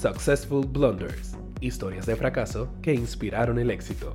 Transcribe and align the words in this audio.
Successful 0.00 0.64
Blunders, 0.66 1.36
historias 1.60 2.06
de 2.06 2.16
fracaso 2.16 2.68
que 2.80 2.94
inspiraron 2.94 3.58
el 3.58 3.70
éxito. 3.70 4.14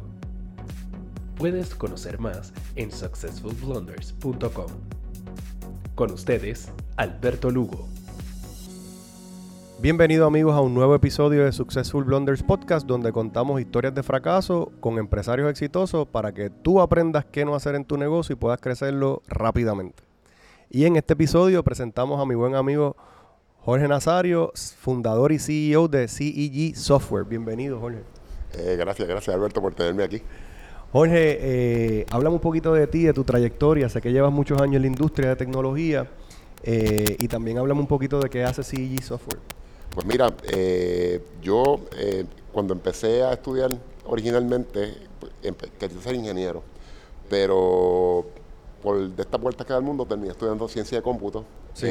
Puedes 1.37 1.75
conocer 1.75 2.17
más 2.17 2.51
en 2.75 2.91
successfulblunders.com. 2.91 4.65
Con 5.93 6.11
ustedes, 6.11 6.71
Alberto 6.97 7.51
Lugo. 7.51 7.87
Bienvenidos 9.79 10.25
amigos 10.25 10.55
a 10.55 10.61
un 10.61 10.73
nuevo 10.73 10.95
episodio 10.95 11.45
de 11.45 11.51
Successful 11.51 12.03
Blunders 12.03 12.41
Podcast 12.41 12.87
donde 12.87 13.11
contamos 13.11 13.61
historias 13.61 13.93
de 13.93 14.01
fracaso 14.01 14.71
con 14.79 14.97
empresarios 14.97 15.51
exitosos 15.51 16.07
para 16.07 16.33
que 16.33 16.49
tú 16.49 16.81
aprendas 16.81 17.25
qué 17.25 17.45
no 17.45 17.53
hacer 17.53 17.75
en 17.75 17.85
tu 17.85 17.95
negocio 17.97 18.33
y 18.33 18.37
puedas 18.37 18.59
crecerlo 18.59 19.21
rápidamente. 19.27 20.01
Y 20.71 20.85
en 20.85 20.95
este 20.95 21.13
episodio 21.13 21.63
presentamos 21.63 22.19
a 22.19 22.25
mi 22.25 22.33
buen 22.33 22.55
amigo 22.55 22.95
Jorge 23.65 23.87
Nazario, 23.87 24.51
fundador 24.77 25.31
y 25.31 25.39
CEO 25.39 25.87
de 25.87 26.07
CEG 26.07 26.75
Software. 26.75 27.23
Bienvenido 27.25 27.79
Jorge. 27.79 27.99
Eh, 28.53 28.75
gracias, 28.77 29.07
gracias 29.07 29.35
Alberto 29.35 29.61
por 29.61 29.73
tenerme 29.73 30.03
aquí. 30.03 30.21
Jorge, 30.91 31.37
eh, 31.41 32.05
háblame 32.11 32.35
un 32.35 32.41
poquito 32.41 32.73
de 32.73 32.87
ti, 32.87 33.03
de 33.03 33.13
tu 33.13 33.23
trayectoria. 33.23 33.89
Sé 33.89 34.01
que 34.01 34.11
llevas 34.11 34.31
muchos 34.31 34.61
años 34.61 34.75
en 34.75 34.81
la 34.83 34.87
industria 34.87 35.29
de 35.29 35.35
tecnología 35.35 36.07
eh, 36.63 37.15
y 37.19 37.27
también 37.27 37.57
háblame 37.57 37.79
un 37.81 37.87
poquito 37.87 38.19
de 38.19 38.29
qué 38.29 38.43
hace 38.43 38.63
CEG 38.63 39.01
Software. 39.03 39.39
Pues 39.93 40.05
mira, 40.05 40.31
eh, 40.51 41.21
yo 41.41 41.79
cuando 42.53 42.73
empecé 42.73 43.23
a 43.23 43.33
estudiar 43.33 43.71
originalmente, 44.05 44.93
pues, 45.19 45.31
empe- 45.43 45.69
quería 45.79 46.01
ser 46.01 46.15
ingeniero, 46.15 46.61
pero 47.29 48.25
por 48.83 49.09
de 49.09 49.21
esta 49.23 49.37
vuelta 49.37 49.65
que 49.65 49.73
da 49.73 49.79
el 49.79 49.85
mundo 49.85 50.05
terminé 50.05 50.31
estudiando 50.31 50.67
ciencia 50.67 50.99
de 50.99 51.01
cómputo. 51.01 51.43
Sí. 51.73 51.87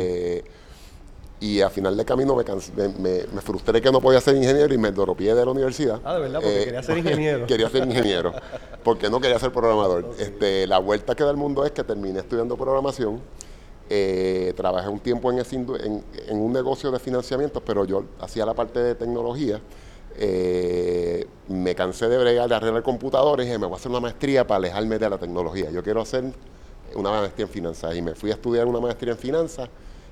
Eh, 1.40 1.44
y 1.44 1.60
a 1.60 1.68
final 1.70 1.96
de 1.96 2.04
camino 2.04 2.34
me, 2.36 2.44
me, 2.44 2.88
me- 2.98 3.26
me 3.32 3.40
frustré 3.40 3.80
que 3.82 3.90
no 3.92 4.00
podía 4.00 4.20
ser 4.20 4.36
ingeniero 4.36 4.72
y 4.72 4.78
me 4.78 4.90
dropié 4.92 5.34
de 5.34 5.44
la 5.44 5.50
universidad. 5.50 6.00
Ah, 6.04 6.14
de 6.14 6.20
verdad, 6.20 6.40
porque 6.40 6.64
quería 6.64 6.82
ser 6.82 6.98
ingeniero. 6.98 7.46
quería 7.48 7.68
ser 7.70 7.84
ingeniero, 7.84 8.32
porque 8.82 9.10
no 9.10 9.20
quería 9.20 9.38
ser 9.38 9.52
programador. 9.52 10.06
Este, 10.18 10.66
la 10.66 10.78
vuelta 10.78 11.14
que 11.14 11.24
da 11.24 11.30
el 11.30 11.36
mundo 11.36 11.64
es 11.64 11.72
que 11.72 11.84
terminé 11.84 12.20
estudiando 12.20 12.56
programación. 12.56 13.20
Eh, 13.90 14.54
trabajé 14.56 14.88
un 14.88 15.00
tiempo 15.00 15.30
en, 15.30 15.40
ese 15.40 15.56
en, 15.56 16.02
en 16.28 16.40
un 16.40 16.52
negocio 16.52 16.90
de 16.90 16.98
financiamiento, 16.98 17.60
pero 17.60 17.84
yo 17.84 18.04
hacía 18.20 18.46
la 18.46 18.54
parte 18.54 18.80
de 18.80 18.94
tecnología. 18.94 19.60
Eh, 20.16 21.26
me 21.48 21.74
cansé 21.74 22.08
de 22.08 22.16
bregar, 22.16 22.48
de 22.48 22.54
arreglar 22.54 22.82
computadores 22.82 23.44
y 23.44 23.48
dije, 23.48 23.58
me 23.58 23.66
voy 23.66 23.74
a 23.74 23.76
hacer 23.78 23.90
una 23.90 24.00
maestría 24.00 24.46
para 24.46 24.56
alejarme 24.58 24.98
de 24.98 25.10
la 25.10 25.18
tecnología. 25.18 25.70
Yo 25.70 25.82
quiero 25.82 26.00
hacer 26.00 26.24
una 26.94 27.10
maestría 27.10 27.44
en 27.46 27.52
finanzas 27.52 27.94
y 27.96 28.00
me 28.00 28.14
fui 28.14 28.30
a 28.30 28.34
estudiar 28.34 28.66
una 28.66 28.80
maestría 28.80 29.12
en 29.12 29.18
finanzas 29.18 29.68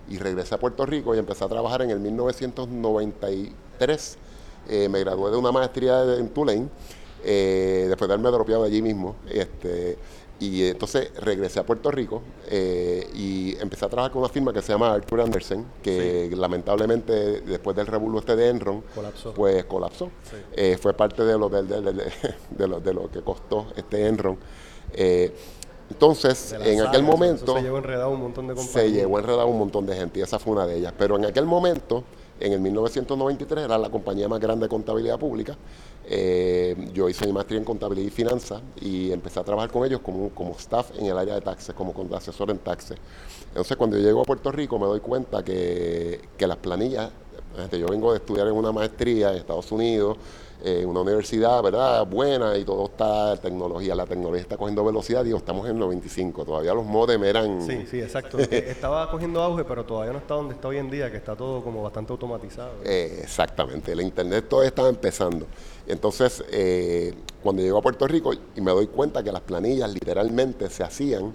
y 0.09 0.19
regresé 0.19 0.55
a 0.55 0.59
Puerto 0.59 0.85
Rico 0.87 1.15
y 1.15 1.19
empecé 1.19 1.45
a 1.45 1.49
trabajar 1.49 1.83
en 1.83 1.91
el 1.91 2.01
1993. 2.01 4.17
Eh, 4.69 4.89
me 4.89 5.01
gradué 5.01 5.31
de 5.31 5.37
una 5.37 5.53
maestría 5.53 6.03
de- 6.05 6.21
en 6.21 6.29
Tulane, 6.29 6.69
eh, 7.25 7.87
después 7.89 8.09
de 8.09 8.15
haberme 8.15 8.31
dropeado 8.31 8.65
allí 8.65 8.81
mismo. 8.83 9.17
Este, 9.29 9.97
y 10.39 10.65
entonces 10.67 11.11
regresé 11.21 11.61
a 11.61 11.67
Puerto 11.67 11.91
Rico 11.91 12.23
eh, 12.49 13.07
y 13.15 13.57
empecé 13.61 13.85
a 13.85 13.89
trabajar 13.89 14.13
con 14.13 14.21
una 14.23 14.29
firma 14.29 14.53
que 14.53 14.61
se 14.61 14.73
llama 14.73 14.93
Arthur 14.93 15.21
Andersen, 15.21 15.65
que 15.83 16.31
lamentablemente 16.37 17.41
después 17.43 17.77
del 17.77 17.87
revuelo 17.87 18.19
este 18.19 18.35
de 18.37 18.49
Enron, 18.49 18.83
Colapsó. 18.95 19.33
pues 19.35 19.65
colapsó. 19.67 20.07
Sí. 20.29 20.37
Eh, 20.55 20.77
fue 20.81 20.95
parte 20.95 21.25
de 21.25 21.39
lo, 21.39 21.49
del- 21.49 21.69
del- 21.69 21.95
de, 22.51 22.69
lo, 22.69 22.81
de 22.81 22.95
lo 22.95 23.11
que 23.11 23.21
costó 23.23 23.67
este 23.77 24.07
Enron. 24.07 24.37
Eh, 24.95 25.33
entonces, 25.93 26.55
en 26.59 26.81
aquel 26.81 27.03
momento 27.03 27.55
se 27.55 27.63
llevó 27.63 27.77
enredado 27.77 28.09
un 28.09 28.23
montón 28.23 28.49
de 28.49 28.55
compañías. 28.55 28.73
se 28.73 28.91
llevó 28.91 29.19
enredado 29.19 29.47
un 29.47 29.59
montón 29.59 29.85
de 29.85 29.95
gente 29.95 30.21
y 30.21 30.23
esa 30.23 30.39
fue 30.39 30.55
una 30.55 30.67
de 30.67 30.79
ellas. 30.79 30.95
Pero 30.97 31.19
en 31.19 31.27
aquel 31.27 31.45
momento, 31.45 32.03
en 32.41 32.55
el 32.55 32.61
1993, 32.61 33.67
era 33.67 33.77
la 33.77 33.91
compañía 33.91 34.27
más 34.27 34.41
grande 34.41 34.65
de 34.65 34.71
contabilidad 34.71 35.19
pública. 35.19 35.55
Eh, 36.07 36.89
yo 36.95 37.11
hice 37.11 37.27
mi 37.27 37.33
maestría 37.35 37.59
en 37.59 37.67
contabilidad 37.67 38.07
y 38.07 38.11
finanzas 38.11 38.63
y 38.81 39.13
empecé 39.13 39.39
a 39.39 39.45
trabajar 39.45 39.71
con 39.71 39.85
ellos 39.85 40.01
como, 40.01 40.31
como 40.31 40.53
staff 40.53 40.93
en 40.99 41.05
el 41.05 41.19
área 41.19 41.35
de 41.35 41.43
taxes, 41.43 41.75
como 41.75 41.95
asesor 42.17 42.51
en 42.51 42.59
taxes. 42.59 42.97
Entonces, 43.49 43.77
cuando 43.77 43.99
yo 43.99 44.03
llego 44.03 44.23
a 44.23 44.25
Puerto 44.25 44.51
Rico, 44.51 44.79
me 44.79 44.87
doy 44.87 45.01
cuenta 45.01 45.45
que, 45.45 46.23
que 46.39 46.47
las 46.47 46.57
planillas, 46.57 47.11
este, 47.59 47.79
yo 47.79 47.87
vengo 47.89 48.13
de 48.13 48.19
estudiar 48.19 48.47
en 48.49 48.55
una 48.55 48.73
maestría 48.73 49.31
en 49.33 49.39
Estados 49.39 49.71
Unidos, 49.73 50.17
en 50.65 50.89
una 50.89 51.01
universidad, 51.01 51.61
¿verdad? 51.61 52.07
Buena 52.07 52.57
y 52.57 52.65
todo 52.65 52.85
está, 52.85 53.37
tecnología, 53.37 53.97
la 53.97 54.07
tecnología 54.07 54.43
está 54.43 54.57
cogiendo 54.57 54.85
velocidad, 54.85 55.25
digo, 55.25 55.39
estamos 55.39 55.65
en 55.67 55.73
el 55.73 55.79
95, 55.81 56.45
todavía 56.45 56.73
los 56.73 56.85
modem 56.85 57.25
eran... 57.25 57.61
Sí, 57.67 57.85
sí, 57.91 58.01
exacto. 58.01 58.39
Eh, 58.51 58.67
Estaba 58.69 59.11
cogiendo 59.11 59.43
auge, 59.43 59.65
pero 59.65 59.85
todavía 59.85 60.13
no 60.13 60.19
está 60.21 60.35
donde 60.35 60.55
está 60.55 60.69
hoy 60.69 60.77
en 60.77 60.89
día, 60.89 61.11
que 61.11 61.17
está 61.17 61.35
todo 61.35 61.65
como 61.65 61.83
bastante 61.83 62.13
automatizado. 62.13 62.75
Eh, 62.85 63.19
exactamente, 63.25 63.91
el 63.91 64.03
internet 64.03 64.47
todavía 64.49 64.69
estaba 64.69 64.89
empezando. 64.89 65.47
Entonces, 65.89 66.45
eh, 66.53 67.13
cuando 67.43 67.61
llego 67.61 67.79
a 67.79 67.83
Puerto 67.83 68.07
Rico 68.07 68.33
y 68.33 68.61
me 68.61 68.71
doy 68.71 68.87
cuenta 68.87 69.21
que 69.25 69.33
las 69.33 69.43
planillas 69.43 69.93
literalmente 69.93 70.71
se 70.71 70.85
hacían 70.85 71.33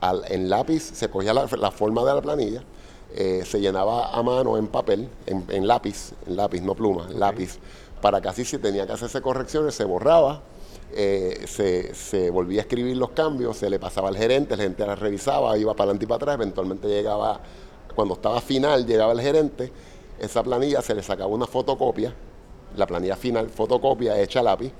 al- 0.00 0.24
en 0.32 0.48
lápiz, 0.50 0.80
se 0.82 1.08
cogía 1.08 1.32
la, 1.32 1.46
la 1.58 1.70
forma 1.70 2.04
de 2.04 2.12
la 2.12 2.20
planilla, 2.20 2.64
eh, 3.14 3.42
se 3.44 3.60
llenaba 3.60 4.10
a 4.10 4.22
mano 4.22 4.56
en 4.56 4.68
papel, 4.68 5.08
en, 5.26 5.44
en 5.48 5.66
lápiz, 5.66 6.12
en 6.26 6.36
lápiz, 6.36 6.60
no 6.60 6.74
pluma, 6.74 7.08
lápiz, 7.10 7.58
para 8.00 8.20
que 8.20 8.28
así 8.28 8.44
si 8.44 8.58
tenía 8.58 8.86
que 8.86 8.92
hacerse 8.92 9.20
correcciones, 9.20 9.74
se 9.74 9.84
borraba, 9.84 10.42
eh, 10.94 11.44
se, 11.46 11.94
se 11.94 12.30
volvía 12.30 12.60
a 12.60 12.62
escribir 12.62 12.96
los 12.96 13.10
cambios, 13.10 13.56
se 13.56 13.68
le 13.70 13.78
pasaba 13.78 14.08
al 14.08 14.16
gerente, 14.16 14.54
el 14.54 14.60
gerente 14.60 14.86
la 14.86 14.94
revisaba, 14.94 15.56
iba 15.58 15.74
para 15.74 15.90
adelante 15.90 16.04
y 16.04 16.08
para 16.08 16.16
atrás, 16.16 16.34
eventualmente 16.36 16.88
llegaba, 16.88 17.40
cuando 17.94 18.14
estaba 18.14 18.40
final, 18.40 18.86
llegaba 18.86 19.12
el 19.12 19.20
gerente, 19.20 19.72
esa 20.18 20.42
planilla 20.42 20.82
se 20.82 20.94
le 20.94 21.02
sacaba 21.02 21.28
una 21.28 21.46
fotocopia, 21.46 22.14
la 22.76 22.86
planilla 22.86 23.16
final, 23.16 23.48
fotocopia 23.48 24.20
hecha 24.20 24.40
a 24.40 24.42
lápiz, 24.42 24.72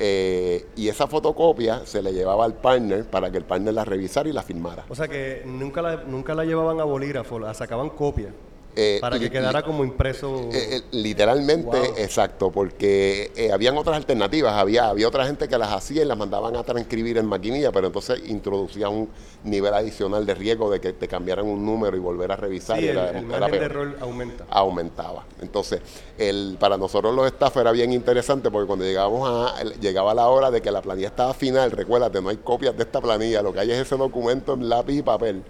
eh, 0.00 0.66
y 0.76 0.88
esa 0.88 1.08
fotocopia 1.08 1.84
se 1.84 2.02
le 2.02 2.12
llevaba 2.12 2.44
al 2.44 2.54
partner 2.54 3.04
para 3.04 3.30
que 3.32 3.38
el 3.38 3.44
partner 3.44 3.74
la 3.74 3.84
revisara 3.84 4.28
y 4.28 4.32
la 4.32 4.42
firmara. 4.42 4.84
O 4.88 4.94
sea 4.94 5.08
que 5.08 5.42
nunca 5.44 5.82
la, 5.82 6.04
nunca 6.04 6.34
la 6.34 6.44
llevaban 6.44 6.80
a 6.80 6.84
bolígrafo, 6.84 7.38
la 7.40 7.52
sacaban 7.52 7.90
copia. 7.90 8.32
Eh, 8.80 8.98
para 9.00 9.18
que 9.18 9.28
quedara 9.28 9.60
como 9.62 9.82
impreso. 9.82 10.50
Eh, 10.52 10.76
eh, 10.76 10.82
literalmente, 10.92 11.66
Wow. 11.66 11.94
exacto, 11.96 12.52
porque 12.52 13.32
eh, 13.34 13.50
habían 13.50 13.76
otras 13.76 13.96
alternativas, 13.96 14.52
había, 14.54 14.88
había 14.88 15.08
otra 15.08 15.26
gente 15.26 15.48
que 15.48 15.58
las 15.58 15.72
hacía 15.72 16.02
y 16.02 16.04
las 16.04 16.16
mandaban 16.16 16.54
a 16.54 16.62
transcribir 16.62 17.18
en 17.18 17.26
maquinilla, 17.26 17.72
pero 17.72 17.88
entonces 17.88 18.22
introducía 18.28 18.88
un 18.88 19.08
nivel 19.42 19.74
adicional 19.74 20.24
de 20.24 20.34
riesgo 20.34 20.70
de 20.70 20.80
que 20.80 20.92
te 20.92 21.08
cambiaran 21.08 21.44
un 21.46 21.66
número 21.66 21.96
y 21.96 21.98
volver 22.00 22.30
a 22.30 22.36
revisar. 22.36 22.78
sí, 22.78 22.84
y 22.84 22.88
el, 22.88 22.98
era- 22.98 23.10
el 23.10 23.16
era 23.24 23.38
margen 23.40 23.58
de 23.58 23.64
error 23.64 23.96
aumenta. 24.00 24.44
aumentaba. 24.48 25.24
Entonces, 25.42 25.80
el, 26.16 26.56
para 26.60 26.76
nosotros 26.76 27.12
los 27.12 27.26
staff 27.26 27.56
era 27.56 27.72
bien 27.72 27.92
interesante 27.92 28.48
porque 28.48 28.68
cuando 28.68 28.84
llegábamos 28.84 29.28
a, 29.28 29.64
llegaba 29.80 30.14
la 30.14 30.28
hora 30.28 30.52
de 30.52 30.62
que 30.62 30.70
la 30.70 30.82
planilla 30.82 31.08
estaba 31.08 31.34
final, 31.34 31.72
recuérdate, 31.72 32.22
no 32.22 32.28
hay 32.28 32.36
copias 32.36 32.76
de 32.76 32.84
esta 32.84 33.00
planilla, 33.00 33.42
lo 33.42 33.52
que 33.52 33.58
hay 33.58 33.72
es 33.72 33.78
ese 33.78 33.96
documento 33.96 34.54
en 34.54 34.68
lápiz 34.68 34.98
y 34.98 35.02
papel. 35.02 35.42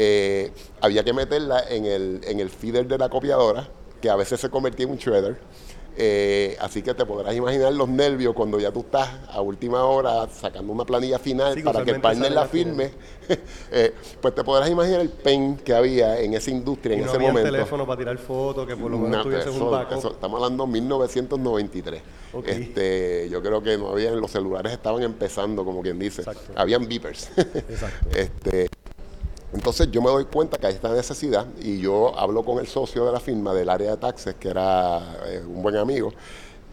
Eh, 0.00 0.52
había 0.80 1.02
que 1.04 1.12
meterla 1.12 1.64
en 1.68 1.84
el, 1.84 2.20
en 2.24 2.38
el 2.40 2.50
feeder 2.50 2.86
de 2.86 2.96
la 2.98 3.08
copiadora, 3.08 3.68
que 4.00 4.08
a 4.08 4.14
veces 4.16 4.38
se 4.40 4.48
convertía 4.48 4.86
en 4.86 4.92
un 4.92 4.98
shredder. 4.98 5.38
Eh, 6.00 6.56
así 6.60 6.80
que 6.80 6.94
te 6.94 7.04
podrás 7.04 7.34
imaginar 7.34 7.72
los 7.72 7.88
nervios 7.88 8.32
cuando 8.32 8.60
ya 8.60 8.70
tú 8.70 8.80
estás 8.82 9.08
a 9.32 9.40
última 9.40 9.82
hora 9.84 10.28
sacando 10.28 10.72
una 10.72 10.84
planilla 10.84 11.18
final 11.18 11.54
Sí, 11.54 11.62
para 11.64 11.84
que 11.84 11.90
el 11.90 12.00
partner 12.00 12.30
la 12.30 12.46
firme. 12.46 12.92
Eh, 13.72 13.92
pues 14.22 14.34
te 14.34 14.42
podrás 14.44 14.70
imaginar 14.70 15.00
el 15.00 15.10
pain 15.10 15.56
que 15.56 15.74
había 15.74 16.18
en 16.20 16.32
esa 16.32 16.50
industria 16.50 16.94
Y 16.94 17.00
en 17.00 17.04
no 17.04 17.08
ese 17.08 17.16
había 17.16 17.28
momento. 17.28 17.50
teléfono 17.52 17.84
para 17.86 17.98
tirar 17.98 18.16
fotos, 18.16 18.66
que 18.66 18.74
por 18.76 18.90
lo 18.90 18.96
menos 18.96 19.18
No, 19.18 19.22
tuvieses 19.24 19.52
eso- 19.54 19.64
un 19.66 19.70
backup. 19.70 19.98
eso- 19.98 20.12
estamos 20.12 20.36
hablando 20.42 20.64
de 20.64 20.70
1993. 20.72 22.02
Ok. 22.32 22.48
Este, 22.48 23.28
yo 23.30 23.42
creo 23.42 23.60
que 23.62 23.76
no 23.76 23.88
habían, 23.90 24.18
los 24.20 24.30
celulares 24.30 24.72
estaban 24.72 25.02
empezando, 25.02 25.62
como 25.64 25.82
quien 25.82 25.98
dice. 25.98 26.22
Exacto. 26.22 26.52
Habían 26.56 26.88
beepers. 26.88 27.30
Exacto. 27.36 28.08
este, 28.16 28.68
entonces 29.52 29.90
yo 29.90 30.02
me 30.02 30.10
doy 30.10 30.26
cuenta 30.26 30.58
que 30.58 30.66
hay 30.66 30.74
esta 30.74 30.92
necesidad 30.92 31.46
y 31.60 31.78
yo 31.80 32.18
hablo 32.18 32.44
con 32.44 32.58
el 32.58 32.66
socio 32.66 33.04
de 33.06 33.12
la 33.12 33.20
firma 33.20 33.54
del 33.54 33.68
área 33.68 33.92
de 33.92 33.96
taxes, 33.96 34.34
que 34.34 34.48
era 34.48 35.16
eh, 35.26 35.42
un 35.46 35.62
buen 35.62 35.76
amigo, 35.76 36.12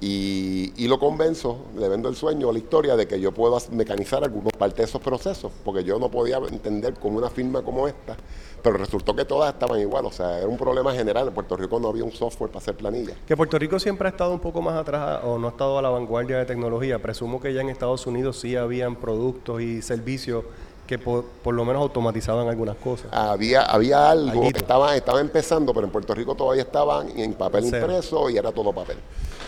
y, 0.01 0.73
y 0.75 0.87
lo 0.87 0.99
convenzo, 0.99 1.57
le 1.77 1.87
vendo 1.87 2.09
el 2.09 2.15
sueño, 2.15 2.51
la 2.51 2.59
historia 2.59 2.97
de 2.97 3.07
que 3.07 3.19
yo 3.19 3.31
puedo 3.31 3.57
mecanizar 3.71 4.23
algunos 4.23 4.51
parte 4.53 4.77
de 4.77 4.83
esos 4.83 5.01
procesos, 5.01 5.51
porque 5.63 5.83
yo 5.83 5.97
no 5.99 6.11
podía 6.11 6.37
entender 6.37 6.95
cómo 6.95 7.17
una 7.17 7.29
firma 7.29 7.61
como 7.61 7.87
esta, 7.87 8.17
pero 8.65 8.77
resultó 8.77 9.15
que 9.15 9.25
todas 9.25 9.53
estaban 9.53 9.79
igual, 9.79 10.05
o 10.05 10.11
sea, 10.11 10.39
era 10.39 10.47
un 10.47 10.57
problema 10.57 10.91
general. 10.91 11.27
En 11.27 11.33
Puerto 11.35 11.55
Rico 11.55 11.79
no 11.79 11.87
había 11.89 12.03
un 12.03 12.11
software 12.11 12.49
para 12.49 12.63
hacer 12.63 12.75
planillas. 12.75 13.15
Que 13.27 13.37
Puerto 13.37 13.59
Rico 13.59 13.79
siempre 13.79 14.07
ha 14.07 14.11
estado 14.11 14.33
un 14.33 14.39
poco 14.39 14.59
más 14.59 14.75
atrás 14.75 15.21
o 15.23 15.37
no 15.37 15.47
ha 15.47 15.51
estado 15.51 15.77
a 15.77 15.83
la 15.83 15.89
vanguardia 15.89 16.39
de 16.39 16.45
tecnología. 16.45 16.99
Presumo 16.99 17.39
que 17.39 17.53
ya 17.53 17.61
en 17.61 17.69
Estados 17.69 18.07
Unidos 18.07 18.39
sí 18.39 18.55
habían 18.55 18.95
productos 18.95 19.61
y 19.61 19.83
servicios 19.83 20.45
que 20.87 20.99
por, 20.99 21.25
por 21.25 21.53
lo 21.55 21.65
menos 21.65 21.81
automatizaban 21.81 22.47
algunas 22.47 22.75
cosas. 22.77 23.07
Había, 23.11 23.61
había 23.63 24.11
algo 24.11 24.41
Alguito. 24.41 24.59
estaba, 24.59 24.95
estaba 24.95 25.19
empezando, 25.19 25.73
pero 25.73 25.85
en 25.87 25.91
Puerto 25.91 26.13
Rico 26.13 26.35
todavía 26.35 26.63
estaban 26.63 27.17
en 27.17 27.33
papel 27.33 27.65
Cero. 27.69 27.85
impreso 27.87 28.29
y 28.29 28.37
era 28.37 28.51
todo 28.51 28.71
papel. 28.71 28.97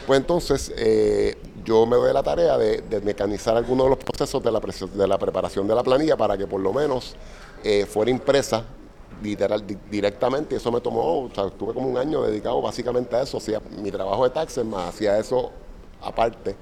Pues 0.07 0.19
entonces 0.19 0.71
eh, 0.77 1.37
yo 1.65 1.85
me 1.85 1.97
doy 1.97 2.13
la 2.13 2.23
tarea 2.23 2.57
de, 2.57 2.81
de 2.81 3.01
mecanizar 3.01 3.55
algunos 3.57 3.85
de 3.85 3.89
los 3.91 3.99
procesos 3.99 4.41
de 4.41 4.51
la, 4.51 4.59
de 4.59 5.07
la 5.07 5.17
preparación 5.17 5.67
de 5.67 5.75
la 5.75 5.83
planilla 5.83 6.15
para 6.17 6.37
que 6.37 6.47
por 6.47 6.61
lo 6.61 6.73
menos 6.73 7.15
eh, 7.63 7.85
fuera 7.85 8.09
impresa 8.09 8.63
literal, 9.21 9.63
directamente, 9.89 10.55
eso 10.55 10.71
me 10.71 10.79
tomó, 10.79 11.23
o 11.23 11.29
sea, 11.33 11.47
estuve 11.47 11.73
como 11.73 11.87
un 11.89 11.97
año 11.97 12.21
dedicado 12.21 12.61
básicamente 12.61 13.15
a 13.15 13.23
eso, 13.23 13.37
hacía 13.37 13.59
mi 13.81 13.91
trabajo 13.91 14.23
de 14.23 14.29
taxes, 14.29 14.63
más 14.63 14.89
hacía 14.89 15.17
eso 15.17 15.51
aparte. 16.01 16.55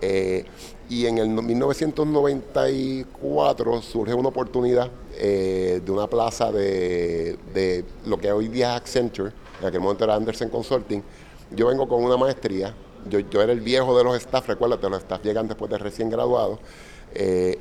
Eh, 0.00 0.44
y 0.88 1.06
en 1.06 1.18
el 1.18 1.28
1994 1.28 3.82
surge 3.82 4.14
una 4.14 4.28
oportunidad 4.28 4.90
eh, 5.16 5.82
de 5.84 5.92
una 5.92 6.06
plaza 6.06 6.50
de, 6.50 7.36
de, 7.52 7.84
lo 8.06 8.16
que 8.18 8.32
hoy 8.32 8.48
día 8.48 8.70
es 8.70 8.76
Accenture, 8.82 9.32
en 9.60 9.66
aquel 9.66 9.80
momento 9.80 10.04
era 10.04 10.14
Anderson 10.14 10.48
Consulting. 10.48 11.02
Yo 11.50 11.66
vengo 11.68 11.86
con 11.88 12.02
una 12.02 12.16
maestría, 12.16 12.74
yo, 13.08 13.20
era 13.42 13.52
el 13.52 13.60
viejo 13.60 13.96
de 13.96 14.04
los 14.04 14.16
staff, 14.16 14.48
recuérdate, 14.48 14.88
los 14.88 15.02
staff 15.02 15.22
llegan 15.22 15.48
después 15.48 15.70
de 15.70 15.78
recién 15.78 16.10
graduados. 16.10 16.58
Eh, 17.14 17.58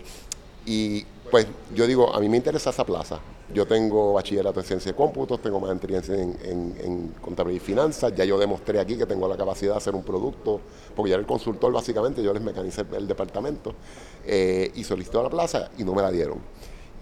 y 0.66 1.06
pues 1.30 1.48
yo 1.74 1.88
digo, 1.88 2.14
a 2.14 2.20
mí 2.20 2.30
me 2.30 2.38
interesa 2.38 2.70
esa 2.70 2.86
plaza. 2.86 3.20
Yo 3.54 3.66
tengo 3.66 4.14
bachillerato 4.14 4.60
en 4.60 4.66
ciencia 4.66 4.92
de 4.92 4.96
cómputos, 4.96 5.42
tengo 5.42 5.60
maestría 5.60 6.02
en, 6.10 6.76
en, 6.84 7.16
contabilidad 7.22 7.64
y 7.64 7.66
finanzas. 7.66 8.14
Ya 8.16 8.26
yo 8.26 8.38
demostré 8.38 8.80
aquí 8.80 8.98
que 8.98 9.06
tengo 9.06 9.28
la 9.28 9.38
capacidad 9.38 9.74
de 9.74 9.78
hacer 9.78 9.96
un 9.96 10.04
producto, 10.04 10.60
porque 10.96 11.10
yo 11.10 11.16
era 11.16 11.22
el 11.22 11.28
consultor 11.28 11.72
básicamente, 11.72 12.22
yo 12.22 12.34
les 12.34 12.42
mecanicé 12.42 12.86
el 12.96 13.08
departamento. 13.08 13.74
Eh, 14.26 14.72
y 14.76 14.84
solicitó 14.84 15.22
a 15.22 15.24
la 15.24 15.30
plaza 15.30 15.70
y 15.78 15.84
no 15.84 15.94
me 15.94 16.02
la 16.02 16.12
dieron. 16.12 16.40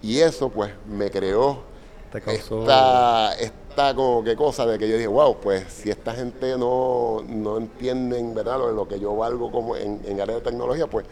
Y 0.02 0.18
eso 0.18 0.48
pues 0.50 0.72
me 0.86 1.10
creó 1.10 1.76
esta, 2.14 3.34
esta, 3.34 3.94
como 3.94 4.22
que 4.24 4.36
cosa 4.36 4.64
de 4.66 4.78
que 4.78 4.88
yo 4.88 4.96
dije, 4.96 5.08
wow, 5.08 5.36
pues 5.40 5.64
si 5.68 5.90
esta 5.90 6.14
gente 6.14 6.56
no, 6.56 7.22
no 7.28 7.58
entienden 7.58 8.34
¿verdad? 8.34 8.58
Lo, 8.58 8.72
lo 8.72 8.88
que 8.88 8.98
yo 8.98 9.14
valgo 9.16 9.50
como 9.50 9.76
en, 9.76 10.00
en 10.06 10.20
área 10.20 10.36
de 10.36 10.40
tecnología, 10.40 10.86
pues 10.86 11.04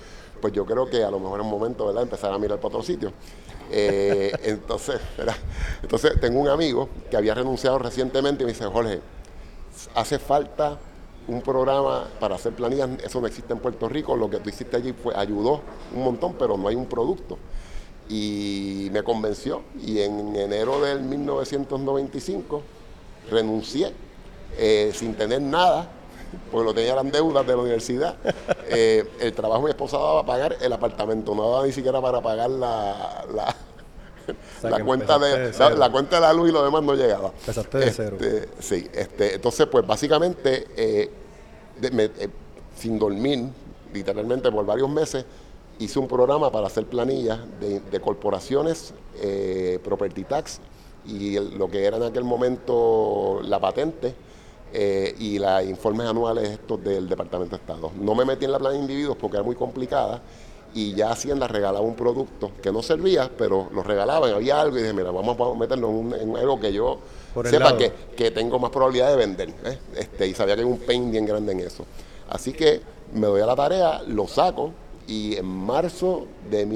pues 0.45 0.53
yo 0.53 0.67
creo 0.67 0.85
que 0.85 1.03
a 1.03 1.11
lo 1.11 1.19
mejor 1.19 1.41
es 1.41 1.47
un 1.47 1.51
momento, 1.51 1.87
¿verdad?, 1.87 2.03
empezar 2.03 2.31
a 2.31 2.37
mirar 2.39 2.59
para 2.59 2.69
otro 2.69 2.83
sitio. 2.83 3.15
Eh, 3.71 4.31
entonces, 4.43 5.01
entonces, 5.81 6.21
tengo 6.21 6.39
un 6.39 6.49
amigo 6.49 6.87
que 7.11 7.17
había 7.17 7.33
renunciado 7.33 7.79
recientemente 7.79 8.43
y 8.43 8.45
me 8.45 8.53
dice, 8.53 8.67
Jorge, 8.67 9.01
hace 9.95 10.19
falta 10.19 10.79
un 11.29 11.41
programa 11.41 12.11
para 12.21 12.35
hacer 12.35 12.53
planillas, 12.53 12.91
eso 13.03 13.23
no 13.23 13.27
existe 13.27 13.55
en 13.55 13.59
Puerto 13.59 13.89
Rico, 13.89 14.15
lo 14.17 14.29
que 14.29 14.37
tú 14.37 14.51
hiciste 14.51 14.77
allí 14.77 14.93
fue, 14.93 15.17
ayudó 15.17 15.63
un 15.97 16.05
montón, 16.05 16.35
pero 16.35 16.59
no 16.59 16.69
hay 16.69 16.75
un 16.75 16.85
producto. 16.85 17.39
Y 18.11 18.91
me 18.93 19.03
convenció 19.03 19.63
y 19.83 20.01
en 20.01 20.37
enero 20.37 20.79
del 20.83 21.01
1995 21.05 22.61
renuncié 23.31 23.95
eh, 24.59 24.93
sin 24.95 25.15
tener 25.15 25.41
nada 25.41 25.91
porque 26.51 26.65
lo 26.65 26.75
tenía 26.75 26.93
eran 26.93 27.11
deudas 27.11 27.47
de 27.47 27.53
la 27.53 27.63
universidad. 27.63 28.17
Eh, 28.67 29.05
el 29.21 29.33
trabajo 29.35 29.61
de 29.61 29.65
mi 29.67 29.71
esposa 29.71 29.99
daba 29.99 30.25
para 30.25 30.39
pagar 30.39 30.57
el 30.61 30.73
apartamento, 30.73 31.35
no 31.35 31.51
daba 31.51 31.67
ni 31.67 31.73
siquiera 31.73 32.01
para 32.01 32.21
pagar 32.21 32.51
la, 32.51 33.25
la, 34.63 34.85
cuenta 34.85 35.19
de, 35.19 35.53
la, 35.77 35.93
cuenta 35.93 36.17
de 36.17 36.23
la 36.23 36.33
luz 36.33 36.49
y 36.49 36.53
lo 36.53 36.65
demás 36.65 36.83
no 36.83 36.95
llegaba. 36.95 37.29
Empezaste 37.29 37.79
de 37.79 37.91
cero. 37.93 38.17
Este, 38.19 38.49
sí, 38.61 38.91
este, 38.93 39.35
entonces 39.35 39.67
pues 39.67 39.87
básicamente 39.87 40.67
eh, 40.77 41.11
eh, 41.83 42.29
sin 42.75 42.99
dormir, 42.99 43.49
literalmente 43.93 44.51
por 44.51 44.65
varios 44.65 44.89
meses, 44.89 45.25
hice 45.79 45.99
un 45.99 46.09
programa 46.09 46.51
para 46.51 46.67
hacer 46.67 46.87
planillas 46.87 47.41
de, 47.61 47.81
de 47.81 48.01
corporaciones, 48.01 48.95
property 49.85 50.25
tax 50.25 50.61
y 51.07 51.39
lo 51.39 51.69
que 51.69 51.85
era 51.85 51.99
en 51.99 52.03
aquel 52.05 52.25
momento 52.25 53.41
la 53.45 53.61
patente 53.61 54.15
eh, 54.77 55.15
y 55.21 55.39
los 55.39 55.65
informes 55.65 56.09
anuales 56.09 56.51
estos 56.51 56.83
del 56.83 57.09
Departamento 57.09 57.57
de 57.57 57.63
Estado. 57.63 57.93
No 58.01 58.13
me 58.17 58.25
metí 58.25 58.45
en 58.45 58.51
la 58.51 58.59
plan 58.59 58.73
de 58.73 58.81
individuos 58.81 59.17
porque 59.17 59.37
era 59.37 59.45
muy 59.45 59.55
complicada 59.55 60.21
y 60.75 60.95
ya 60.95 61.13
Hacienda 61.13 61.47
regalaba 61.47 61.85
un 61.87 61.95
producto 61.95 62.51
que 62.61 62.73
no 62.73 62.83
servía, 62.83 63.31
pero 63.39 63.69
lo 63.73 63.85
regalaban, 63.85 64.33
había 64.33 64.61
algo 64.61 64.77
y 64.77 64.81
dije, 64.81 64.93
mira, 64.93 65.13
vamos 65.13 65.39
a 65.39 65.57
meterlo 65.57 65.89
en, 65.89 66.37
algo 66.37 66.59
que 66.59 66.73
yo 66.73 66.99
sepa 67.45 67.77
que, 67.77 67.93
que, 68.17 68.33
tengo 68.33 68.59
más 68.59 68.73
probabilidad 68.73 69.11
de 69.11 69.17
vender. 69.17 69.51
¿eh? 69.65 69.79
Este, 69.97 70.27
y 70.27 70.35
sabía 70.35 70.57
que 70.57 70.63
hay 70.63 70.67
un 70.67 70.79
pain 70.79 71.09
bien 71.13 71.25
grande 71.25 71.53
en 71.53 71.61
eso. 71.61 71.85
Así 72.29 72.53
que 72.53 72.81
me 73.13 73.29
doy 73.29 73.43
a 73.43 73.47
la 73.47 73.55
tarea, 73.55 74.03
lo 74.09 74.27
saco 74.27 74.73
y 75.07 75.37
en 75.37 75.47
marzo 75.47 76.27
de 76.51 76.67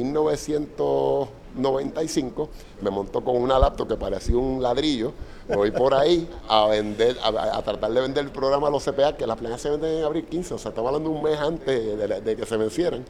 1995 1.55 2.49
me 2.83 2.91
montó 2.91 3.23
con 3.23 3.37
una 3.37 3.59
laptop 3.59 3.89
que 3.89 3.97
parecía 3.97 4.37
un 4.37 4.63
ladrillo 4.63 5.13
voy 5.57 5.71
por 5.71 5.95
ahí 5.95 6.29
a 6.49 6.67
vender, 6.67 7.17
a, 7.23 7.63
tratar 7.63 7.93
de 7.93 8.01
vender 8.01 8.25
el 8.25 8.31
programa 8.31 8.69
a 8.69 8.71
los 8.71 8.85
CPA, 8.85 9.17
que 9.17 9.27
las 9.27 9.39
planes 9.39 9.61
se 9.61 9.71
venden 9.71 9.99
en 9.99 10.05
abril 10.05 10.27
15, 10.27 10.55
o 10.55 10.59
sea, 10.59 10.71
estamos 10.71 10.89
hablando 10.89 11.11
un 11.11 11.23
mes 11.23 11.39
antes 11.39 12.25
de, 12.25 12.37
que 12.37 12.47
se 12.47 12.57
vencieran. 12.57 13.05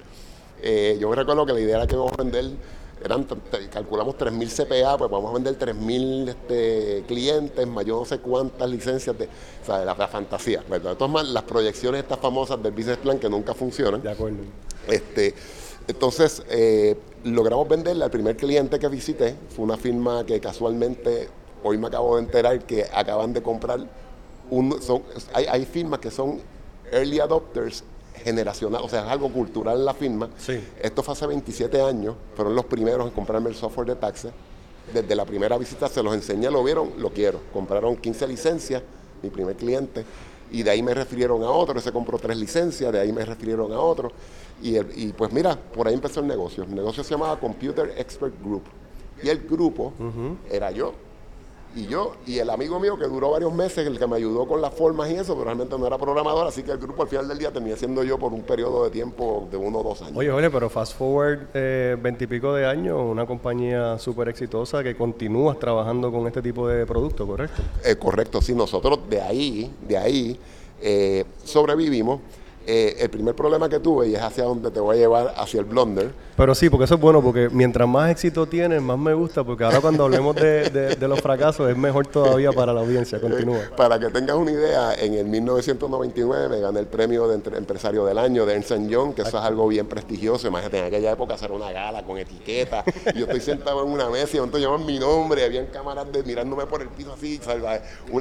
Eh, 0.62 0.96
yo 1.00 1.08
me 1.08 1.17
recuerdo 1.17 1.46
que 1.46 1.52
la 1.52 1.61
idea 1.61 1.76
era 1.76 1.87
que 1.87 1.96
vamos 1.96 2.12
a 2.12 2.23
vender, 2.23 2.50
eran, 3.05 3.26
calculamos 3.73 4.17
3.000 4.17 4.67
CPA, 4.67 4.99
pues 4.99 5.11
vamos 5.11 5.31
a 5.31 5.35
vender 5.35 5.58
3.000 5.58 6.29
este, 6.29 7.05
clientes, 7.06 7.67
más 7.67 7.85
yo 7.85 8.00
no 8.00 8.05
sé 8.05 8.19
cuántas 8.19 8.69
licencias 8.69 9.17
de, 9.19 9.26
o 9.26 9.67
sea, 9.67 9.79
de 9.79 9.85
la, 9.85 9.94
fantasía. 9.94 10.62
¿verdad? 10.69 10.96
Todas 10.96 11.29
las 11.29 11.43
proyecciones 11.44 12.02
estas 12.02 12.19
famosas 12.19 12.62
del 12.62 12.73
business 12.73 12.99
plan 12.99 13.19
que 13.19 13.29
nunca 13.29 13.55
funcionan. 13.55 14.02
De 14.02 14.11
acuerdo. 14.11 14.38
Este, 14.88 15.35
entonces, 15.87 16.43
eh, 16.50 16.96
logramos 17.25 17.69
venderle 17.69 18.05
al 18.05 18.11
primer 18.11 18.37
cliente 18.37 18.79
que 18.79 18.88
visité, 18.88 19.37
fue 19.50 19.65
una 19.65 19.76
firma 19.76 20.25
que 20.25 20.41
casualmente 20.41 21.29
Hoy 21.62 21.76
me 21.76 21.88
acabo 21.88 22.17
de 22.17 22.23
enterar 22.23 22.65
que 22.65 22.87
acaban 22.93 23.32
de 23.32 23.43
comprar, 23.43 23.81
un, 24.50 24.81
son, 24.81 25.03
hay, 25.35 25.65
firmas 25.65 25.99
que 25.99 26.11
son 26.11 26.41
early 26.93 27.19
adopters 27.19 27.82
generacional, 28.23 28.82
o 28.85 28.88
sea, 28.88 29.05
es 29.05 29.11
algo 29.11 29.31
cultural 29.32 29.79
en 29.79 29.85
la 29.85 29.94
firma. 29.94 30.31
Esto 30.81 31.03
fue 31.03 31.12
hace 31.12 31.26
27 31.26 31.81
años, 31.81 32.15
fueron 32.37 32.55
los 32.55 32.65
primeros 32.65 33.06
en 33.06 33.12
comprarme 33.12 33.50
el 33.50 33.56
software 33.56 33.88
de 33.88 33.97
taxes. 33.97 34.32
Desde 34.93 35.14
la 35.14 35.25
primera 35.25 35.59
visita 35.59 35.88
se 35.88 36.03
los 36.03 36.14
enseñé, 36.14 36.50
lo 36.50 36.62
vieron, 36.62 36.93
lo 36.99 37.11
quiero. 37.11 37.41
Compraron 37.53 37.97
15 37.97 38.26
licencias, 38.29 38.82
mi 39.23 39.29
primer 39.29 39.56
cliente, 39.56 40.05
y 40.50 40.62
de 40.62 40.71
ahí 40.71 40.83
me 40.83 40.95
refirieron 40.95 41.43
a 41.43 41.50
otro, 41.50 41.81
se 41.81 41.93
compró 41.93 42.19
tres 42.19 42.37
licencias, 42.37 42.93
de 42.93 43.00
ahí 43.00 43.12
me 43.12 43.25
refirieron 43.25 43.73
a 43.73 43.81
otro. 43.81 44.12
Y, 44.62 44.77
y 44.77 45.15
pues 45.17 45.33
mira, 45.33 45.56
por 45.56 45.87
ahí 45.87 45.95
empezó 45.95 46.21
el 46.21 46.27
negocio. 46.27 46.65
El 46.65 46.75
negocio 46.75 47.05
se 47.05 47.11
llamaba 47.11 47.39
Computer 47.39 47.95
Expert 47.97 48.35
Group. 48.43 48.62
Y 49.23 49.29
el 49.29 49.41
grupo 49.47 49.93
era 50.50 50.71
yo, 50.71 50.93
y 51.76 51.87
yo 51.87 52.15
y 52.26 52.38
el 52.38 52.50
amigo 52.50 52.81
mío 52.81 52.99
que 52.99 53.06
duró 53.06 53.31
varios 53.31 53.53
meses, 53.53 53.87
el 53.87 53.99
que 53.99 54.06
me 54.06 54.17
ayudó 54.17 54.47
con 54.47 54.61
las 54.61 54.75
formas 54.75 55.11
y 55.11 55.15
eso, 55.15 55.35
pero 55.35 55.44
realmente 55.44 55.79
no 55.79 55.87
era 55.87 55.99
programador, 55.99 56.47
así 56.47 56.62
que 56.62 56.73
el 56.73 56.79
grupo 56.79 57.03
al 57.03 57.09
final 57.09 57.29
del 57.29 57.38
día 57.38 57.53
terminé 57.53 57.76
siendo 57.76 58.03
yo 58.03 58.19
por 58.19 58.32
un 58.32 58.43
periodo 58.43 58.85
de 58.85 58.91
tiempo 58.91 59.47
de 59.50 59.56
uno 59.56 59.79
o 59.79 59.82
dos 59.82 60.03
años. 60.03 60.17
Oye, 60.17 60.31
oye, 60.31 60.50
pero 60.50 60.69
fast 60.69 60.97
forward 60.97 61.49
eh, 61.55 61.97
veintipico 62.00 62.55
de 62.55 62.67
años, 62.67 62.99
una 63.00 63.26
compañía 63.26 63.99
súper 63.99 64.29
exitosa 64.29 64.82
que 64.82 64.97
continúas 64.97 65.59
trabajando 65.59 66.11
con 66.11 66.26
este 66.26 66.43
tipo 66.43 66.67
de 66.67 66.87
producto, 66.87 67.26
¿correcto? 67.26 67.62
Eh, 67.85 67.97
correcto, 67.97 68.41
sí, 68.41 68.55
nosotros 68.55 69.00
de 69.09 69.21
ahí, 69.21 69.75
de 69.87 69.99
ahí 69.99 70.41
eh, 70.81 71.25
sobrevivimos. 71.45 72.21
Eh, 72.71 72.97
el 73.00 73.09
primer 73.09 73.35
problema 73.35 73.66
que 73.66 73.78
tuve, 73.78 74.09
y 74.09 74.14
es 74.14 74.21
hacia 74.21 74.45
donde 74.45 74.71
te 74.71 74.78
voy 74.78 74.97
a 74.97 75.00
llevar, 75.00 75.35
hacia 75.38 75.61
el 75.61 75.64
blunder. 75.64 76.12
Pero 76.38 76.54
sí, 76.54 76.71
porque 76.71 76.85
eso 76.85 76.95
es 76.95 77.00
bueno, 77.00 77.21
porque 77.21 77.49
mientras 77.50 77.88
más 77.88 78.12
éxito 78.12 78.47
tienes, 78.47 78.80
más 78.80 78.97
me 78.97 79.12
gusta, 79.12 79.42
porque 79.42 79.64
ahora 79.64 79.80
cuando 79.80 80.04
hablemos 80.04 80.37
de, 80.37 80.97
los 81.00 81.21
fracasos 81.21 81.68
es 81.68 81.76
mejor 81.76 82.07
todavía 82.07 82.52
para 82.52 82.73
la 82.73 82.80
audiencia. 82.80 83.21
Continúa. 83.21 83.59
Para 83.76 83.99
que 83.99 84.07
tengas 84.11 84.37
una 84.37 84.52
idea, 84.52 84.95
en 84.95 85.14
el 85.14 85.26
1999 85.26 86.49
me 86.49 86.61
gané 86.61 86.78
el 86.78 86.87
premio 86.87 87.26
de 87.26 87.35
empresario 87.57 88.04
del 88.04 88.18
año 88.18 88.47
de 88.47 88.54
Ernst 88.54 88.71
Young, 88.88 89.14
que 89.14 89.23
eso 89.23 89.37
es 89.37 89.45
algo 89.45 89.66
bien 89.66 89.88
prestigioso. 89.88 90.47
Imagínate, 90.47 90.78
en 90.78 90.85
aquella 90.85 91.11
época 91.11 91.35
hacer 91.35 91.50
una 91.50 91.73
gala 91.73 92.04
con 92.04 92.18
etiqueta. 92.18 92.85
yo 93.16 93.25
estoy 93.25 93.40
sentado 93.40 93.83
en 93.85 93.90
una 93.90 94.09
mesa 94.09 94.37
y 94.37 94.38
entonces 94.38 94.62
llaman 94.62 94.87
mi 94.87 95.00
nombre, 95.00 95.45
habían 95.45 95.66
cámaras 95.66 96.12
de, 96.12 96.23
mirándome 96.23 96.66
por 96.66 96.83
el 96.83 96.88
piso 96.90 97.14
así, 97.14 97.40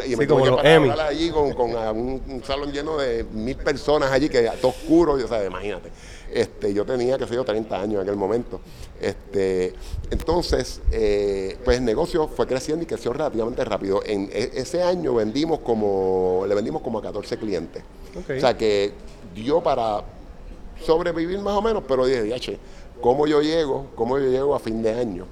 y 0.07 0.15
me 0.15 0.25
como 0.25 0.43
los 0.43 0.59
allí 0.63 1.29
con, 1.29 1.53
con 1.53 1.69
un, 1.69 2.19
un 2.27 2.43
salón 2.43 2.71
lleno 2.71 2.97
de 2.97 3.25
mil 3.25 3.57
personas 3.57 4.11
allí 4.11 4.27
que 4.27 4.49
todo 4.59 4.71
oscuro, 4.71 5.13
o 5.13 5.27
sea, 5.27 5.45
imagínate. 5.45 5.91
Este, 6.31 6.73
yo 6.73 6.85
tenía, 6.85 7.17
que 7.17 7.25
sé 7.25 7.35
yo, 7.35 7.43
30 7.43 7.81
años 7.81 8.01
aquel 8.07 8.17
momento. 8.17 8.59
Este, 8.99 9.73
entonces, 10.09 10.81
eh, 10.91 11.57
pues 11.63 11.77
el 11.77 11.85
negocio 11.85 12.27
fue 12.27 12.47
creciendo 12.47 12.83
y 12.83 12.85
creció 12.85 13.13
relativamente 13.13 13.63
rápido. 13.65 14.01
En 14.05 14.29
e, 14.31 14.51
ese 14.55 14.81
año 14.81 15.13
vendimos 15.13 15.59
como, 15.59 16.45
le 16.47 16.55
vendimos 16.55 16.81
como 16.81 16.99
a 16.99 17.01
14 17.01 17.37
clientes. 17.37 17.83
O 18.17 18.39
sea 18.39 18.57
que 18.57 18.93
dio 19.35 19.61
para 19.61 20.03
sobrevivir 20.83 21.39
más 21.39 21.55
o 21.55 21.61
menos, 21.61 21.83
pero 21.87 22.05
dije, 22.05 22.39
che, 22.39 22.57
¿cómo 23.01 23.27
yo 23.27 23.41
llego? 23.41 23.87
¿Cómo 23.95 24.17
yo 24.17 24.29
llego 24.29 24.55
a 24.55 24.59
fin 24.59 24.81
de 24.81 24.93
año? 24.93 25.25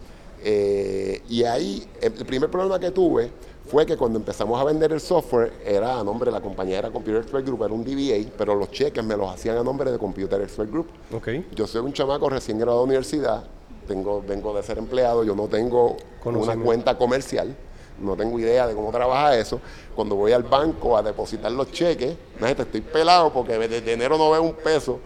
Eh, 0.44 1.22
y 1.29 1.44
ahí, 1.44 1.88
el 2.01 2.12
primer 2.12 2.51
problema 2.51 2.79
que 2.79 2.91
tuve 2.91 3.32
fue 3.68 3.86
que 3.86 3.98
cuando 3.98 4.20
empezamos 4.20 4.60
a 4.60 4.64
vender 4.64 4.92
el 4.92 5.00
software, 5.00 5.54
era 5.66 6.00
a 6.00 6.04
nombre 6.04 6.32
de 6.32 6.38
la 6.38 6.42
compañía, 6.42 6.80
era 6.80 6.92
Computer 6.92 7.22
Expert 7.22 7.46
Group, 7.46 7.64
era 7.64 7.74
un 7.74 7.84
DBA, 7.84 8.32
pero 8.38 8.56
los 8.56 8.70
cheques 8.72 9.04
me 9.04 9.18
los 9.18 9.34
hacían 9.34 9.58
a 9.58 9.64
nombre 9.64 9.92
de 9.92 9.98
Computer 9.98 10.40
Expert 10.42 10.70
Group. 10.70 10.88
Okay. 11.12 11.48
Yo 11.56 11.66
soy 11.66 11.82
un 11.82 11.92
chamaco 11.92 12.30
recién 12.30 12.58
graduado 12.60 12.82
de 12.82 12.86
universidad, 12.86 13.44
tengo, 13.88 14.22
vengo 14.22 14.56
de 14.56 14.64
ser 14.64 14.78
empleado, 14.78 15.24
yo 15.24 15.36
no 15.36 15.48
tengo 15.48 15.98
una 16.26 16.56
cuenta 16.58 16.98
comercial, 16.98 17.56
no 18.00 18.16
tengo 18.16 18.40
idea 18.40 18.68
de 18.68 18.76
cómo 18.76 18.92
trabaja 18.92 19.38
eso. 19.38 19.60
Cuando 19.96 20.16
voy 20.16 20.32
al 20.32 20.44
banco 20.44 20.98
a 20.98 21.02
depositar 21.02 21.52
los 21.52 21.72
cheques, 21.72 22.16
imagínate, 22.38 22.64
estoy 22.64 22.82
pelado 22.82 23.32
porque 23.32 23.58
de 23.58 23.94
enero 23.94 24.18
no 24.18 24.32
veo 24.32 24.44
un 24.44 24.54
peso. 24.54 25.00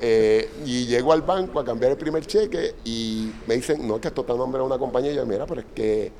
Eh, 0.00 0.50
y 0.66 0.86
llego 0.86 1.12
al 1.12 1.22
banco 1.22 1.58
a 1.58 1.64
cambiar 1.64 1.92
el 1.92 1.96
primer 1.96 2.26
cheque 2.26 2.74
y 2.84 3.32
me 3.46 3.54
dicen, 3.54 3.86
no, 3.86 3.94
es 3.94 4.00
que 4.02 4.08
esto 4.08 4.20
está 4.22 4.34
a 4.34 4.36
nombre 4.36 4.60
de 4.60 4.66
una 4.66 4.78
compañía. 4.78 5.12
Y 5.12 5.16
yo, 5.16 5.24
mira, 5.24 5.46
pero 5.46 5.60
es 5.60 5.66
que 5.74 6.12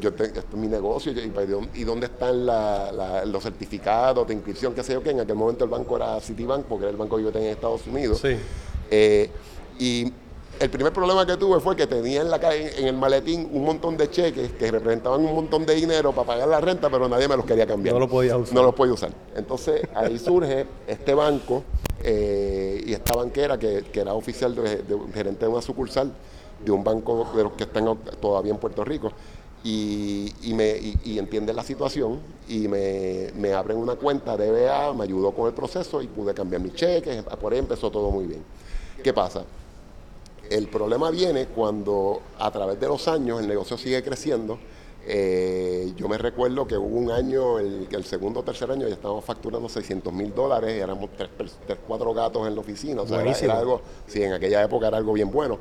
yo 0.00 0.12
te- 0.12 0.24
esto 0.24 0.40
es 0.52 0.54
mi 0.54 0.66
negocio 0.68 1.12
y, 1.12 1.32
y 1.74 1.84
dónde- 1.84 2.06
están 2.06 2.44
la- 2.46 2.92
la- 2.92 3.24
los 3.24 3.42
certificados 3.42 4.26
de 4.28 4.34
inscripción, 4.34 4.74
qué 4.74 4.82
sé 4.82 4.92
yo, 4.92 5.02
que 5.02 5.10
en 5.10 5.20
aquel 5.20 5.34
momento 5.36 5.64
el 5.64 5.70
banco 5.70 5.96
era 5.96 6.20
Citibank, 6.20 6.64
porque 6.66 6.84
era 6.84 6.90
el 6.90 6.96
banco 6.96 7.16
que 7.16 7.22
yo 7.24 7.32
tenía 7.32 7.48
en 7.48 7.54
Estados 7.54 7.86
Unidos. 7.86 8.18
Sí. 8.22 8.36
Eh, 8.90 9.30
y 9.78 10.12
el 10.60 10.70
primer 10.70 10.92
problema 10.92 11.24
que 11.24 11.36
tuve 11.36 11.60
fue 11.60 11.76
que 11.76 11.86
tenía 11.86 12.20
en, 12.22 12.30
la, 12.30 12.40
en 12.54 12.86
el 12.86 12.94
maletín 12.96 13.48
un 13.52 13.64
montón 13.64 13.96
de 13.96 14.10
cheques 14.10 14.50
que 14.52 14.70
representaban 14.70 15.24
un 15.24 15.32
montón 15.34 15.64
de 15.64 15.74
dinero 15.74 16.12
para 16.12 16.26
pagar 16.26 16.48
la 16.48 16.60
renta, 16.60 16.90
pero 16.90 17.08
nadie 17.08 17.28
me 17.28 17.36
los 17.36 17.44
quería 17.46 17.66
cambiar. 17.66 17.94
No 17.94 18.00
lo 18.00 18.08
podía 18.08 18.36
usar. 18.36 18.54
No 18.54 18.62
los 18.64 18.74
podía 18.74 18.92
usar. 18.94 19.10
Entonces 19.36 19.82
ahí 19.94 20.18
surge 20.18 20.66
este 20.88 21.14
banco 21.14 21.62
eh, 22.02 22.82
y 22.86 22.92
esta 22.92 23.14
banquera 23.14 23.58
que, 23.58 23.84
que 23.92 24.00
era 24.00 24.14
oficial 24.14 24.54
de, 24.54 24.82
gerente 25.14 25.44
de 25.44 25.50
una 25.52 25.62
sucursal 25.62 26.12
de 26.64 26.70
un 26.72 26.82
banco 26.82 27.28
de 27.36 27.44
los 27.44 27.52
que 27.52 27.62
están 27.64 27.96
todavía 28.20 28.50
en 28.52 28.58
Puerto 28.58 28.84
Rico. 28.84 29.12
Y, 29.64 30.32
y 30.42 30.54
me, 30.54 30.68
y, 30.70 30.98
y 31.04 31.18
entiende 31.18 31.52
la 31.52 31.64
situación 31.64 32.20
y 32.48 32.68
me, 32.68 33.32
me 33.36 33.52
abren 33.52 33.76
una 33.76 33.96
cuenta 33.96 34.36
de 34.36 34.50
BA, 34.50 34.94
me 34.94 35.04
ayudó 35.04 35.32
con 35.32 35.48
el 35.48 35.52
proceso 35.52 36.00
y 36.00 36.06
pude 36.06 36.32
cambiar 36.32 36.62
mis 36.62 36.74
cheques, 36.74 37.22
por 37.40 37.52
ahí 37.52 37.58
empezó 37.58 37.90
todo 37.90 38.10
muy 38.10 38.26
bien. 38.26 38.42
¿Qué 39.02 39.12
pasa? 39.12 39.44
El 40.48 40.68
problema 40.68 41.10
viene 41.10 41.46
cuando 41.46 42.22
a 42.38 42.50
través 42.50 42.80
de 42.80 42.86
los 42.88 43.06
años 43.08 43.40
el 43.40 43.48
negocio 43.48 43.76
sigue 43.76 44.02
creciendo. 44.02 44.58
Eh, 45.10 45.92
yo 45.96 46.08
me 46.08 46.18
recuerdo 46.18 46.66
que 46.66 46.76
hubo 46.76 46.98
un 46.98 47.10
año, 47.10 47.58
el, 47.58 47.88
el 47.90 48.04
segundo 48.04 48.40
o 48.40 48.42
tercer 48.42 48.70
año, 48.70 48.86
ya 48.86 48.94
estábamos 48.94 49.24
facturando 49.24 49.68
600 49.68 50.12
mil 50.12 50.34
dólares, 50.34 50.76
y 50.76 50.80
éramos 50.80 51.10
tres, 51.16 51.30
tres, 51.66 51.78
cuatro 51.86 52.12
gatos 52.14 52.46
en 52.46 52.54
la 52.54 52.60
oficina. 52.60 53.02
O 53.02 53.06
sea, 53.06 53.16
era, 53.16 53.24
Buenísimo. 53.24 53.50
era 53.52 53.60
algo, 53.60 53.80
sí, 54.06 54.22
en 54.22 54.32
aquella 54.34 54.62
época 54.62 54.88
era 54.88 54.96
algo 54.98 55.12
bien 55.12 55.30
bueno. 55.30 55.58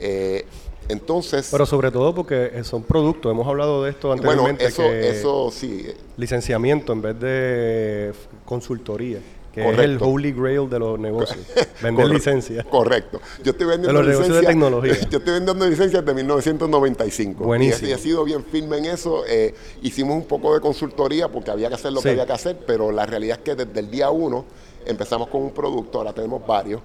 Eh, 0.00 0.44
entonces, 0.88 1.48
Pero 1.50 1.66
sobre 1.66 1.90
todo 1.90 2.14
porque 2.14 2.50
eh, 2.54 2.64
son 2.64 2.82
productos, 2.82 3.30
hemos 3.30 3.46
hablado 3.46 3.84
de 3.84 3.90
esto 3.90 4.08
bueno, 4.08 4.22
anteriormente, 4.22 4.64
eso, 4.64 4.82
que 4.82 5.10
eso 5.10 5.50
sí, 5.52 5.86
licenciamiento 6.16 6.92
en 6.94 7.02
vez 7.02 7.20
de 7.20 8.12
consultoría, 8.46 9.18
que 9.52 9.60
es 9.60 9.66
el 9.66 9.74
Correcto. 9.98 10.06
holy 10.08 10.32
grail 10.32 10.70
de 10.70 10.78
los 10.78 10.98
negocios, 10.98 11.38
vender 11.82 12.06
Correcto. 12.06 12.08
licencias. 12.14 12.64
Correcto. 12.64 13.20
Yo 13.44 13.50
estoy 13.50 13.66
vendiendo 13.66 13.88
De 13.88 13.92
los 13.92 14.06
negocios 14.06 14.36
de 14.36 14.40
licencias- 14.42 14.46
tecnología. 14.50 14.94
Yo 15.10 15.18
estoy 15.18 15.34
vendiendo 15.34 15.66
licencias 15.68 16.04
de 16.06 16.14
1995. 16.14 17.44
Buenísimo. 17.44 17.88
Y 17.88 17.90
he, 17.90 17.94
he 17.94 17.98
sido 17.98 18.24
bien 18.24 18.42
firme 18.44 18.78
en 18.78 18.86
eso. 18.86 19.24
Eh, 19.28 19.54
hicimos 19.82 20.16
un 20.16 20.24
poco 20.24 20.54
de 20.54 20.60
consultoría 20.60 21.28
porque 21.28 21.50
había 21.50 21.68
que 21.68 21.74
hacer 21.74 21.92
lo 21.92 22.00
Sí. 22.00 22.04
que 22.04 22.10
había 22.12 22.24
que 22.26 22.32
hacer, 22.32 22.58
pero 22.66 22.92
la 22.92 23.04
realidad 23.04 23.38
es 23.38 23.44
que 23.44 23.54
desde 23.62 23.78
el 23.80 23.90
día 23.90 24.08
uno 24.10 24.46
empezamos 24.86 25.28
con 25.28 25.42
un 25.42 25.50
producto, 25.50 25.98
ahora 25.98 26.14
tenemos 26.14 26.46
varios. 26.46 26.80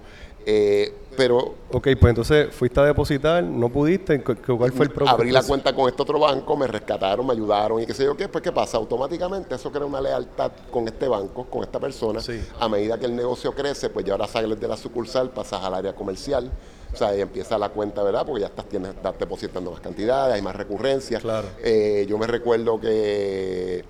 Eh, 0.46 0.94
pero 1.16 1.56
Ok, 1.72 1.90
pues 2.00 2.10
entonces 2.10 2.54
fuiste 2.54 2.80
a 2.80 2.84
depositar, 2.86 3.44
no 3.44 3.70
pudiste, 3.70 4.24
¿cu- 4.24 4.36
cu- 4.36 4.58
¿cuál 4.58 4.72
fue 4.72 4.86
el 4.86 4.92
problema? 4.92 5.12
abrí 5.16 5.32
la 5.32 5.44
cuenta 5.44 5.74
con 5.76 5.88
este 5.88 6.02
otro 6.02 6.20
banco, 6.20 6.58
me 6.58 6.66
rescataron, 6.68 7.26
me 7.28 7.34
ayudaron 7.34 7.82
y 7.82 7.86
qué 7.86 7.94
sé 7.94 8.04
yo 8.06 8.18
qué. 8.18 8.28
Pues, 8.28 8.44
¿qué 8.44 8.52
pasa? 8.52 8.78
Automáticamente 8.78 9.54
eso 9.56 9.72
crea 9.72 9.86
una 9.86 10.02
lealtad 10.02 10.52
con 10.72 10.88
este 10.88 11.08
banco, 11.08 11.46
con 11.46 11.64
esta 11.64 11.80
persona. 11.80 12.20
Sí. 12.20 12.42
A 12.60 12.68
medida 12.68 12.98
que 13.00 13.06
el 13.06 13.16
negocio 13.16 13.54
crece, 13.54 13.90
pues 13.92 14.06
ya 14.06 14.14
ahora 14.14 14.28
sales 14.28 14.60
de 14.60 14.68
la 14.68 14.76
sucursal, 14.78 15.30
pasas 15.30 15.64
al 15.64 15.74
área 15.76 15.94
comercial. 15.96 16.50
O 16.92 16.98
sea, 16.98 17.10
ahí 17.10 17.22
empieza 17.22 17.58
la 17.58 17.70
cuenta, 17.70 18.02
¿verdad? 18.04 18.26
Porque 18.26 18.42
ya 18.42 18.48
estás, 18.48 18.66
tienes, 18.68 18.90
estás 18.96 19.18
depositando 19.20 19.72
más 19.72 19.80
cantidades, 19.82 20.36
hay 20.36 20.42
más 20.42 20.56
recurrencias. 20.56 21.22
Claro. 21.22 21.48
Eh, 21.64 22.06
yo 22.10 22.18
me 22.18 22.26
recuerdo 22.28 22.80
que 22.80 23.84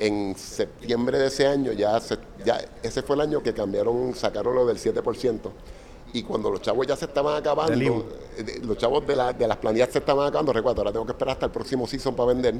en 0.00 0.36
septiembre 0.36 1.18
de 1.18 1.26
ese 1.26 1.46
año, 1.46 1.72
ya, 1.72 1.98
se- 2.00 2.18
ya 2.44 2.60
ese 2.82 3.02
fue 3.02 3.16
el 3.16 3.22
año 3.22 3.42
que 3.42 3.52
cambiaron, 3.52 4.14
sacaron 4.14 4.54
lo 4.54 4.66
del 4.66 4.78
7%. 4.78 5.50
Y 6.12 6.22
cuando 6.22 6.50
los 6.50 6.62
chavos 6.62 6.86
ya 6.86 6.96
se 6.96 7.04
estaban 7.04 7.36
acabando, 7.36 7.74
eh, 8.38 8.60
los 8.64 8.78
chavos 8.78 9.06
de, 9.06 9.14
la- 9.14 9.32
de 9.32 9.46
las 9.46 9.58
planillas 9.58 9.90
se 9.92 9.98
estaban 9.98 10.26
acabando, 10.26 10.52
recuerdo, 10.52 10.80
ahora 10.80 10.92
tengo 10.92 11.04
que 11.04 11.12
esperar 11.12 11.32
hasta 11.34 11.46
el 11.46 11.52
próximo 11.52 11.86
season 11.86 12.14
para 12.14 12.28
vender, 12.32 12.54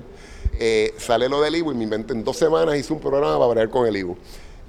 eh, 0.59 0.95
sale 0.99 1.29
lo 1.29 1.41
del 1.41 1.57
IVU 1.57 1.73
y 1.73 1.75
me 1.75 1.85
inventé 1.85 2.13
en 2.13 2.25
dos 2.25 2.37
semanas, 2.37 2.77
hice 2.77 2.93
un 2.93 3.01
programa 3.01 3.39
para 3.39 3.61
ver 3.61 3.71
con 3.71 3.87
el 3.87 3.97
IVU. 3.97 4.17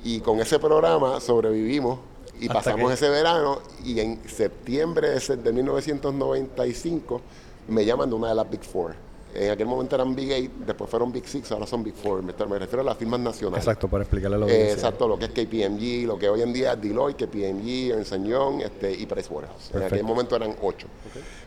Y 0.04 0.22
con 0.22 0.40
ese 0.40 0.60
programa 0.60 1.20
sobrevivimos 1.20 2.00
y 2.40 2.48
pasamos 2.54 2.92
ese 2.94 3.10
verano 3.10 3.60
y 3.84 4.00
en 4.00 4.22
septiembre 4.30 5.10
de, 5.10 5.36
de 5.38 5.52
1995 5.54 7.22
me 7.68 7.84
llaman 7.86 8.10
de 8.10 8.16
una 8.16 8.30
de 8.30 8.36
las 8.36 8.50
Big 8.50 8.64
Four. 8.64 8.96
En 9.34 9.52
aquel 9.52 9.68
momento 9.68 9.96
eran 9.96 10.16
Big 10.16 10.32
Eight, 10.32 10.52
después 10.66 10.90
fueron 10.90 11.12
Big 11.12 11.28
Six, 11.28 11.52
ahora 11.52 11.68
son 11.68 11.84
Big 11.84 11.94
Four. 11.94 12.24
Me, 12.24 12.32
refiero 12.60 12.82
a 12.82 12.84
las 12.84 12.98
firmas 12.98 13.20
nacionales. 13.20 13.64
Exacto, 13.64 13.88
para 13.88 14.04
explicarle 14.04 14.38
a 14.38 14.40
la 14.40 14.48
Eh, 14.48 14.72
exacto, 14.72 15.08
lo 15.08 15.20
que 15.20 15.26
es 15.26 15.32
KPMG, 15.32 16.08
lo 16.08 16.18
que 16.18 16.28
hoy 16.30 16.42
en 16.42 16.52
día 16.52 16.74
es 16.74 16.82
Deloitte, 16.82 17.26
KPMG, 17.28 17.92
Ernst 17.92 18.14
Young 18.16 18.62
este, 18.62 18.92
y 18.92 19.06
Pricewaterhouse. 19.06 19.72
En 19.76 19.84
aquel 19.84 20.04
momento 20.04 20.36
eran 20.36 20.56
ocho. 20.62 20.88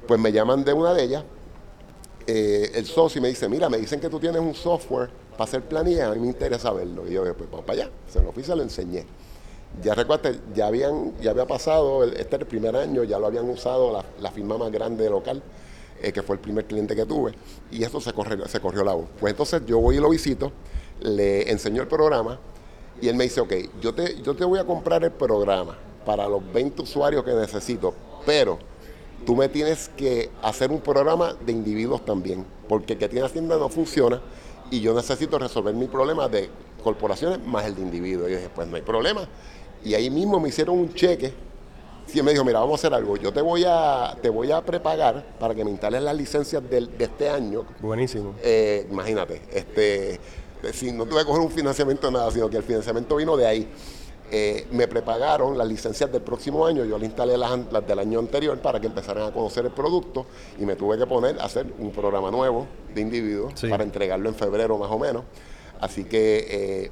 Pues 0.07 0.21
me 0.21 0.31
llaman 0.31 0.65
de 0.65 0.73
una 0.73 0.95
de 0.95 1.03
ellas, 1.03 1.25
eh, 2.27 2.71
el 2.75 2.87
socio 2.87 3.19
y 3.19 3.23
me 3.23 3.29
dice, 3.29 3.49
mira, 3.49 3.69
me 3.69 3.79
dicen 3.79 3.99
que 4.01 4.09
tú 4.09 4.21
tienes 4.21 4.41
un 4.41 4.55
software 4.55 5.11
para 5.33 5.45
hacer 5.45 5.63
planillas, 5.63 6.09
a 6.11 6.15
mí 6.15 6.21
me 6.21 6.29
interesa 6.29 6.73
verlo. 6.73 7.07
Y 7.09 7.13
yo, 7.13 7.23
pues 7.35 7.51
vamos 7.51 7.65
para 7.67 7.83
allá. 7.83 7.91
Se 8.09 8.23
lo 8.23 8.31
fui 8.33 8.45
se 8.45 8.55
lo 8.55 8.63
enseñé. 8.63 9.05
Ya 9.83 9.95
recuerda, 9.95 10.31
ya 10.55 10.67
habían, 10.67 11.19
ya 11.21 11.31
había 11.31 11.47
pasado, 11.47 12.05
el- 12.05 12.13
este 12.13 12.37
era 12.37 12.43
el 12.43 12.47
primer 12.47 12.77
año, 12.77 13.05
ya 13.05 13.19
lo 13.19 13.27
habían 13.27 13.49
usado 13.49 13.91
la, 13.93 14.05
la 14.21 14.31
firma 14.31 14.59
más 14.59 14.71
grande 14.71 15.09
local, 15.09 15.43
eh, 16.03 16.13
que 16.13 16.23
fue 16.23 16.37
el 16.37 16.41
primer 16.41 16.67
cliente 16.67 16.95
que 16.95 17.07
tuve, 17.07 17.33
y 17.71 17.83
eso 17.83 18.01
se 18.01 18.13
corrió, 18.13 18.47
se 18.49 18.61
corrió 18.61 18.85
la 18.85 18.95
voz. 18.95 19.07
Pues 19.21 19.33
entonces 19.33 19.63
yo 19.67 19.79
voy 19.79 19.97
y 19.97 20.01
lo 20.01 20.11
visito, 20.11 20.53
le 21.01 21.51
enseño 21.51 21.83
el 21.83 21.89
programa, 21.89 22.39
y 23.01 23.09
él 23.09 23.17
me 23.17 23.25
dice, 23.25 23.41
ok, 23.41 23.53
yo 23.81 23.95
te, 23.95 24.21
yo 24.23 24.35
te 24.35 24.45
voy 24.45 24.59
a 24.59 24.65
comprar 24.65 25.03
el 25.05 25.13
programa 25.13 25.77
para 26.05 26.29
los 26.29 26.41
20 26.53 26.83
usuarios 26.83 27.25
que 27.25 27.33
necesito, 27.33 27.95
pero 28.27 28.59
tú 29.25 29.37
me 29.37 29.49
tienes 29.49 29.89
que 29.97 30.31
hacer 30.43 30.71
un 30.71 30.81
programa 30.81 31.35
de 31.35 31.53
individuos 31.53 32.05
también, 32.05 32.45
porque 32.69 32.95
el 32.95 32.99
que 32.99 33.09
tiene 33.09 33.27
Hacienda 33.27 33.57
no 33.57 33.69
funciona 33.69 34.21
y 34.71 34.81
yo 34.81 34.95
necesito 34.95 35.39
resolver 35.39 35.75
mi 35.75 35.87
problema 35.87 36.29
de 36.29 36.49
corporaciones 36.83 37.45
más 37.47 37.67
el 37.67 37.75
de 37.75 37.83
individuos. 37.83 38.29
Y 38.29 38.33
yo 38.33 38.39
dije, 38.39 38.51
pues 38.53 38.67
no 38.67 38.77
hay 38.77 38.83
problema. 38.83 39.29
Y 39.85 39.95
ahí 39.95 40.11
mismo 40.11 40.41
me 40.41 40.49
hicieron 40.49 40.79
un 40.79 40.95
cheque. 40.95 41.33
Y 42.15 42.19
él 42.19 42.25
me 42.25 42.33
dijo, 42.33 42.45
mira, 42.45 42.61
vamos 42.61 42.73
a 42.73 42.87
hacer 42.87 42.95
algo. 42.95 43.17
Yo 43.17 43.33
te 43.33 43.41
voy 43.41 43.65
a, 43.67 44.17
te 44.21 44.29
voy 44.29 44.51
a 44.53 44.61
prepagar 44.63 45.25
para 45.39 45.55
que 45.55 45.65
me 45.65 45.71
instales 45.71 46.03
las 46.03 46.15
licencias 46.15 46.63
del- 46.69 46.97
de 46.99 47.05
este 47.05 47.29
año 47.29 47.65
Buenísimo. 47.81 48.35
eh, 48.43 48.87
imagínate, 48.91 49.41
este, 49.53 50.21
si 50.73 50.93
no 50.93 51.07
tuve 51.07 51.21
que 51.21 51.27
coger 51.27 51.41
un 51.43 51.51
financiamiento 51.51 52.07
de 52.09 52.13
nada, 52.13 52.31
sino 52.31 52.51
que 52.51 52.57
el 52.59 52.63
financiamiento 52.63 53.17
vino 53.17 53.37
de 53.37 53.47
ahí. 53.47 53.69
Eh, 54.35 54.67
me 54.73 54.89
prepagaron 54.89 55.59
las 55.59 55.67
licencias 55.69 56.11
del 56.11 56.23
próximo 56.23 56.65
año, 56.67 56.87
yo 56.87 56.97
le 56.99 57.05
instalé 57.05 57.37
las, 57.37 57.51
las 57.71 57.87
del 57.87 57.99
año 57.99 58.19
anterior 58.19 58.57
para 58.61 58.81
que 58.81 58.87
empezaran 58.87 59.25
a 59.29 59.31
conocer 59.33 59.67
el 59.67 59.73
producto 59.73 60.25
y 60.59 60.65
me 60.65 60.75
tuve 60.75 60.97
que 60.97 61.07
poner 61.07 61.39
a 61.39 61.45
hacer 61.45 61.67
un 61.79 61.91
programa 61.91 62.31
nuevo 62.31 62.67
de 62.95 63.01
individuos 63.03 63.53
Sí. 63.57 63.69
para 63.69 63.85
entregarlo 63.85 64.31
en 64.31 64.35
febrero 64.35 64.79
más 64.79 64.91
o 64.91 64.99
menos. 64.99 65.25
Así 65.83 66.05
que 66.05 66.47
eh, 66.49 66.91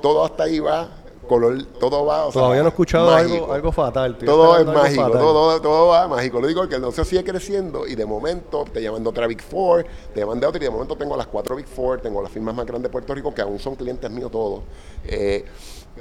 todo 0.00 0.24
hasta 0.24 0.42
ahí 0.44 0.58
va, 0.58 1.01
color, 1.28 1.62
todo 1.78 2.04
va. 2.04 2.26
o 2.26 2.32
sea, 2.32 2.42
Todavía 2.42 2.62
no 2.62 2.68
he 2.68 2.70
escuchado 2.70 3.14
algo, 3.14 3.52
algo 3.52 3.72
fatal. 3.72 4.12
estoy 4.12 4.26
Todo 4.26 4.58
es 4.58 4.66
mágico, 4.66 5.10
todo, 5.10 5.60
todo 5.60 5.88
va 5.88 6.08
mágico. 6.08 6.40
Lo 6.40 6.46
digo 6.46 6.68
que 6.68 6.74
el 6.76 6.80
negocio 6.80 7.04
sigue 7.04 7.24
creciendo 7.24 7.86
y 7.86 7.94
de 7.94 8.06
momento 8.06 8.64
te 8.72 8.82
llaman 8.82 9.02
de 9.02 9.08
otra 9.08 9.26
Big 9.26 9.42
Four, 9.42 9.86
te 10.14 10.20
llaman 10.20 10.40
de 10.40 10.46
otra 10.46 10.60
y 10.60 10.64
de 10.64 10.70
momento 10.70 10.96
tengo 10.96 11.16
las 11.16 11.26
cuatro 11.26 11.56
Big 11.56 11.66
Four, 11.66 12.00
tengo 12.00 12.22
las 12.22 12.30
firmas 12.30 12.54
más 12.54 12.66
grandes 12.66 12.90
de 12.90 12.92
Puerto 12.92 13.14
Rico 13.14 13.32
que 13.34 13.42
aún 13.42 13.58
son 13.58 13.74
clientes 13.76 14.10
míos 14.10 14.30
todos. 14.30 14.62
Eh, 15.04 15.44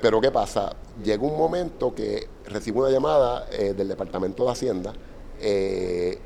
pero 0.01 0.21
¿qué 0.21 0.31
pasa? 0.31 0.75
Llega 1.03 1.23
un 1.23 1.37
momento 1.37 1.93
que 1.93 2.27
recibo 2.45 2.81
una 2.81 2.89
llamada 2.89 3.47
eh, 3.51 3.73
del 3.73 3.87
Departamento 3.87 4.45
de 4.45 4.51
Hacienda 4.51 4.93
eh, 5.39 6.17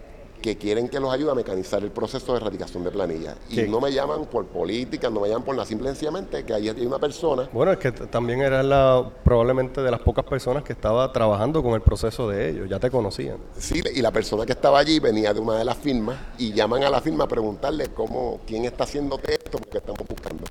que 0.41 0.57
quieren 0.57 0.89
que 0.89 0.99
los 0.99 1.11
ayude 1.11 1.31
a 1.31 1.35
mecanizar 1.35 1.83
el 1.83 1.91
proceso 1.91 2.33
de 2.33 2.39
erradicación 2.39 2.83
de 2.83 2.91
planillas. 2.91 3.35
Y 3.49 3.63
no 3.63 3.79
me 3.81 3.91
llaman 3.91 4.25
por 4.25 4.45
política, 4.45 5.09
no 5.09 5.19
me 5.21 5.27
llaman 5.27 5.43
por 5.43 5.55
nada, 5.55 5.65
simple 5.65 5.87
y 5.87 5.91
sencillamente 5.91 6.43
que 6.43 6.53
ahí 6.53 6.69
hay 6.69 6.85
una 6.85 6.99
persona 6.99 7.49
Bueno, 7.51 7.71
es 7.71 7.79
que 7.79 7.91
también 7.91 8.41
eras 8.41 8.63
la, 8.63 9.09
probablemente 9.23 9.81
de 9.81 9.91
las 9.91 10.01
pocas 10.01 10.25
personas 10.25 10.63
que 10.63 10.73
estaba 10.73 11.11
trabajando 11.11 11.63
con 11.63 11.73
el 11.73 11.81
proceso 11.81 12.29
de 12.29 12.49
ellos, 12.49 12.69
ya 12.69 12.79
te 12.79 12.91
conocían. 12.91 13.37
Sí, 13.57 13.81
y 13.93 14.01
la 14.01 14.11
persona 14.11 14.45
que 14.45 14.53
estaba 14.53 14.79
allí 14.79 14.99
venía 14.99 15.33
de 15.33 15.39
una 15.39 15.57
de 15.57 15.65
las 15.65 15.77
firmas 15.77 16.17
y 16.37 16.53
llaman 16.53 16.83
a 16.83 16.89
la 16.89 17.01
firma 17.01 17.23
a 17.23 17.27
preguntarle 17.27 17.87
cómo, 17.89 18.41
quién 18.45 18.65
está 18.65 18.83
haciendo 18.83 19.19
esto, 19.27 19.57
porque 19.57 19.79
estamos 19.79 20.07
buscando. 20.07 20.43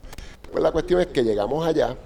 Pues 0.51 0.63
la 0.63 0.73
cuestión 0.73 1.01
es 1.01 1.09
que 1.09 1.23
llegamos 1.23 1.67
allá 1.67 1.97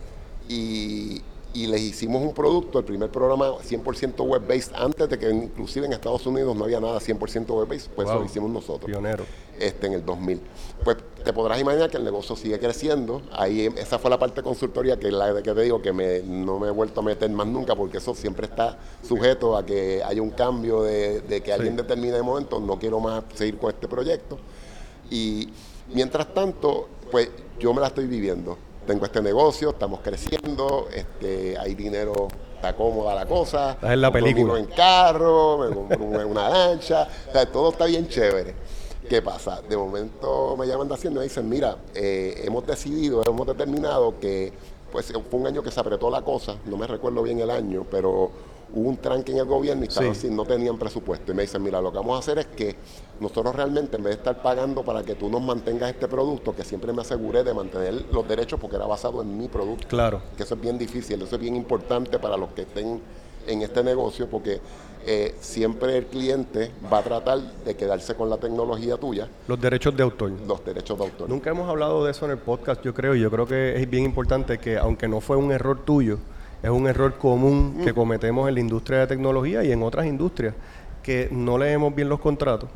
y, 0.49 1.23
y 1.59 1.67
les 1.67 1.81
hicimos 1.81 2.23
un 2.23 2.33
producto, 2.33 2.79
el 2.79 2.85
primer 2.85 3.11
programa 3.11 3.49
100% 3.49 4.25
web-based, 4.25 4.73
antes 4.77 5.09
de 5.09 5.19
que 5.19 5.29
inclusive 5.29 5.87
en 5.87 5.93
Estados 5.93 6.25
Unidos 6.25 6.55
no 6.55 6.65
había 6.65 6.79
nada 6.79 7.00
100% 7.00 7.49
web-based, 7.49 7.91
pues 7.97 8.09
eso 8.09 8.17
lo 8.17 8.25
hicimos 8.25 8.49
nosotros 8.50 8.85
Pionero. 8.85 9.25
este, 9.59 9.88
en 9.88 9.95
el 9.95 10.05
2000. 10.05 10.41
Pues 10.85 10.99
te 11.25 11.33
podrás 11.33 11.61
imaginar 11.61 11.91
que 11.91 11.97
el 11.97 12.05
negocio 12.05 12.37
sigue 12.37 12.61
creciendo. 12.61 13.23
Ahí 13.33 13.69
esa 13.77 13.99
fue 13.99 14.09
la 14.09 14.21
parte 14.21 14.37
de 14.37 14.43
consultoría 14.45 15.00
que 15.00 15.11
la 15.11 15.43
que 15.43 15.53
te 15.53 15.62
digo 15.62 15.83
que 15.83 15.93
me, 15.93 16.21
no 16.21 16.61
me 16.61 16.69
he 16.69 16.71
vuelto 16.71 17.00
a 17.00 17.03
meter 17.03 17.29
más 17.31 17.49
nunca 17.49 17.75
porque 17.75 17.99
eso 17.99 18.15
siempre 18.15 18.47
está 18.47 18.79
sujeto 19.03 19.57
a 19.57 19.67
que 19.67 20.00
haya 20.05 20.23
un 20.23 20.31
cambio 20.31 20.85
de, 20.85 21.23
de 21.23 21.41
que 21.41 21.53
alguien 21.53 21.75
determine 21.75 22.12
de 22.12 22.23
momento 22.23 22.61
no 22.61 22.79
quiero 22.79 23.00
más 23.00 23.25
seguir 23.35 23.59
con 23.59 23.71
este 23.71 23.88
proyecto. 23.88 24.38
Y 25.11 25.49
mientras 25.93 26.33
tanto, 26.33 26.87
pues 27.11 27.29
yo 27.59 27.75
me 27.75 27.81
la 27.81 27.88
estoy 27.88 28.07
viviendo. 28.07 28.57
Tengo 28.88 29.04
este 29.04 29.21
negocio, 29.21 29.68
estamos 29.68 30.00
creciendo, 30.00 30.88
este, 30.90 31.59
hay 31.59 31.75
dinero, 31.75 32.26
está 32.54 32.75
cómoda 32.75 33.14
la 33.14 33.26
cosa. 33.26 33.73
Estás 33.73 33.92
en 33.92 34.00
la 34.00 34.11
película. 34.11 34.59
en 34.59 34.64
carro, 34.64 35.59
me 35.59 35.75
compro 35.75 36.02
una, 36.02 36.25
una 36.25 36.49
lancha, 36.49 37.07
o 37.28 37.33
sea, 37.33 37.45
todo 37.45 37.68
está 37.68 37.85
bien 37.85 38.09
chévere. 38.09 38.54
¿Qué 39.07 39.21
pasa? 39.21 39.61
De 39.61 39.76
momento 39.76 40.57
me 40.57 40.66
llaman 40.66 40.88
de 40.88 40.95
Hacienda 40.95 41.18
y 41.18 41.21
me 41.21 41.25
dicen, 41.25 41.47
mira, 41.50 41.76
eh, 41.95 42.40
hemos 42.47 42.66
decidido, 42.66 43.23
hemos 43.26 43.47
determinado 43.47 44.18
que, 44.18 44.54
pues 44.90 45.12
fue 45.30 45.38
un 45.38 45.47
año 45.47 45.62
que 45.62 45.71
se 45.71 45.80
apretó 45.80 46.09
la 46.09 46.23
cosa, 46.23 46.57
no 46.64 46.78
me 46.78 46.87
recuerdo 46.87 47.23
bien 47.23 47.40
el 47.40 47.50
año, 47.50 47.85
pero 47.90 48.30
hubo 48.75 48.89
un 48.89 48.97
tranque 48.99 49.33
en 49.33 49.39
el 49.39 49.45
gobierno 49.47 49.85
y 49.85 49.89
estaban 49.89 50.15
Sí. 50.15 50.27
así, 50.27 50.35
no 50.35 50.45
tenían 50.45 50.79
presupuesto. 50.79 51.33
Y 51.33 51.35
me 51.35 51.43
dicen, 51.43 51.63
mira, 51.63 51.81
lo 51.81 51.91
que 51.91 51.99
vamos 51.99 52.17
a 52.17 52.19
hacer 52.19 52.39
es 52.39 52.47
que 52.47 52.77
nosotros 53.21 53.55
realmente, 53.57 53.97
en 53.97 54.03
vez 54.03 54.13
de 54.15 54.19
estar 54.19 54.43
pagando 54.43 54.83
para 54.85 55.03
que 55.03 55.15
tú 55.15 55.29
nos 55.29 55.41
mantengas 55.43 55.91
este 55.91 56.07
producto, 56.09 56.55
que 56.55 56.65
siempre 56.65 56.93
me 56.93 57.03
aseguré 57.03 57.43
de 57.45 57.55
mantener 57.55 58.05
los 58.13 58.27
derechos 58.29 58.61
porque 58.61 58.77
era 58.77 58.87
basado 58.87 59.23
en 59.23 59.37
mi 59.39 59.49
producto, 59.49 59.87
Claro. 59.89 60.21
que 60.37 60.43
eso 60.43 60.55
es 60.55 60.61
bien 60.61 60.79
difícil, 60.79 61.21
eso 61.23 61.35
es 61.37 61.41
bien 61.41 61.57
importante 61.57 62.19
para 62.19 62.37
los 62.37 62.51
que 62.51 62.63
estén 62.63 63.01
en 63.47 63.63
este 63.63 63.83
negocio, 63.83 64.29
porque 64.29 64.61
eh, 65.07 65.35
siempre 65.41 65.97
el 65.97 66.07
cliente 66.07 66.71
va 66.93 66.99
a 66.99 67.03
tratar 67.03 67.39
de 67.65 67.75
quedarse 67.75 68.15
con 68.15 68.29
la 68.29 68.37
tecnología 68.37 68.99
tuya, 68.99 69.27
Los 69.47 69.59
derechos 69.59 69.97
de 69.97 70.03
autor. 70.03 70.33
los 70.47 70.63
derechos 70.65 70.99
de 70.99 71.05
autor. 71.05 71.31
Nunca 71.31 71.49
hemos 71.51 71.67
hablado 71.69 72.05
de 72.05 72.11
eso 72.11 72.27
en 72.27 72.33
el 72.33 72.39
podcast, 72.39 72.83
yo 72.83 72.93
creo, 72.93 73.15
y 73.15 73.21
yo 73.21 73.31
creo 73.31 73.47
que 73.47 73.81
es 73.81 73.89
bien 73.89 74.05
importante 74.05 74.59
que, 74.59 74.77
aunque 74.77 75.09
no 75.09 75.21
fue 75.23 75.37
un 75.37 75.51
error 75.51 75.79
tuyo, 75.85 76.19
es 76.62 76.71
un 76.71 76.87
error 76.87 77.17
común 77.19 77.81
que 77.85 77.95
cometemos 77.95 78.49
en 78.49 78.55
la 78.55 78.61
industria 78.61 79.00
de 79.00 79.07
tecnología 79.07 79.65
y 79.65 79.73
en 79.73 79.83
otras 79.83 80.07
industrias, 80.07 80.55
que 81.03 81.29
no 81.31 81.59
leemos 81.59 81.95
bien 81.95 82.09
los 82.09 82.21
contratos 82.21 82.69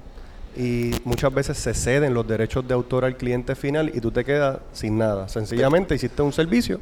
y 0.57 0.91
muchas 1.05 1.33
veces 1.33 1.57
se 1.57 1.75
ceden 1.75 2.15
los 2.15 2.27
derechos 2.27 2.67
de 2.67 2.75
autor 2.75 3.05
al 3.05 3.17
cliente 3.17 3.55
final 3.55 3.91
y 3.95 4.01
tú 4.01 4.11
te 4.11 4.25
quedas 4.25 4.59
sin 4.73 4.99
nada. 4.99 5.29
Sencillamente 5.29 5.95
hiciste 5.95 6.23
un 6.23 6.33
servicio, 6.33 6.81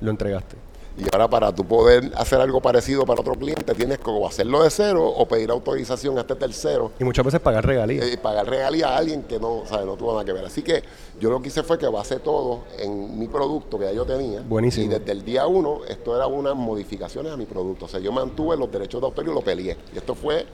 lo 0.00 0.10
entregaste. 0.10 0.56
Y 0.98 1.04
ahora 1.12 1.28
para 1.28 1.54
tú 1.54 1.64
poder 1.64 2.10
hacer 2.16 2.40
algo 2.40 2.60
parecido 2.60 3.06
para 3.06 3.20
otro 3.20 3.34
cliente, 3.34 3.74
tienes 3.74 3.98
que 3.98 4.10
o 4.10 4.26
hacerlo 4.26 4.62
de 4.62 4.70
cero 4.70 5.06
o 5.06 5.26
pedir 5.26 5.50
autorización 5.50 6.18
a 6.18 6.22
este 6.22 6.34
tercero 6.34 6.92
Y 6.98 7.04
muchas 7.04 7.24
veces 7.24 7.40
pagar 7.40 7.64
regalías. 7.64 8.12
y 8.12 8.16
pagar 8.16 8.48
regalía 8.48 8.88
a 8.88 8.96
alguien 8.98 9.22
que 9.22 9.38
no, 9.38 9.62
sabe, 9.66 9.86
no 9.86 9.96
tuvo 9.96 10.12
nada 10.12 10.24
que 10.24 10.32
ver. 10.32 10.44
Así 10.44 10.62
que 10.62 10.82
yo 11.20 11.30
lo 11.30 11.40
que 11.40 11.48
hice 11.48 11.62
fue 11.62 11.78
que 11.78 11.86
basé 11.86 12.18
todo 12.18 12.64
en 12.78 13.18
mi 13.18 13.28
producto 13.28 13.78
que 13.78 13.84
ya 13.86 13.92
yo 13.92 14.04
tenía. 14.04 14.40
Buenísimo. 14.42 14.86
Y 14.86 14.88
desde 14.88 15.12
el 15.12 15.24
día 15.24 15.46
uno, 15.46 15.80
esto 15.88 16.14
era 16.16 16.26
unas 16.26 16.54
modificaciones 16.54 17.32
a 17.32 17.36
mi 17.36 17.46
producto. 17.46 17.84
O 17.86 17.88
sea, 17.88 18.00
yo 18.00 18.12
mantuve 18.12 18.56
los 18.56 18.70
derechos 18.70 19.00
de 19.00 19.06
autor 19.06 19.24
y 19.26 19.28
lo 19.32 19.40
peleé. 19.40 19.76
Y 19.94 19.98
esto 19.98 20.14
fue 20.14 20.46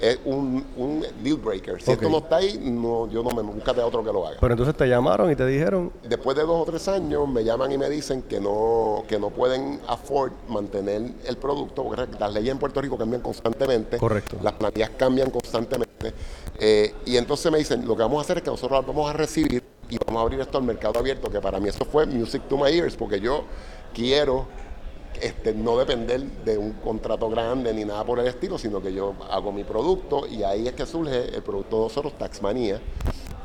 eh, 0.00 0.18
un, 0.24 0.64
un 0.76 1.04
deal 1.22 1.36
breaker. 1.36 1.80
Si 1.82 1.90
Ok. 1.90 1.96
esto 1.96 2.08
no 2.10 2.18
está 2.18 2.36
ahí, 2.36 2.58
no, 2.62 3.08
yo 3.08 3.22
no 3.22 3.30
me 3.30 3.42
a 3.42 3.86
otro 3.86 4.04
que 4.04 4.12
lo 4.12 4.26
haga. 4.26 4.36
Pero 4.40 4.52
entonces 4.52 4.76
te 4.76 4.86
llamaron 4.88 5.30
y 5.30 5.36
te 5.36 5.44
dijeron, 5.46 5.92
Después 6.08 6.36
de 6.36 6.42
dos 6.42 6.62
o 6.62 6.64
tres 6.64 6.86
años 6.88 7.28
me 7.28 7.44
llaman 7.44 7.72
y 7.72 7.78
me 7.78 7.88
dicen 7.90 8.22
que 8.22 8.40
no, 8.40 9.04
que 9.08 9.18
no 9.18 9.30
pueden 9.30 9.80
afford 9.86 10.32
mantener 10.48 11.10
el 11.26 11.36
producto, 11.36 11.84
porque 11.84 12.06
las 12.18 12.32
leyes 12.32 12.52
en 12.52 12.58
Puerto 12.58 12.80
Rico 12.80 12.96
cambian 12.96 13.22
constantemente. 13.22 13.98
Correcto. 13.98 14.36
Las 14.42 14.54
planillas 14.54 14.90
cambian 14.96 15.30
constantemente. 15.30 16.12
eh, 16.60 16.94
y 17.06 17.16
entonces 17.16 17.50
me 17.50 17.58
dicen, 17.58 17.86
lo 17.86 17.96
que 17.96 18.02
vamos 18.02 18.18
a 18.18 18.20
hacer 18.22 18.38
es 18.38 18.42
que 18.42 18.50
nosotros 18.50 18.78
las 18.78 18.86
vamos 18.86 19.08
a 19.10 19.12
recibir 19.12 19.62
y 19.90 19.96
vamos 20.06 20.20
a 20.20 20.22
abrir 20.22 20.40
esto 20.40 20.58
al 20.58 20.64
mercado 20.64 20.98
abierto, 20.98 21.30
que 21.30 21.40
para 21.40 21.58
mí 21.60 21.68
eso 21.68 21.84
fue 21.84 22.06
music 22.06 22.42
to 22.48 22.56
my 22.56 22.70
ears, 22.70 22.94
porque 22.96 23.20
yo 23.20 23.44
quiero 23.94 24.46
este, 25.22 25.54
no 25.54 25.76
depender 25.78 26.22
de 26.22 26.58
un 26.58 26.72
contrato 26.74 27.28
grande 27.30 27.72
ni 27.74 27.84
nada 27.84 28.04
por 28.04 28.18
el 28.18 28.26
estilo, 28.26 28.58
sino 28.58 28.80
que 28.82 28.92
yo 28.92 29.14
hago 29.30 29.52
mi 29.52 29.64
producto 29.64 30.26
y 30.26 30.42
ahí 30.42 30.66
es 30.68 30.74
que 30.74 30.86
surge 30.86 31.34
el 31.34 31.42
producto 31.42 31.76
de 31.76 31.82
nosotros, 31.84 32.12
Taxmanía, 32.18 32.80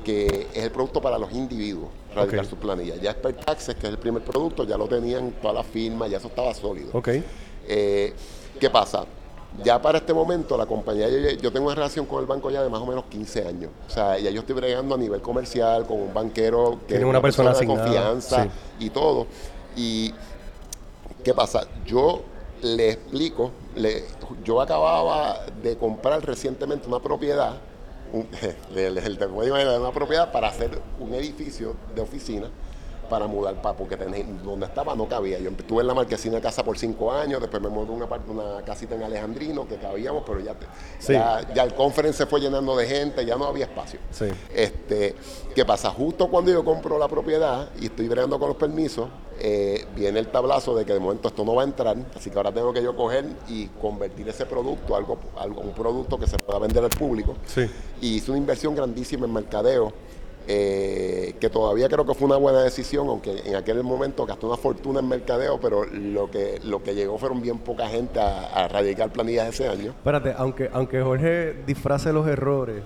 que 0.03 0.47
es 0.53 0.63
el 0.63 0.71
producto 0.71 1.01
para 1.01 1.17
los 1.17 1.31
individuos, 1.31 1.89
radicar 2.15 2.41
Ok. 2.41 2.49
su 2.49 2.55
planilla. 2.57 2.95
Ya 2.97 3.11
Expert 3.11 3.45
Taxes, 3.45 3.75
que 3.75 3.87
es 3.87 3.93
el 3.93 3.99
primer 3.99 4.23
producto, 4.23 4.63
ya 4.65 4.77
lo 4.77 4.87
tenían 4.87 5.31
todas 5.41 5.55
las 5.55 5.65
firmas, 5.67 6.09
ya 6.09 6.17
eso 6.17 6.27
estaba 6.27 6.53
sólido. 6.53 6.91
Eh, 7.67 8.13
¿Qué 8.59 8.69
pasa? 8.69 9.05
Ya 9.63 9.79
para 9.81 9.99
este 9.99 10.13
momento 10.13 10.57
la 10.57 10.65
compañía, 10.65 11.07
yo, 11.07 11.17
yo 11.39 11.51
tengo 11.51 11.67
una 11.67 11.75
relación 11.75 12.07
con 12.07 12.19
el 12.19 12.25
banco 12.25 12.49
ya 12.49 12.63
de 12.63 12.69
más 12.69 12.81
o 12.81 12.85
menos 12.87 13.05
15 13.05 13.47
años. 13.47 13.69
O 13.87 13.89
sea, 13.89 14.17
ya 14.17 14.31
yo 14.31 14.39
estoy 14.41 14.55
bregando 14.55 14.95
a 14.95 14.97
nivel 14.97 15.21
comercial 15.21 15.85
con 15.85 16.01
un 16.01 16.13
banquero 16.13 16.79
que 16.87 16.95
Tiene 16.95 17.05
una 17.05 17.21
persona 17.21 17.51
de 17.51 17.57
asignada, 17.57 17.83
confianza 17.83 18.43
sí. 18.43 18.49
y 18.85 18.89
todo. 18.89 19.27
Y 19.77 20.13
¿qué 21.23 21.33
pasa? 21.33 21.65
Yo 21.85 22.21
le 22.61 22.91
explico, 22.91 23.51
le- 23.75 24.03
yo 24.43 24.61
acababa 24.61 25.45
de 25.61 25.77
comprar 25.77 26.25
recientemente 26.25 26.87
una 26.87 26.99
propiedad, 26.99 27.53
un- 28.11 28.27
una 29.79 29.91
propiedad 29.91 30.31
para 30.31 30.47
hacer 30.49 30.79
un 30.99 31.13
edificio 31.13 31.75
de 31.95 32.01
oficina 32.01 32.49
para 33.09 33.27
mudar 33.27 33.61
para 33.61 33.75
porque 33.77 33.97
tenés- 33.99 34.25
donde 34.41 34.65
estaba 34.65 34.95
no 34.95 35.07
cabía. 35.07 35.37
Yo 35.37 35.49
estuve 35.49 35.81
en 35.81 35.87
la 35.87 35.93
marquesina 35.93 36.35
de 36.35 36.41
casa 36.41 36.63
por 36.63 36.77
cinco 36.79 37.11
años, 37.11 37.41
después 37.41 37.61
me 37.61 37.69
mudé 37.69 37.89
a 37.91 37.95
una, 37.95 38.05
una 38.55 38.61
casita 38.63 38.95
en 38.95 39.03
Alejandrino 39.03 39.67
que 39.67 39.75
cabíamos, 39.75 40.23
pero 40.25 40.39
ya, 40.39 40.53
te- 40.55 40.65
Sí. 40.99 41.13
ya, 41.13 41.45
ya 41.53 41.63
el 41.63 41.73
conference 41.75 42.19
se 42.19 42.25
fue 42.25 42.39
llenando 42.39 42.75
de 42.77 42.87
gente, 42.87 43.25
ya 43.25 43.35
no 43.35 43.45
había 43.45 43.65
espacio. 43.65 43.99
sí. 44.09 44.25
Este, 44.55 45.15
¿Qué 45.53 45.65
pasa? 45.65 45.89
Justo 45.91 46.27
cuando 46.29 46.51
yo 46.51 46.63
compro 46.63 46.97
la 46.97 47.07
propiedad 47.07 47.69
y 47.79 47.85
estoy 47.87 48.07
bregando 48.07 48.39
con 48.39 48.47
los 48.47 48.57
permisos, 48.57 49.07
eh, 49.39 49.85
viene 49.95 50.19
el 50.19 50.27
tablazo 50.27 50.75
de 50.75 50.85
que 50.85 50.93
de 50.93 50.99
momento 50.99 51.27
esto 51.27 51.43
no 51.43 51.55
va 51.55 51.63
a 51.63 51.65
entrar, 51.65 51.97
así 52.15 52.29
que 52.29 52.37
ahora 52.37 52.51
tengo 52.51 52.73
que 52.73 52.83
yo 52.83 52.95
coger 52.95 53.25
y 53.47 53.67
convertir 53.81 54.27
ese 54.29 54.45
producto 54.45 54.95
a 54.95 54.97
algo, 54.99 55.17
algo 55.37 55.61
un 55.61 55.73
producto 55.73 56.17
que 56.17 56.27
se 56.27 56.39
pueda 56.39 56.59
vender 56.59 56.83
al 56.83 56.89
público. 56.89 57.35
Sí. 57.45 57.69
Y 58.01 58.15
hice 58.15 58.31
una 58.31 58.39
inversión 58.39 58.75
grandísima 58.75 59.25
en 59.25 59.33
mercadeo, 59.33 59.93
eh, 60.47 61.35
que 61.39 61.49
todavía 61.49 61.87
creo 61.87 62.05
que 62.05 62.13
fue 62.13 62.25
una 62.25 62.37
buena 62.37 62.61
decisión, 62.61 63.07
aunque 63.07 63.43
en 63.45 63.55
aquel 63.55 63.81
momento 63.83 64.25
gasté 64.25 64.45
una 64.45 64.57
fortuna 64.57 64.99
en 64.99 65.07
mercadeo, 65.07 65.59
pero 65.59 65.85
lo 65.85 66.29
que, 66.29 66.59
lo 66.63 66.83
que 66.83 66.93
llegó 66.95 67.17
fueron 67.17 67.41
bien 67.41 67.59
poca 67.59 67.87
gente 67.87 68.19
a, 68.19 68.47
a 68.47 68.67
radicar 68.67 69.11
planillas 69.11 69.47
ese 69.47 69.67
año. 69.67 69.91
Espérate, 69.91 70.33
aunque, 70.37 70.69
aunque 70.73 71.01
Jorge 71.01 71.63
disfrace 71.65 72.11
los 72.11 72.27
errores, 72.27 72.83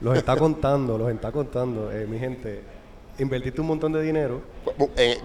los 0.00 0.16
está 0.16 0.36
contando, 0.36 0.96
los 0.96 1.10
está 1.10 1.32
contando, 1.32 1.90
eh, 1.90 2.06
mi 2.06 2.18
gente. 2.18 2.77
Invertiste 3.18 3.60
un 3.60 3.66
montón 3.66 3.92
de 3.92 4.02
dinero. 4.02 4.40
Eh, 4.96 5.18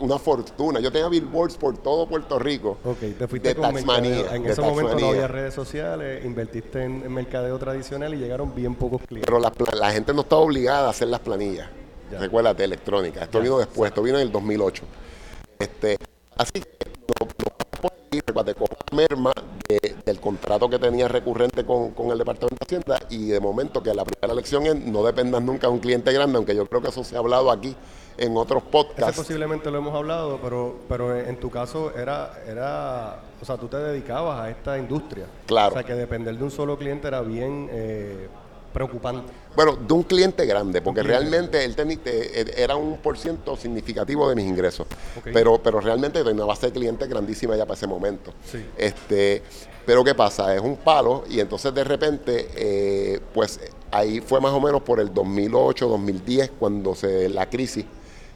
una 0.00 0.18
fortuna. 0.18 0.80
Yo 0.80 0.90
tenía 0.90 1.08
billboards 1.08 1.56
por 1.56 1.78
todo 1.78 2.06
Puerto 2.08 2.38
Rico. 2.38 2.78
Ok, 2.84 2.98
te 3.16 3.28
fuiste 3.28 3.50
de 3.50 3.54
con 3.54 3.72
Taxmanía, 3.72 4.10
mercadeo. 4.16 4.34
En 4.36 4.42
de 4.42 4.50
ese 4.52 4.60
momento 4.62 4.98
no 4.98 5.08
había 5.10 5.28
redes 5.28 5.54
sociales, 5.54 6.24
invertiste 6.24 6.82
en, 6.82 7.02
en 7.04 7.12
mercadeo 7.12 7.56
tradicional 7.58 8.12
y 8.14 8.18
llegaron 8.18 8.52
bien 8.54 8.74
pocos 8.74 9.02
clientes. 9.02 9.26
Pero 9.26 9.38
la, 9.38 9.52
la 9.78 9.92
gente 9.92 10.12
no 10.12 10.22
está 10.22 10.36
obligada 10.36 10.88
a 10.88 10.90
hacer 10.90 11.08
las 11.08 11.20
planillas. 11.20 11.68
Recuérdate, 12.18 12.64
electrónica. 12.64 13.22
Esto 13.22 13.38
Ya, 13.38 13.44
vino 13.44 13.58
después, 13.58 13.90
esto 13.90 14.02
vino 14.02 14.18
en 14.18 14.22
el 14.22 14.32
2008. 14.32 14.82
Este, 15.60 15.96
así 16.36 16.52
que 16.52 16.68
recuérdate, 18.26 18.54
con 18.58 18.68
una 18.92 18.96
merma 19.08 19.32
de- 19.68 19.96
del 20.04 20.20
contrato 20.20 20.68
que 20.68 20.78
tenía 20.78 21.08
recurrente 21.08 21.64
con, 21.64 21.90
con 21.92 22.10
el 22.10 22.18
Departamento 22.18 22.56
de 22.60 22.64
Hacienda 22.76 22.98
y 23.10 23.28
de 23.28 23.40
momento 23.40 23.82
que 23.82 23.94
la 23.94 24.04
primera 24.04 24.32
elección 24.32 24.66
es 24.66 24.74
no 24.76 25.02
dependas 25.04 25.42
nunca 25.42 25.66
de 25.68 25.72
un 25.72 25.78
cliente 25.78 26.12
grande, 26.12 26.36
aunque 26.36 26.54
yo 26.54 26.66
creo 26.66 26.80
que 26.82 26.88
eso 26.88 27.04
se 27.04 27.16
ha 27.16 27.18
hablado 27.20 27.50
aquí 27.50 27.74
en 28.18 28.36
otros 28.36 28.62
Ese 28.62 28.70
podcasts. 28.70 29.16
posiblemente 29.16 29.70
lo 29.70 29.78
hemos 29.78 29.94
hablado, 29.94 30.38
pero, 30.42 30.76
pero 30.88 31.16
en, 31.16 31.28
en 31.30 31.36
tu 31.40 31.50
caso 31.50 31.92
era, 31.96 32.32
era, 32.46 33.20
o 33.40 33.44
sea, 33.44 33.56
tú 33.56 33.68
te 33.68 33.76
dedicabas 33.78 34.40
a 34.40 34.50
esta 34.50 34.76
industria. 34.78 35.26
Claro. 35.46 35.70
O 35.70 35.72
sea, 35.72 35.84
que 35.84 35.94
depender 35.94 36.36
de 36.36 36.44
un 36.44 36.50
solo 36.50 36.76
cliente 36.76 37.08
era 37.08 37.22
bien 37.22 37.68
eh, 37.72 38.28
preocupante. 38.72 39.32
Bueno, 39.56 39.76
de 39.76 39.92
un 39.94 40.02
cliente 40.04 40.46
grande, 40.46 40.80
porque 40.80 41.00
cliente 41.02 41.20
realmente 41.30 41.64
él 41.64 41.76
teni- 41.76 42.00
eh, 42.04 42.54
era 42.56 42.76
un 42.76 42.98
por 42.98 43.18
ciento 43.18 43.56
significativo 43.56 44.28
de 44.28 44.36
mis 44.36 44.46
ingresos. 44.46 44.86
Pero, 45.24 45.60
pero 45.62 45.80
realmente 45.80 46.20
tenía 46.20 46.34
una 46.34 46.44
base 46.46 46.66
de 46.66 46.72
clientes 46.72 47.08
grandísima 47.08 47.56
ya 47.56 47.64
para 47.66 47.76
ese 47.76 47.86
momento. 47.86 48.32
Sí. 48.50 48.64
Este, 48.76 49.42
pero 49.84 50.04
¿qué 50.04 50.14
pasa? 50.14 50.54
Es 50.54 50.60
un 50.60 50.76
palo 50.76 51.24
y 51.28 51.40
entonces 51.40 51.74
de 51.74 51.82
repente, 51.84 52.48
eh, 52.54 53.20
pues 53.34 53.58
ahí 53.90 54.20
fue 54.20 54.40
más 54.40 54.52
o 54.52 54.60
menos 54.60 54.82
por 54.82 55.00
el 55.00 55.12
2008, 55.12 55.88
2010, 55.88 56.50
cuando 56.58 56.94
se 56.94 57.28
la 57.28 57.48
crisis, 57.50 57.84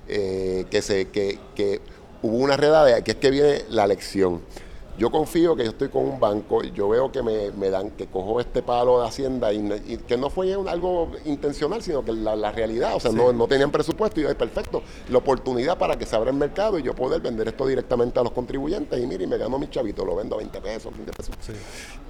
eh, 0.08 0.66
que, 0.70 0.82
se, 0.82 1.08
que, 1.08 1.38
que 1.54 1.80
hubo 2.22 2.36
una 2.38 2.56
redada, 2.56 3.02
que 3.02 3.12
es 3.12 3.16
que 3.18 3.30
viene 3.30 3.64
la 3.68 3.84
elección. 3.84 4.40
Yo 4.96 5.10
confío 5.10 5.56
que 5.56 5.64
yo 5.64 5.70
estoy 5.70 5.88
con 5.88 6.04
un 6.04 6.20
banco, 6.20 6.62
y 6.62 6.70
yo 6.70 6.88
veo 6.88 7.10
que 7.10 7.20
me, 7.22 7.50
me 7.50 7.68
dan, 7.68 7.90
que 7.90 8.06
cojo 8.06 8.38
este 8.40 8.62
palo 8.62 9.00
de 9.00 9.08
Hacienda 9.08 9.52
y, 9.52 9.98
que 10.06 10.16
no 10.16 10.30
fue 10.30 10.56
un- 10.56 10.68
algo 10.68 11.10
intencional, 11.24 11.82
sino 11.82 12.04
que 12.04 12.12
la, 12.12 12.36
la 12.36 12.52
realidad, 12.52 12.94
o 12.94 13.00
sea, 13.00 13.10
no, 13.10 13.32
no 13.32 13.48
tenían 13.48 13.72
presupuesto 13.72 14.20
y 14.20 14.22
yo, 14.22 14.28
"Ay, 14.28 14.36
perfecto, 14.36 14.82
la 15.08 15.18
oportunidad 15.18 15.78
para 15.78 15.98
que 15.98 16.06
se 16.06 16.14
abra 16.14 16.30
el 16.30 16.36
mercado 16.36 16.78
y 16.78 16.82
yo 16.84 16.94
poder 16.94 17.20
vender 17.20 17.48
esto 17.48 17.66
directamente 17.66 18.20
a 18.20 18.22
los 18.22 18.30
contribuyentes 18.32 19.02
y 19.02 19.06
mire, 19.06 19.24
y 19.24 19.26
me 19.26 19.36
gano 19.36 19.58
mi 19.58 19.68
chavito, 19.68 20.04
lo 20.04 20.14
vendo 20.14 20.36
a 20.36 20.38
20 20.38 20.60
pesos, 20.60 20.92
20 20.94 21.12
pesos. 21.12 21.34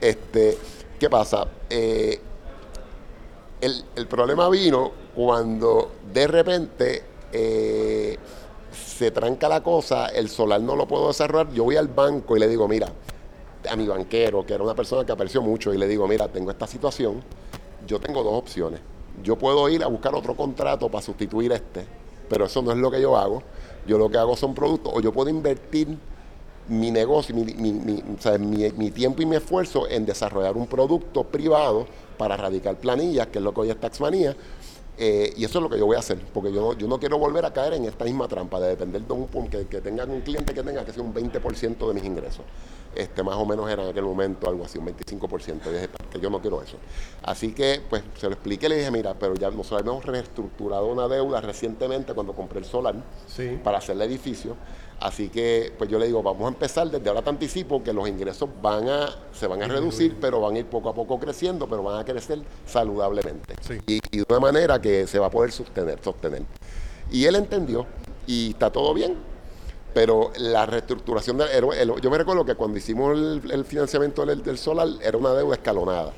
Este, 0.01 0.59
¿Qué 1.01 1.09
pasa? 1.09 1.47
Eh, 1.71 2.21
el, 3.61 3.85
el 3.97 4.07
problema 4.07 4.49
vino 4.51 4.93
cuando 5.15 5.91
de 6.13 6.27
repente 6.27 7.03
eh, 7.33 8.19
se 8.97 9.11
tranca 9.11 9.49
la 9.49 9.63
cosa, 9.63 10.07
el 10.07 10.29
solar 10.29 10.61
no 10.61 10.77
lo 10.77 10.87
puedo 10.87 11.09
desarrollar, 11.09 11.53
yo 11.53 11.65
voy 11.65 11.77
al 11.77 11.89
banco 11.89 12.37
y 12.37 12.41
le 12.41 12.47
digo, 12.49 12.69
mira, 12.69 12.89
a 13.69 13.77
mi 13.77 13.87
banquero, 13.87 14.47
que 14.47 14.55
era 14.55 14.63
una 14.63 14.75
persona 14.75 15.05
que 15.05 15.13
apreció 15.13 15.43
mucho, 15.43 15.73
y 15.75 15.79
le 15.79 15.89
digo, 15.89 16.07
mira, 16.07 16.29
tengo 16.29 16.51
esta 16.51 16.67
situación, 16.67 17.23
yo 17.87 17.99
tengo 17.99 18.23
dos 18.23 18.35
opciones. 18.35 18.81
Yo 19.23 19.37
puedo 19.37 19.69
ir 19.69 19.83
a 19.83 19.87
buscar 19.89 20.15
otro 20.15 20.35
contrato 20.37 20.89
para 20.89 21.03
sustituir 21.03 21.51
este, 21.53 21.87
pero 22.29 22.45
eso 22.47 22.63
no 22.63 22.73
es 22.73 22.79
lo 22.79 22.91
que 22.91 23.01
yo 23.01 23.17
hago. 23.17 23.43
Yo 23.87 23.99
lo 23.99 24.09
que 24.11 24.19
hago 24.19 24.37
son 24.37 24.55
productos, 24.55 24.93
o 24.95 25.01
yo 25.01 25.13
puedo 25.13 25.29
invertir 25.31 25.89
mi 26.69 26.91
negocio, 26.91 27.35
mi, 27.35 27.45
mi- 27.45 27.73
mi- 27.73 28.03
o 28.17 28.21
sea, 28.21 28.39
mi 28.39 28.91
tiempo 28.91 29.23
y 29.23 29.27
mi 29.27 29.37
esfuerzo 29.37 29.89
en 29.89 30.07
desarrollar 30.07 30.57
un 30.57 30.67
producto 30.67 31.25
privado 31.25 31.87
para 32.17 32.37
radicar 32.37 32.77
planillas, 32.77 33.27
que 33.27 33.39
es 33.39 33.45
lo 33.45 33.53
que 33.53 33.61
hoy 33.61 33.71
es 33.71 33.79
Taxmanía. 33.81 34.37
Eh, 34.97 35.33
y 35.37 35.45
eso 35.45 35.59
es 35.59 35.63
lo 35.63 35.69
que 35.69 35.79
yo 35.79 35.87
voy 35.87 35.97
a 35.97 35.99
hacer, 35.99 36.19
porque 36.33 36.53
yo 36.53 36.61
no, 36.61 36.79
yo 36.79 36.87
no 36.87 36.99
quiero 37.01 37.19
volver 37.19 37.45
a 37.45 37.53
caer 37.53 37.75
en 37.75 37.85
esta 37.85 38.05
misma 38.05 38.29
trampa 38.29 38.61
de 38.61 38.69
depender 38.69 39.03
de 39.03 39.13
un 39.13 39.49
que, 39.49 39.67
que 39.67 39.81
tengan 39.81 40.09
un 40.11 40.21
cliente 40.21 40.55
que 40.55 40.63
tenga 40.63 40.85
que 40.85 40.93
ser 40.93 41.03
un 41.03 41.13
20% 41.13 41.89
de 41.89 41.95
mis 41.95 42.05
ingresos. 42.05 42.45
Este, 42.97 43.23
más 43.23 43.37
o 43.37 43.45
menos 43.47 43.69
era 43.71 43.83
en 43.83 43.89
aquel 43.91 44.05
momento 44.05 44.49
algo 44.49 44.65
así, 44.65 44.79
un 44.79 44.87
25%. 44.87 45.61
Y 45.67 45.73
dije, 45.73 45.89
que 46.11 46.21
yo 46.21 46.31
no 46.31 46.41
quiero 46.41 46.63
eso. 46.63 46.77
Así 47.23 47.53
que, 47.53 47.81
pues, 47.89 48.03
se 48.19 48.27
lo 48.27 48.33
expliqué, 48.35 48.69
le 48.69 48.77
dije, 48.77 48.91
mira, 48.91 49.15
pero 49.15 49.35
ya 49.35 49.51
nosotros 49.51 49.83
hemos 49.83 50.05
reestructurado 50.05 50.87
una 50.87 51.09
deuda 51.09 51.41
recientemente 51.41 52.15
cuando 52.15 52.33
compré 52.35 52.59
el 52.61 52.65
solar 52.65 52.95
Sí. 53.27 53.59
para 53.63 53.79
hacer 53.79 53.97
el 53.97 54.03
edificio. 54.03 54.57
Así 55.01 55.29
que, 55.29 55.73
pues 55.77 55.91
yo 55.91 55.99
le 55.99 56.07
digo, 56.07 56.23
vamos 56.23 56.45
a 56.45 56.49
empezar 56.49 56.89
desde 56.89 57.09
ahora 57.09 57.21
te 57.21 57.29
anticipo 57.29 57.83
que 57.83 57.93
los 57.93 58.09
ingresos 58.09 58.49
van 58.63 58.89
a, 58.89 59.09
se 59.33 59.47
van 59.49 59.61
a 59.63 59.67
reducir, 59.69 60.17
pero 60.21 60.41
van 60.41 60.55
a 60.55 60.61
ir 60.61 60.67
poco 60.67 60.89
a 60.89 60.95
poco 60.95 61.19
creciendo, 61.19 61.69
pero 61.69 61.83
van 61.83 61.99
a 61.99 62.05
crecer 62.05 62.41
saludablemente. 62.65 63.57
Sí. 63.61 63.75
Y, 63.87 63.97
y 64.13 64.19
de 64.19 64.25
una 64.29 64.41
manera 64.41 64.81
que 64.81 65.07
se 65.07 65.19
va 65.19 65.27
a 65.27 65.31
poder 65.31 65.51
sostener, 65.53 65.99
sostener. 66.03 66.43
Y 67.11 67.25
él 67.27 67.35
entendió 67.35 67.87
y 68.27 68.51
está 68.51 68.71
todo 68.71 68.95
bien. 68.95 69.17
Pero 69.95 70.33
la 70.39 70.67
reestructuración, 70.67 71.39
de, 71.39 71.45
era- 71.57 71.69
el- 71.81 72.01
yo 72.01 72.11
me 72.11 72.19
recuerdo 72.19 72.45
que 72.45 72.55
cuando 72.57 72.77
hicimos 72.79 73.17
el, 73.17 73.51
el 73.51 73.65
financiamiento 73.65 74.27
del, 74.27 74.43
del 74.43 74.59
solar 74.59 74.89
era 75.01 75.17
una 75.17 75.33
deuda 75.33 75.55
escalonada. 75.55 76.13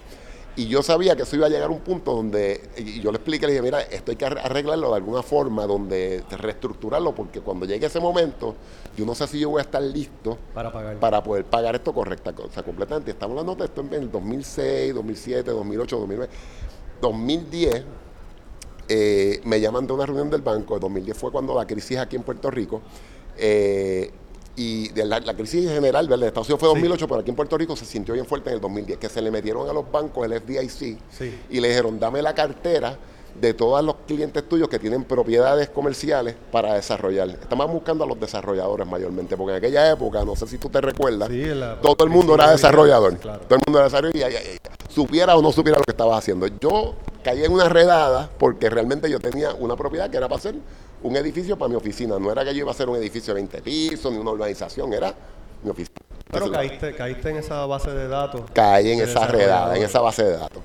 Y 0.59 0.69
yo 0.69 0.83
sabía 0.83 1.15
que 1.15 1.25
eso 1.25 1.37
iba 1.37 1.45
a 1.45 1.51
llegar 1.51 1.69
a 1.69 1.73
un 1.73 1.81
punto 1.81 2.15
donde, 2.15 2.71
y 2.79 2.99
yo 3.03 3.13
le 3.13 3.17
expliqué, 3.19 3.45
le 3.47 3.53
dije, 3.53 3.63
mira, 3.63 3.83
esto 3.83 4.11
hay 4.11 4.17
que 4.17 4.25
arre- 4.25 4.41
arreglarlo 4.43 4.89
de 4.89 4.97
alguna 4.97 5.23
forma, 5.23 5.67
donde 5.67 6.25
reestructurarlo, 6.31 7.15
porque 7.15 7.43
cuando 7.43 7.67
llegue 7.67 7.85
ese 7.85 8.01
momento, 8.01 8.55
yo 8.97 9.05
no 9.05 9.15
sé 9.15 9.27
si 9.27 9.39
yo 9.39 9.51
voy 9.51 9.59
a 9.59 9.65
estar 9.65 9.83
listo 9.83 10.39
Para 10.55 10.73
pagar. 10.73 10.97
para 10.99 11.23
poder 11.23 11.45
pagar 11.45 11.75
esto 11.75 11.93
correcta, 11.93 12.33
o 12.43 12.51
sea, 12.51 12.63
completamente. 12.63 13.11
Estamos 13.11 13.33
hablando 13.39 13.55
de 13.55 13.67
esto 13.67 13.83
en 13.83 13.93
el 13.93 14.11
2006, 14.11 14.95
2007, 14.95 15.51
2008, 15.51 15.97
2009. 15.99 16.33
2010, 17.03 17.85
eh, 18.89 19.41
me 19.45 19.61
llaman 19.61 19.87
de 19.87 19.93
una 19.93 20.07
reunión 20.07 20.31
del 20.31 20.41
banco. 20.41 20.79
2010 20.79 21.19
fue 21.19 21.31
cuando 21.31 21.55
la 21.55 21.67
crisis 21.67 21.99
aquí 21.99 22.17
en 22.17 22.23
Puerto 22.23 22.51
Rico. 22.51 22.81
Eh, 23.39 24.11
y 24.59 24.89
de 24.89 25.05
la, 25.05 25.21
la 25.21 25.35
crisis 25.35 25.69
general, 25.71 26.09
¿verdad? 26.09 26.29
Estados 26.29 26.49
Unidos 26.49 26.61
fue 26.61 26.69
2008, 26.71 27.07
pero 27.09 27.21
aquí 27.21 27.31
en 27.31 27.37
Puerto 27.37 27.59
Rico 27.59 27.77
se 27.77 27.85
sintió 27.85 28.15
bien 28.15 28.25
fuerte 28.27 28.49
en 28.51 28.55
el 28.55 28.61
2010, 28.61 28.99
que 28.99 29.09
se 29.11 29.21
le 29.21 29.31
metieron 29.31 29.69
a 29.69 29.73
los 29.73 29.91
bancos 29.91 30.25
el 30.25 30.33
FDIC 30.41 30.99
Sí. 31.11 31.39
y 31.51 31.61
le 31.61 31.69
dijeron, 31.69 31.99
dame 32.01 32.23
la 32.23 32.35
cartera 32.35 32.97
de 33.39 33.53
todos 33.53 33.85
los 33.85 33.97
clientes 34.07 34.49
tuyos 34.49 34.67
que 34.71 34.79
tienen 34.79 35.05
propiedades 35.05 35.69
comerciales 35.69 36.35
para 36.51 36.73
desarrollar. 36.73 37.29
Estamos 37.29 37.71
buscando 37.71 38.05
a 38.05 38.07
los 38.07 38.19
desarrolladores 38.19 38.87
mayormente, 38.87 39.37
porque 39.37 39.51
en 39.53 39.59
aquella 39.59 39.91
época, 39.93 40.25
no 40.25 40.35
sé 40.35 40.47
si 40.47 40.57
tú 40.57 40.71
te 40.71 40.81
recuerdas, 40.81 41.29
Sí, 41.29 41.43
en 41.43 41.61
la- 41.61 41.79
todo 41.83 42.03
el 42.05 42.09
mundo 42.11 42.35
era 42.35 42.51
desarrollador. 42.51 43.19
claro. 43.19 43.41
Todo 43.41 43.57
el 43.57 43.63
mundo 43.67 43.79
era 43.81 43.89
desarrollador 43.89 44.33
y, 44.33 44.35
y- 44.37 44.55
y- 44.55 44.93
supiera 44.95 45.37
o 45.37 45.43
no 45.43 45.53
supiera 45.53 45.77
lo 45.79 45.85
que 45.85 45.91
estaba 45.91 46.17
haciendo. 46.17 46.47
Yo 46.47 46.95
caí 47.23 47.45
en 47.45 47.53
una 47.53 47.69
redada 47.69 48.31
porque 48.39 48.71
realmente 48.71 49.11
yo 49.11 49.21
tenía 49.21 49.53
una 49.53 49.77
propiedad 49.77 50.09
que 50.09 50.17
era 50.17 50.29
para 50.29 50.39
hacer 50.39 50.55
un 51.03 51.17
edificio 51.17 51.57
para 51.57 51.69
mi 51.69 51.77
oficina. 51.77 52.19
No 52.19 52.31
era 52.31 52.45
que 52.45 52.53
yo 52.53 52.61
iba 52.61 52.71
a 52.71 52.75
hacer 52.75 52.89
un 52.89 52.97
edificio 52.97 53.35
de 53.35 53.41
20 53.41 53.63
pisos 53.63 54.13
ni 54.13 54.19
una 54.19 54.31
urbanización, 54.31 54.93
era 54.93 55.15
mi 55.63 55.71
oficina. 55.71 55.97
Pero 56.31 56.51
caíste, 56.51 56.95
caíste 56.95 57.31
en 57.31 57.37
esa 57.37 57.65
base 57.67 57.91
de 57.91 58.09
datos. 58.09 58.43
caí 58.53 58.91
en 58.91 59.01
esa 59.01 59.27
redada, 59.27 59.77
en 59.77 59.83
esa 59.83 60.01
base 60.01 60.25
de 60.25 60.33
datos. 60.33 60.63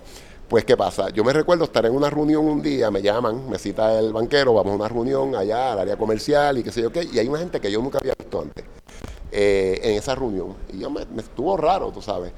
Pues, 0.49 0.65
¿qué 0.65 0.75
pasa? 0.75 1.09
Yo 1.11 1.23
me 1.23 1.31
recuerdo 1.31 1.63
estar 1.63 1.85
en 1.85 1.95
una 1.95 2.09
reunión 2.09 2.45
un 2.45 2.61
día, 2.61 2.91
me 2.91 3.01
llaman, 3.01 3.49
me 3.49 3.57
cita 3.57 3.97
el 3.97 4.11
banquero, 4.11 4.53
vamos 4.53 4.73
a 4.73 4.75
una 4.75 4.87
reunión 4.89 5.33
allá 5.33 5.71
al 5.71 5.79
área 5.79 5.95
comercial 5.95 6.57
y 6.57 6.63
qué 6.63 6.73
sé 6.73 6.81
yo 6.81 6.91
qué, 6.91 7.07
y 7.09 7.19
hay 7.19 7.27
una 7.29 7.39
gente 7.39 7.61
que 7.61 7.71
yo 7.71 7.81
nunca 7.81 7.99
había 7.99 8.13
visto 8.19 8.41
antes 8.41 8.65
eh, 9.31 9.79
en 9.81 9.95
esa 9.95 10.13
reunión. 10.13 10.55
Y 10.73 10.79
yo 10.79 10.89
me, 10.89 11.05
me 11.05 11.21
estuvo 11.21 11.55
raro, 11.55 11.91
tú 11.91 12.01
sabes. 12.01 12.33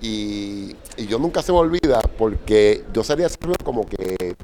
Y, 0.00 0.74
y 0.96 1.06
yo 1.06 1.18
nunca 1.18 1.42
se 1.42 1.52
me 1.52 1.58
olvida 1.58 2.00
porque 2.16 2.84
yo 2.92 3.04
salí 3.04 3.24
reunión 3.24 3.56
como 3.62 3.84
que 3.84 4.34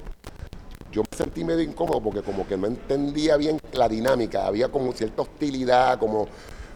yo 0.94 1.02
me 1.11 1.16
sentí 1.18 1.42
medio 1.42 1.62
incómodo 1.62 2.00
porque 2.00 2.22
como 2.22 2.46
que 2.46 2.57
no 2.57 2.68
entendía 2.68 3.37
bien 3.37 3.59
la 3.72 3.88
dinámica, 3.88 4.46
había 4.46 4.68
como 4.68 4.92
cierta 4.92 5.22
hostilidad, 5.22 5.98
como, 5.98 6.28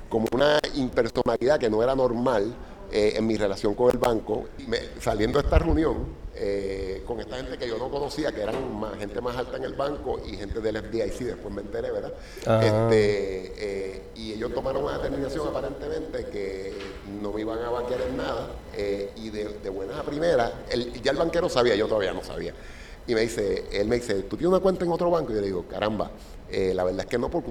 como 0.09 0.27
una 0.33 0.59
impersonalidad 0.75 1.59
que 1.61 1.71
no 1.71 1.83
era 1.85 1.95
normal 1.95 2.53
eh, 2.91 3.13
en 3.17 3.27
mi 3.29 3.37
relación 3.37 3.75
con 3.75 3.91
el 3.93 3.99
banco. 3.99 4.47
Me- 4.67 4.81
saliendo 5.01 5.39
de 5.39 5.45
esta 5.45 5.61
reunión 5.61 6.29
eh, 6.35 7.03
con 7.07 7.21
esta 7.21 7.37
gente 7.37 7.57
que 7.59 7.69
yo 7.69 7.79
no 7.79 7.89
conocía, 7.91 8.33
que 8.33 8.43
eran 8.43 8.79
más, 8.81 8.97
gente 8.99 9.21
más 9.21 9.37
alta 9.37 9.57
en 9.57 9.65
el 9.65 9.75
banco 9.75 10.21
y 10.27 10.37
gente 10.37 10.61
del 10.61 10.77
FDIC, 10.79 11.19
después 11.21 11.55
me 11.55 11.61
enteré, 11.63 11.91
¿verdad? 11.93 12.13
Este, 12.65 13.53
eh, 13.57 14.03
y 14.17 14.33
ellos 14.33 14.53
tomaron 14.53 14.83
una 14.83 14.99
determinación 14.99 15.47
aparentemente 15.47 16.25
que 16.27 16.73
no 17.23 17.33
me 17.33 17.41
iban 17.43 17.61
a 17.61 17.71
banquear 17.71 18.01
en 18.03 18.17
nada 18.17 18.49
y 19.17 19.31
de, 19.31 19.45
de 19.63 19.71
buenas 19.71 19.97
a 19.97 20.03
primeras, 20.03 20.53
el- 20.71 21.01
ya 21.03 21.13
el 21.13 21.17
banquero 21.19 21.49
sabía, 21.49 21.77
yo 21.77 21.87
todavía 21.87 22.13
no 22.13 22.25
sabía. 22.25 22.53
Y 23.09 23.15
me 23.15 23.23
dice, 23.23 23.65
él 23.73 23.89
me 23.89 23.97
dice, 23.97 24.23
¿tú 24.23 24.37
tienes 24.37 24.51
una 24.53 24.61
cuenta 24.61 24.85
en 24.85 24.93
otro 24.93 25.11
banco? 25.11 25.33
Y 25.33 25.35
yo 25.35 25.41
le 25.41 25.47
digo, 25.47 25.65
caramba, 25.67 26.11
eh, 26.51 26.73
la 26.75 26.85
verdad 26.85 27.01
es 27.01 27.07
que 27.07 27.17
no, 27.19 27.31
porque 27.31 27.51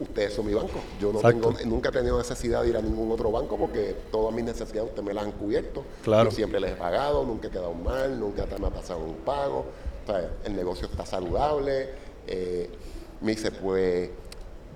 ustedes 0.00 0.34
son 0.34 0.46
mi 0.46 0.52
banco. 0.52 0.80
Yo 1.00 1.12
no 1.12 1.20
Exacto. 1.20 1.52
tengo, 1.54 1.70
nunca 1.70 1.90
he 1.90 1.92
tenido 1.92 2.18
necesidad 2.18 2.62
de 2.62 2.70
ir 2.70 2.76
a 2.76 2.82
ningún 2.82 3.10
otro 3.12 3.30
banco 3.30 3.56
porque 3.56 3.94
todas 4.10 4.34
mis 4.34 4.44
necesidades 4.44 4.88
ustedes 4.90 5.04
me 5.04 5.14
las 5.14 5.24
han 5.24 5.32
cubierto. 5.32 5.84
Claro. 6.02 6.30
Yo 6.30 6.34
siempre 6.34 6.58
les 6.58 6.72
he 6.72 6.74
pagado, 6.74 7.24
nunca 7.24 7.46
he 7.46 7.50
quedado 7.52 7.72
mal, 7.72 8.18
nunca 8.18 8.46
me 8.58 8.66
ha 8.66 8.70
pasado 8.70 8.98
un 8.98 9.14
pago. 9.18 9.64
O 10.04 10.06
sea, 10.10 10.28
el 10.44 10.56
negocio 10.56 10.88
está 10.90 11.06
saludable. 11.06 11.90
Eh, 12.26 12.68
me 13.20 13.32
dice, 13.36 13.52
pues, 13.52 14.10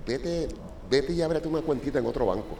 vete, 0.07 0.47
vete 0.89 1.11
y 1.11 1.21
ábrete 1.21 1.49
una 1.49 1.61
cuentita 1.61 1.99
en 1.99 2.05
otro 2.05 2.25
banco. 2.25 2.55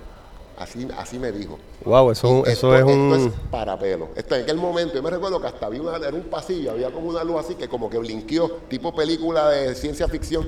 Así, 0.58 0.88
así 0.98 1.18
me 1.18 1.32
dijo. 1.32 1.58
Wow, 1.84 2.12
eso, 2.12 2.28
es 2.46 2.64
un... 2.64 2.74
Esto 2.74 3.16
es 3.16 3.32
para 3.50 3.78
pelo. 3.78 4.10
Esto, 4.16 4.36
en 4.36 4.44
aquel 4.44 4.58
momento, 4.58 4.94
yo 4.94 5.02
me 5.02 5.10
recuerdo 5.10 5.42
que 5.42 5.48
hasta 5.48 5.66
había 5.66 5.82
una, 5.82 5.98
era 5.98 6.16
un 6.16 6.24
pasillo, 6.24 6.72
había 6.72 6.92
como 6.92 7.10
una 7.10 7.24
luz 7.24 7.38
así 7.40 7.56
que 7.56 7.68
como 7.68 7.90
que 7.90 7.98
blinqueó, 7.98 8.50
tipo 8.70 8.94
película 8.94 9.50
de 9.50 9.74
ciencia 9.76 10.08
ficción. 10.08 10.48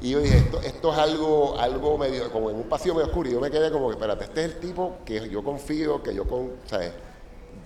Y 0.00 0.10
yo 0.10 0.20
dije, 0.20 0.36
esto, 0.36 0.60
esto 0.60 0.92
es 0.92 0.98
algo, 0.98 1.58
algo 1.58 1.98
medio, 1.98 2.30
como 2.30 2.50
en 2.50 2.56
un 2.56 2.64
pasillo 2.64 2.94
medio 2.94 3.06
oscuro. 3.06 3.28
Y 3.30 3.32
yo 3.32 3.40
me 3.40 3.50
quedé 3.50 3.70
como 3.70 3.88
que, 3.88 3.94
espérate, 3.94 4.24
este 4.24 4.44
es 4.44 4.52
el 4.52 4.60
tipo 4.60 4.98
que 5.04 5.28
yo 5.28 5.42
confío, 5.42 6.02
que 6.02 6.14
yo 6.14 6.24
con, 6.24 6.52
¿sabes? 6.66 6.92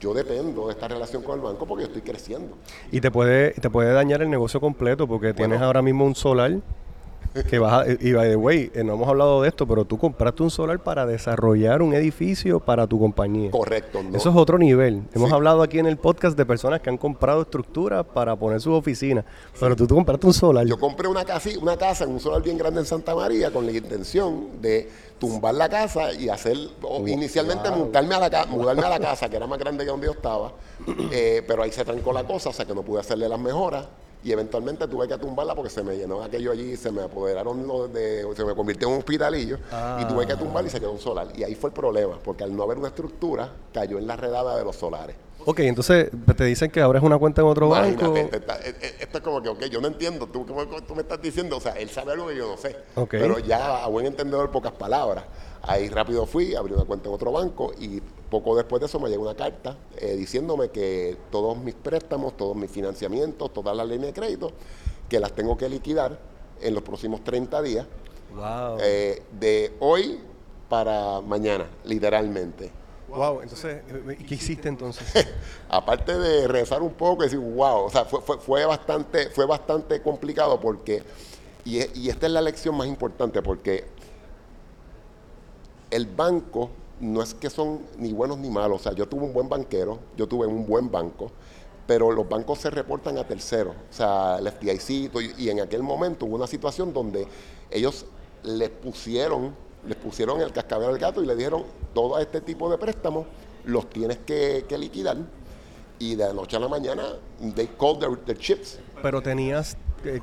Yo 0.01 0.15
dependo 0.15 0.67
de 0.67 0.73
esta 0.73 0.89
relación 0.89 1.23
con 1.23 1.37
el 1.37 1.45
banco 1.45 1.67
porque 1.67 1.85
yo 1.85 1.89
estoy 1.89 2.03
creciendo. 2.03 2.57
Y 2.91 3.01
te 3.01 3.11
puede, 3.11 3.53
te 3.53 3.71
puede 3.71 3.93
dañar 3.93 4.23
el 4.23 4.31
negocio 4.31 4.61
completo 4.61 5.07
porque 5.07 5.35
tienes 5.35 5.61
ahora 5.61 5.83
mismo 5.83 6.05
un 6.05 6.15
solar 6.15 6.53
que 7.49 7.59
vas 7.59 7.73
a, 7.73 7.91
y 8.01 8.13
by 8.13 8.29
the 8.29 8.37
way, 8.37 8.71
eh, 8.75 8.85
no 8.85 8.95
hemos 8.95 9.09
hablado 9.09 9.43
de 9.43 9.49
esto, 9.49 9.67
pero 9.67 9.85
tú 9.85 9.97
compraste 9.99 10.43
un 10.43 10.51
solar 10.51 10.79
para 10.81 11.07
desarrollar 11.07 11.81
un 11.83 11.95
edificio 11.95 12.61
para 12.61 12.87
tu 12.87 12.99
compañía. 13.01 13.51
Correcto, 13.51 14.03
¿no? 14.03 14.17
Eso 14.17 14.31
es 14.31 14.37
otro 14.37 14.59
nivel. 14.59 15.03
Hemos 15.15 15.29
Sí. 15.31 15.35
hablado 15.35 15.63
aquí 15.63 15.79
en 15.79 15.87
el 15.87 15.97
podcast 15.97 16.37
de 16.37 16.45
personas 16.45 16.81
que 16.81 16.91
han 16.91 16.99
comprado 16.99 17.43
estructuras 17.43 18.05
para 18.05 18.37
poner 18.37 18.61
sus 18.61 18.75
oficinas, 18.75 19.25
pero 19.59 19.75
tú, 19.77 19.87
tú 19.87 19.95
compraste 19.95 20.27
un 20.27 20.35
solar. 20.35 20.67
Yo 20.67 20.79
compré 20.79 21.09
una 21.09 21.25
casa, 21.25 21.49
una 21.61 21.77
casa 21.77 22.05
en 22.05 22.11
un 22.11 22.21
solar 22.21 22.43
bien 22.43 22.59
grande 22.59 22.81
en 22.81 22.87
Santa 22.87 23.15
María 23.15 23.51
con 23.51 23.65
la 23.65 23.73
intención 23.73 24.61
de 24.61 24.91
tumbar 25.19 25.55
la 25.55 25.69
casa 25.69 26.13
y 26.13 26.29
hacer, 26.29 26.57
o 26.83 27.07
inicialmente 27.07 27.71
mudarme, 27.71 28.15
a 28.17 28.29
la, 28.29 28.47
mudarme 28.47 28.83
a 28.83 28.91
la 28.91 28.99
casa, 29.01 29.29
que 29.31 29.37
era 29.37 29.47
más 29.47 29.59
grande 29.59 29.85
que 29.85 29.91
donde 29.91 30.07
yo 30.07 30.13
estaba, 30.13 30.53
eh, 31.13 31.43
pero 31.47 31.63
ahí 31.63 31.71
se 31.71 31.85
trancó 31.85 32.13
la 32.13 32.25
cosa, 32.25 32.51
o 32.51 32.53
sea 32.53 32.65
que 32.67 32.75
no 32.75 32.83
pude 32.83 33.01
hacerle 33.01 33.29
las 33.29 33.39
mejoras 33.39 33.87
y 34.25 34.31
eventualmente 34.33 34.87
tuve 34.89 35.09
que 35.09 35.19
tumbarla 35.19 35.55
porque 35.55 35.71
se 35.71 35.83
me 35.83 35.97
llenó 35.97 36.23
aquello 36.23 36.53
allí, 36.53 36.77
se 36.77 36.91
me 36.93 37.03
apoderaron 37.03 37.67
los 37.67 37.93
de, 37.93 38.25
se 38.37 38.45
me 38.45 38.55
convirtió 38.55 38.89
en 38.89 38.95
un 38.95 38.99
hospitalillo 39.01 39.59
y 40.01 40.05
tuve 40.07 40.27
que 40.27 40.37
tumbarla 40.37 40.69
y 40.69 40.71
se 40.73 40.79
quedó 40.81 40.93
un 40.93 40.99
solar. 41.01 41.29
Y 41.35 41.43
ahí 41.43 41.55
fue 41.55 41.71
el 41.71 41.75
problema, 41.75 42.19
porque 42.23 42.45
al 42.45 42.55
no 42.55 42.63
haber 42.63 42.79
una 42.79 42.89
estructura, 42.89 43.51
cayó 43.73 43.99
en 43.99 44.07
la 44.07 44.17
redada 44.17 44.57
de 44.57 44.65
los 44.65 44.77
solares. 44.77 45.17
Ok, 45.45 45.59
entonces 45.61 46.09
te 46.37 46.45
dicen 46.45 46.71
que 46.71 46.81
abres 46.81 47.03
una 47.03 47.19
cuenta 47.19 47.41
en 47.43 47.49
otro 47.49 47.69
banco. 47.69 48.05
Imagínate, 48.05 48.37
esta- 48.37 48.59
e- 48.61 48.77
e- 48.81 48.95
esto 49.01 49.19
es 49.19 49.25
como 49.25 49.43
que, 49.43 49.49
ok, 49.49 49.65
yo 49.65 49.81
no 49.81 49.89
entiendo, 49.89 50.29
tú, 50.29 50.47
¿cómo- 50.47 50.65
cómo 50.69 50.83
tú 50.83 50.95
me 50.95 51.03
estás 51.03 51.21
diciendo, 51.21 51.57
o 51.57 51.61
sea, 51.61 51.73
él 51.73 51.91
sabe 51.91 52.13
algo 52.13 52.29
que 52.29 52.37
yo 52.37 52.49
no 52.49 52.57
sé, 52.57 52.77
pero 53.19 53.41
ya 53.41 53.83
a 53.83 53.89
buen 53.89 54.07
entendedor, 54.07 54.53
pocas 54.53 54.71
palabras. 54.71 55.25
Ahí 55.63 55.89
rápido 55.89 56.27
fui, 56.27 56.55
abrí 56.55 56.75
una 56.75 56.85
cuenta 56.85 57.09
en 57.09 57.15
otro 57.17 57.33
banco 57.33 57.73
y 57.81 58.01
poco 58.33 58.57
después 58.57 58.81
de 58.81 58.87
eso 58.87 58.99
me 58.99 59.11
llegó 59.11 59.23
una 59.25 59.37
carta 59.37 59.77
eh, 59.99 60.17
diciéndome 60.17 60.71
que 60.71 61.17
todos 61.31 61.57
mis 61.59 61.75
préstamos, 61.75 62.35
todos 62.37 62.57
mis 62.57 62.71
financiamientos, 62.71 63.53
todas 63.53 63.77
las 63.77 63.87
líneas 63.87 64.15
de 64.15 64.21
crédito, 64.21 64.51
que 65.09 65.21
las 65.21 65.33
tengo 65.33 65.57
que 65.59 65.69
liquidar 65.69 66.19
en 66.63 66.73
los 66.75 66.83
próximos 66.83 67.23
30 67.23 67.61
días, 67.63 67.87
Wow. 68.35 68.79
eh, 68.81 69.23
de 69.39 69.75
hoy 69.81 70.19
para 70.71 71.21
mañana, 71.21 71.67
literalmente. 71.85 72.73
wow, 73.09 73.43
entonces, 73.43 73.83
¿y 74.19 74.25
qué 74.25 74.37
hiciste 74.37 74.69
entonces? 74.71 75.07
aparte 75.69 76.19
de 76.19 76.49
rezar 76.49 76.81
un 76.81 76.95
poco 76.95 77.23
y 77.25 77.27
decir, 77.27 77.39
wow, 77.39 77.85
o 77.85 77.91
sea, 77.91 78.07
fue, 78.07 78.23
fue, 78.23 78.39
fue 78.39 78.65
bastante, 78.65 79.29
fue 79.29 79.45
bastante 79.45 80.01
complicado 80.01 80.59
porque, 80.59 81.03
y, 81.67 81.77
y 82.01 82.09
esta 82.09 82.25
es 82.27 82.33
la 82.33 82.41
lección 82.41 82.75
más 82.75 82.87
importante, 82.89 83.43
porque 83.43 83.85
el 85.91 86.07
banco 86.07 86.71
no 87.03 87.21
es 87.21 87.35
que 87.35 87.51
son 87.51 87.81
ni 87.99 88.13
buenos 88.13 88.39
ni 88.39 88.49
malos, 88.49 88.81
o 88.81 88.85
sea, 88.85 88.93
yo 88.93 89.07
tuve 89.07 89.25
un 89.25 89.33
buen 89.33 89.49
banquero, 89.49 89.99
yo 90.17 90.27
tuve 90.29 90.47
un 90.47 90.65
buen 90.65 90.91
banco, 90.91 91.33
pero 91.87 92.13
los 92.13 92.29
bancos 92.29 92.61
se 92.61 92.71
reportan 92.71 93.19
a 93.19 93.27
terceros, 93.27 93.75
o 93.75 93.93
sea, 93.93 94.39
el 94.39 94.51
FDIC, 94.51 95.11
y, 95.37 95.51
en 95.51 95.61
aquel 95.61 95.83
momento 95.83 96.27
hubo 96.27 96.37
una 96.37 96.47
situación 96.47 96.93
donde 96.93 97.27
ellos 97.71 98.07
les 98.45 98.71
pusieron 98.71 99.55
les 99.87 99.97
pusieron 99.97 100.41
el 100.41 100.53
cascabel 100.53 100.91
al 100.91 100.99
gato 100.99 101.23
y 101.25 101.27
le 101.27 101.35
dijeron, 101.35 101.65
todo 101.93 102.17
este 102.21 102.41
tipo 102.41 102.71
de 102.71 102.79
préstamos 102.79 103.27
los 103.65 103.91
tienes 103.91 104.19
que, 104.19 104.65
que 104.69 104.79
liquidar. 104.79 105.17
Y 105.99 106.15
de 106.15 106.25
la 106.25 106.33
noche 106.33 106.57
a 106.57 106.61
la 106.61 106.69
mañana, 106.69 107.03
they 107.57 107.67
called 107.79 107.99
their, 107.99 108.17
their 108.19 108.39
chips. 108.39 108.79
Pero 109.03 109.21
tenías, 109.21 109.77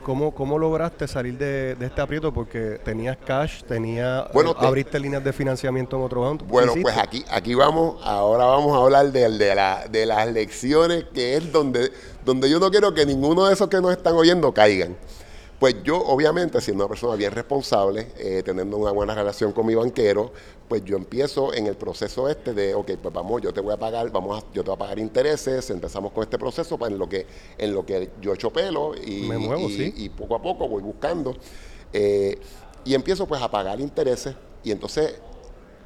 ¿cómo, 0.03 0.31
¿cómo 0.33 0.57
lograste 0.57 1.07
salir 1.07 1.37
de, 1.37 1.75
de 1.75 1.85
este 1.85 2.01
aprieto? 2.01 2.33
Porque 2.33 2.79
tenías 2.83 3.17
cash, 3.17 3.63
tenía, 3.63 4.27
Bueno, 4.33 4.51
eh, 4.51 4.55
te- 4.59 4.65
abriste 4.65 4.99
líneas 4.99 5.23
de 5.23 5.33
financiamiento 5.33 5.95
en 5.97 6.03
otro 6.03 6.21
banco. 6.21 6.45
¿Qué 6.45 6.51
Bueno, 6.51 6.73
pues 6.81 6.97
aquí, 6.97 7.23
aquí 7.31 7.55
vamos, 7.55 7.99
ahora 8.03 8.45
vamos 8.45 8.77
a 8.77 8.81
hablar 8.83 9.11
de, 9.11 9.29
de, 9.37 9.55
la- 9.55 9.85
de 9.89 10.05
las 10.05 10.27
lecciones, 10.31 11.05
que 11.13 11.35
es 11.37 11.51
donde, 11.51 11.91
donde 12.25 12.49
yo 12.49 12.59
no 12.59 12.69
quiero 12.71 12.93
que 12.93 13.05
ninguno 13.05 13.45
de 13.47 13.53
esos 13.53 13.67
que 13.69 13.79
nos 13.81 13.91
están 13.91 14.13
oyendo 14.15 14.53
caigan. 14.53 14.95
Pues 15.59 15.75
yo, 15.83 15.97
obviamente, 16.01 16.61
siendo 16.61 16.85
una 16.85 16.89
persona 16.89 17.15
bien 17.17 17.33
responsable, 17.33 18.07
eh, 18.17 18.41
teniendo 18.45 18.77
una 18.77 18.91
buena 18.91 19.13
relación 19.13 19.51
con 19.51 19.65
mi 19.65 19.75
banquero, 19.75 20.31
pues 20.69 20.85
yo 20.85 20.95
empiezo 20.95 21.53
en 21.53 21.67
el 21.67 21.75
proceso 21.75 22.29
este 22.29 22.53
de, 22.53 22.73
ok, 22.75 22.91
pues 23.01 23.13
vamos, 23.13 23.41
yo 23.41 23.53
te 23.53 23.59
voy 23.59 23.73
a 23.73 23.77
pagar, 23.77 24.09
vamos 24.09 24.41
a- 24.41 24.45
yo 24.53 24.63
te 24.63 24.69
voy 24.69 24.75
a 24.75 24.79
pagar 24.79 24.99
intereses, 24.99 25.69
empezamos 25.69 26.13
con 26.13 26.23
este 26.23 26.37
proceso 26.37 26.77
pues, 26.77 26.93
en 26.93 26.97
lo 26.97 27.09
que, 27.09 27.25
en 27.57 27.73
lo 27.73 27.85
que 27.85 28.09
yo 28.21 28.33
echo 28.33 28.51
pelo 28.51 28.93
y, 28.95 29.23
Me 29.27 29.37
muevo, 29.37 29.67
y- 29.67 29.75
sí. 29.75 29.93
y 29.97 30.07
poco 30.09 30.35
a 30.35 30.41
poco 30.41 30.67
voy 30.67 30.81
buscando. 30.81 31.35
eh, 31.91 32.39
y 32.85 32.93
empiezo 32.93 33.25
pues 33.27 33.41
a 33.41 33.49
pagar 33.51 33.81
intereses 33.81 34.35
y 34.63 34.71
entonces 34.71 35.15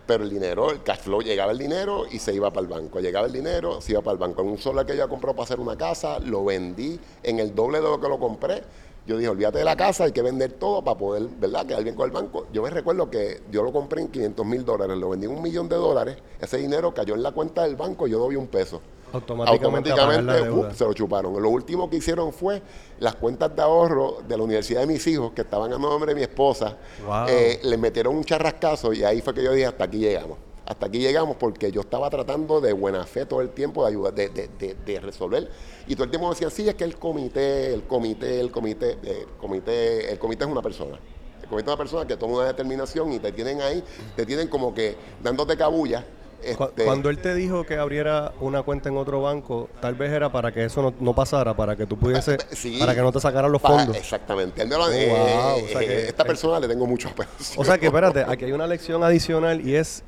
pero 0.05 0.25
el 0.25 0.29
dinero, 0.29 0.69
el 0.69 0.83
cash 0.83 0.99
flow, 0.99 1.21
llegaba 1.21 1.53
el 1.53 1.57
dinero 1.57 2.03
y 2.11 2.19
se 2.19 2.33
iba 2.35 2.51
para 2.51 2.61
el 2.61 2.67
banco. 2.67 2.99
Llegaba 2.99 3.25
el 3.25 3.31
dinero, 3.31 3.79
se 3.79 3.93
iba 3.93 4.01
para 4.01 4.11
el 4.15 4.17
banco. 4.19 4.41
En 4.41 4.49
un 4.49 4.57
solar 4.57 4.85
que 4.85 4.97
yo 4.97 5.07
compré 5.07 5.31
para 5.31 5.43
hacer 5.43 5.61
una 5.61 5.77
casa, 5.77 6.19
lo 6.19 6.43
vendí 6.43 6.99
en 7.23 7.39
el 7.39 7.55
doble 7.55 7.77
de 7.77 7.85
lo 7.85 8.01
que 8.01 8.09
lo 8.09 8.19
compré. 8.19 8.63
Yo 9.05 9.17
dije, 9.17 9.29
olvídate 9.29 9.57
de 9.57 9.65
la 9.65 9.75
casa, 9.75 10.05
hay 10.05 10.11
que 10.13 10.21
vender 10.21 10.53
todo 10.53 10.81
para 10.81 10.97
poder, 10.97 11.23
¿verdad?, 11.39 11.65
quedar 11.65 11.83
bien 11.83 11.95
con 11.95 12.05
el 12.05 12.11
banco. 12.11 12.47
Yo 12.53 12.63
me 12.63 12.69
recuerdo 12.69 13.09
que 13.09 13.41
yo 13.51 13.61
lo 13.61 13.73
compré 13.73 14.01
en 14.01 14.07
500 14.07 14.45
mil 14.45 14.63
dólares, 14.63 14.95
lo 14.97 15.09
vendí 15.09 15.25
en 15.25 15.33
un 15.33 15.41
millón 15.41 15.67
de 15.67 15.75
dólares. 15.75 16.17
Ese 16.39 16.57
dinero 16.57 16.93
cayó 16.93 17.13
en 17.13 17.21
la 17.23 17.31
cuenta 17.31 17.63
del 17.63 17.75
banco, 17.75 18.07
yo 18.07 18.25
vi 18.29 18.37
un 18.37 18.47
peso. 18.47 18.81
Automáticamente 19.11 19.91
Automáticamente. 19.91 20.51
¡up! 20.51 20.73
se 20.73 20.85
lo 20.85 20.93
chuparon. 20.93 21.39
Lo 21.39 21.49
último 21.49 21.87
que 21.89 21.97
hicieron 21.97 22.33
fue 22.33 22.61
las 22.99 23.15
cuentas 23.15 23.55
de 23.55 23.61
ahorro 23.61 24.17
de 24.27 24.37
la 24.37 24.43
universidad 24.43 24.79
de 24.81 24.87
mis 24.87 25.05
hijos, 25.05 25.33
que 25.33 25.41
estaban 25.41 25.71
a 25.71 25.77
nombre 25.77 26.13
de 26.13 26.15
mi 26.15 26.23
esposa, 26.23 26.77
Wow. 27.05 27.25
eh, 27.27 27.59
le 27.63 27.77
metieron 27.77 28.15
un 28.15 28.23
charrascazo 28.23 28.91
y 28.93 29.03
ahí 29.03 29.21
fue 29.21 29.33
que 29.33 29.43
yo 29.43 29.51
dije, 29.51 29.67
hasta 29.67 29.83
aquí 29.83 29.97
llegamos. 29.99 30.37
Hasta 30.65 30.85
aquí 30.85 30.99
llegamos 30.99 31.35
porque 31.35 31.71
yo 31.71 31.81
estaba 31.81 32.09
tratando 32.09 32.61
de 32.61 32.71
buena 32.71 33.03
fe 33.05 33.25
todo 33.25 33.41
el 33.41 33.49
tiempo 33.49 33.83
de 33.83 33.89
ayudar, 33.89 34.13
de, 34.13 34.29
de- 34.29 34.49
de- 34.57 34.75
de 34.75 34.99
resolver. 35.01 35.49
Y 35.87 35.95
todo 35.95 36.05
el 36.05 36.09
tiempo 36.09 36.27
me 36.27 36.33
decían, 36.33 36.51
sí, 36.51 36.67
es 36.69 36.75
que 36.75 36.85
el 36.85 36.95
comité, 36.97 37.73
el 37.73 37.83
comité, 37.83 38.39
el 38.39 38.49
comité, 38.51 38.97
eh, 39.03 39.25
el 39.27 39.37
comité, 39.37 40.11
el 40.11 40.19
comité 40.19 40.45
es 40.45 40.49
una 40.49 40.61
persona. 40.61 40.97
El 41.41 41.49
comité 41.49 41.63
es 41.69 41.73
una 41.73 41.77
persona 41.77 42.07
que 42.07 42.15
toma 42.15 42.35
una 42.37 42.45
determinación 42.47 43.11
y 43.11 43.19
te 43.19 43.31
tienen 43.33 43.61
ahí, 43.61 43.83
te 44.15 44.25
tienen 44.25 44.47
como 44.47 44.73
que 44.73 44.95
dándote 45.21 45.57
cabulla. 45.57 46.05
Este, 46.41 46.83
Cuando 46.85 47.09
él 47.09 47.19
te 47.19 47.33
dijo 47.35 47.65
que 47.65 47.77
abriera 47.77 48.33
una 48.41 48.63
cuenta 48.63 48.89
en 48.89 48.97
otro 48.97 49.21
banco, 49.21 49.69
tal 49.81 49.95
vez 49.95 50.11
era 50.11 50.29
para 50.29 50.51
que 50.51 50.65
eso 50.65 50.81
no, 50.81 50.93
no 50.99 51.13
pasara, 51.15 51.55
para 51.55 51.75
que 51.77 51.85
tú 51.85 51.97
pudiese, 51.97 52.37
Sí. 52.51 52.79
para 52.79 52.93
que 52.95 53.01
no 53.01 53.11
te 53.13 53.19
sacaran 53.21 53.49
los 53.51 53.61
fondos. 53.61 53.95
Exactamente. 53.95 54.61
Él 54.61 54.67
me 54.69 54.75
lo- 54.77 54.85
Oh, 54.85 54.91
eh, 54.91 55.07
wow, 55.09 55.63
o 55.65 55.67
sea 55.69 55.81
eh, 55.81 55.85
que- 55.87 56.07
esta 56.07 56.23
persona 56.25 56.59
le 56.59 56.67
tengo 56.69 56.85
mucho 56.85 57.07
aprecio. 57.09 57.61
O 57.61 57.63
sea 57.65 57.77
que, 57.77 57.85
espérate, 57.87 58.25
aquí 58.27 58.43
hay 58.45 58.51
una 58.53 58.67
lección 58.67 59.03
adicional 59.03 59.65
y 59.65 59.75
es 59.75 60.03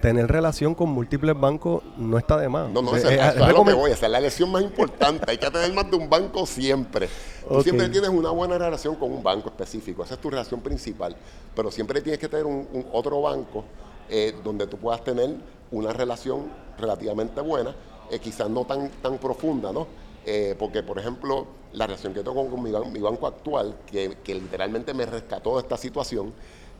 tener 0.00 0.28
relación 0.28 0.74
con 0.74 0.90
múltiples 0.90 1.38
bancos 1.38 1.82
no 1.96 2.18
está 2.18 2.36
de 2.36 2.48
más. 2.48 2.70
No, 2.70 2.82
no, 2.82 2.94
Eh, 2.94 2.98
esa, 2.98 3.10
eh, 3.10 3.14
esa 3.14 3.30
es 3.30 3.40
a 3.40 3.52
lo 3.52 3.64
que 3.64 3.72
voy, 3.72 3.90
esa 3.90 4.06
es 4.06 4.12
la 4.12 4.20
lección 4.20 4.50
más 4.50 4.62
importante. 4.62 5.24
Hay 5.28 5.38
que 5.38 5.50
tener 5.50 5.72
más 5.72 5.90
de 5.90 5.96
un 5.96 6.08
banco 6.08 6.46
siempre. 6.46 7.08
Tú 7.48 7.62
siempre 7.62 7.88
tienes 7.88 8.10
una 8.10 8.30
buena 8.30 8.58
relación 8.58 8.96
con 8.96 9.12
un 9.12 9.22
banco 9.22 9.48
específico, 9.48 10.02
esa 10.02 10.14
es 10.14 10.20
tu 10.20 10.30
relación 10.30 10.60
principal, 10.60 11.16
pero 11.54 11.70
siempre 11.70 12.00
tienes 12.00 12.18
que 12.18 12.28
tener 12.28 12.44
un, 12.44 12.66
un 12.72 12.86
otro 12.92 13.20
banco 13.22 13.64
eh, 14.08 14.34
donde 14.44 14.66
tú 14.66 14.76
puedas 14.76 15.02
tener 15.02 15.36
una 15.70 15.92
relación 15.92 16.50
relativamente 16.78 17.40
buena, 17.40 17.74
eh, 18.10 18.18
quizás 18.18 18.48
no 18.48 18.64
tan, 18.64 18.88
tan 19.02 19.18
profunda, 19.18 19.72
¿no? 19.72 19.86
Eh, 20.24 20.54
porque, 20.58 20.82
por 20.82 20.98
ejemplo, 20.98 21.46
la 21.72 21.86
relación 21.86 22.12
que 22.14 22.20
tengo 22.20 22.48
con 22.48 22.62
mi, 22.62 22.70
mi 22.92 23.00
banco 23.00 23.26
actual, 23.26 23.76
que, 23.86 24.16
que 24.22 24.34
literalmente 24.34 24.92
me 24.94 25.06
rescató 25.06 25.54
de 25.56 25.62
esta 25.62 25.76
situación, 25.76 26.32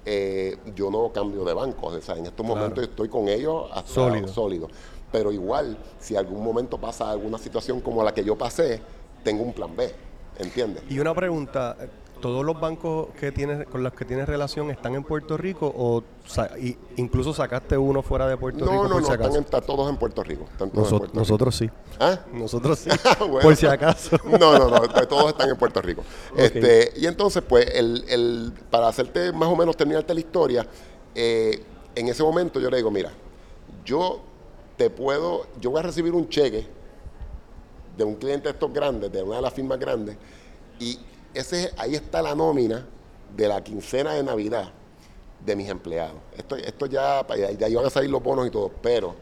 eh, 0.07 0.57
yo 0.75 0.91
no 0.91 1.13
cambio 1.13 1.45
de 1.45 1.53
banco. 1.53 1.89
O 1.89 2.01
sea, 2.01 2.17
en 2.17 2.27
estos 2.27 2.47
Claro. 2.47 2.61
momentos 2.61 2.85
estoy 2.85 3.09
con 3.09 3.29
ellos 3.29 3.65
hasta 3.75 3.93
Sólido. 3.93 4.29
sólido. 4.29 4.69
Pero 5.13 5.33
igual, 5.33 5.77
si 5.99 6.17
algún 6.17 6.43
momento 6.43 6.79
pasa 6.79 7.11
alguna 7.11 7.39
situación 7.39 7.81
como 7.81 8.03
la 8.03 8.15
que 8.15 8.25
yo 8.25 8.37
pasé, 8.39 8.81
tengo 9.25 9.43
un 9.43 9.53
plan 9.53 9.75
B, 9.75 9.93
¿entiendes? 10.39 10.83
Y 10.89 10.99
una 11.01 11.15
pregunta, 11.15 11.77
¿todos 12.21 12.45
los 12.45 12.59
bancos 12.61 13.09
que 13.19 13.31
tienes 13.33 13.67
con 13.69 13.83
los 13.83 13.93
que 13.93 14.05
tienes 14.05 14.27
relación 14.29 14.71
están 14.71 14.95
en 14.95 15.05
Puerto 15.05 15.37
Rico 15.37 15.73
o 15.77 16.03
sa- 16.27 16.51
y 16.59 16.77
incluso 16.97 17.33
sacaste 17.35 17.77
uno 17.79 18.03
fuera 18.03 18.27
de 18.29 18.37
Puerto 18.37 18.65
Rico 18.65 18.75
No, 18.75 18.83
no, 18.85 18.89
por 18.95 19.01
no, 19.03 19.07
si 19.07 19.13
están, 19.13 19.35
en- 19.35 19.43
están 19.45 19.63
todos 19.67 19.89
en 19.91 19.97
Puerto 19.97 20.23
Rico. 20.23 20.45
Están 20.51 20.71
todos 20.71 20.85
en 20.93 20.99
Puerto 20.99 21.07
Rico. 21.13 21.19
nosotros 21.21 21.57
sí. 21.57 21.71
¿Ah? 22.01 22.19
Nosotros 22.33 22.79
sí. 22.79 22.91
Bueno. 23.19 23.41
por 23.41 23.57
si 23.57 23.67
acaso. 23.67 24.17
No, 24.25 24.59
no, 24.59 24.69
no, 24.69 24.81
to- 24.81 25.09
todos 25.09 25.29
están 25.29 25.49
en 25.51 25.57
Puerto 25.57 25.81
Rico. 25.83 26.03
Este, 26.37 26.93
y 26.97 27.07
entonces, 27.07 27.43
pues, 27.49 27.67
el, 27.75 28.05
el- 28.09 28.53
para 28.71 28.89
hacerte 28.89 29.33
más 29.33 29.49
o 29.49 29.57
menos 29.57 29.77
terminarte 29.77 30.13
la 30.15 30.21
historia, 30.21 30.67
eh, 31.15 31.63
en 31.95 32.09
ese 32.09 32.23
momento 32.23 32.61
yo 32.61 32.71
le 32.71 32.77
digo, 32.79 32.91
mira, 32.91 33.11
yo 33.85 34.21
te 34.77 34.91
puedo, 34.91 35.47
yo 35.61 35.71
voy 35.71 35.81
a 35.81 35.83
recibir 35.85 36.13
un 36.13 36.29
cheque 36.29 36.67
de 37.97 38.05
un 38.05 38.17
cliente 38.17 38.49
de 38.49 38.53
estos 38.53 38.73
grandes, 38.73 39.11
de 39.11 39.23
una 39.23 39.37
de 39.37 39.43
las 39.43 39.55
firmas 39.55 39.79
grandes, 39.79 40.17
y 40.79 40.99
ese, 41.39 41.73
ahí 41.77 41.95
está 41.95 42.23
la 42.23 42.35
nómina 42.35 42.87
de 43.37 43.49
la 43.49 43.63
quincena 43.63 44.15
de 44.15 44.23
Navidad 44.23 44.73
de 45.45 45.57
mis 45.57 45.69
empleados. 45.69 46.17
Esto, 46.37 46.57
esto 46.57 46.87
ya, 46.87 47.21
ahí 47.21 47.75
van 47.75 47.87
a 47.87 47.91
salir 47.91 48.11
los 48.11 48.23
bonos 48.23 48.47
y 48.47 48.51
todo, 48.51 48.71
pero 48.83 49.15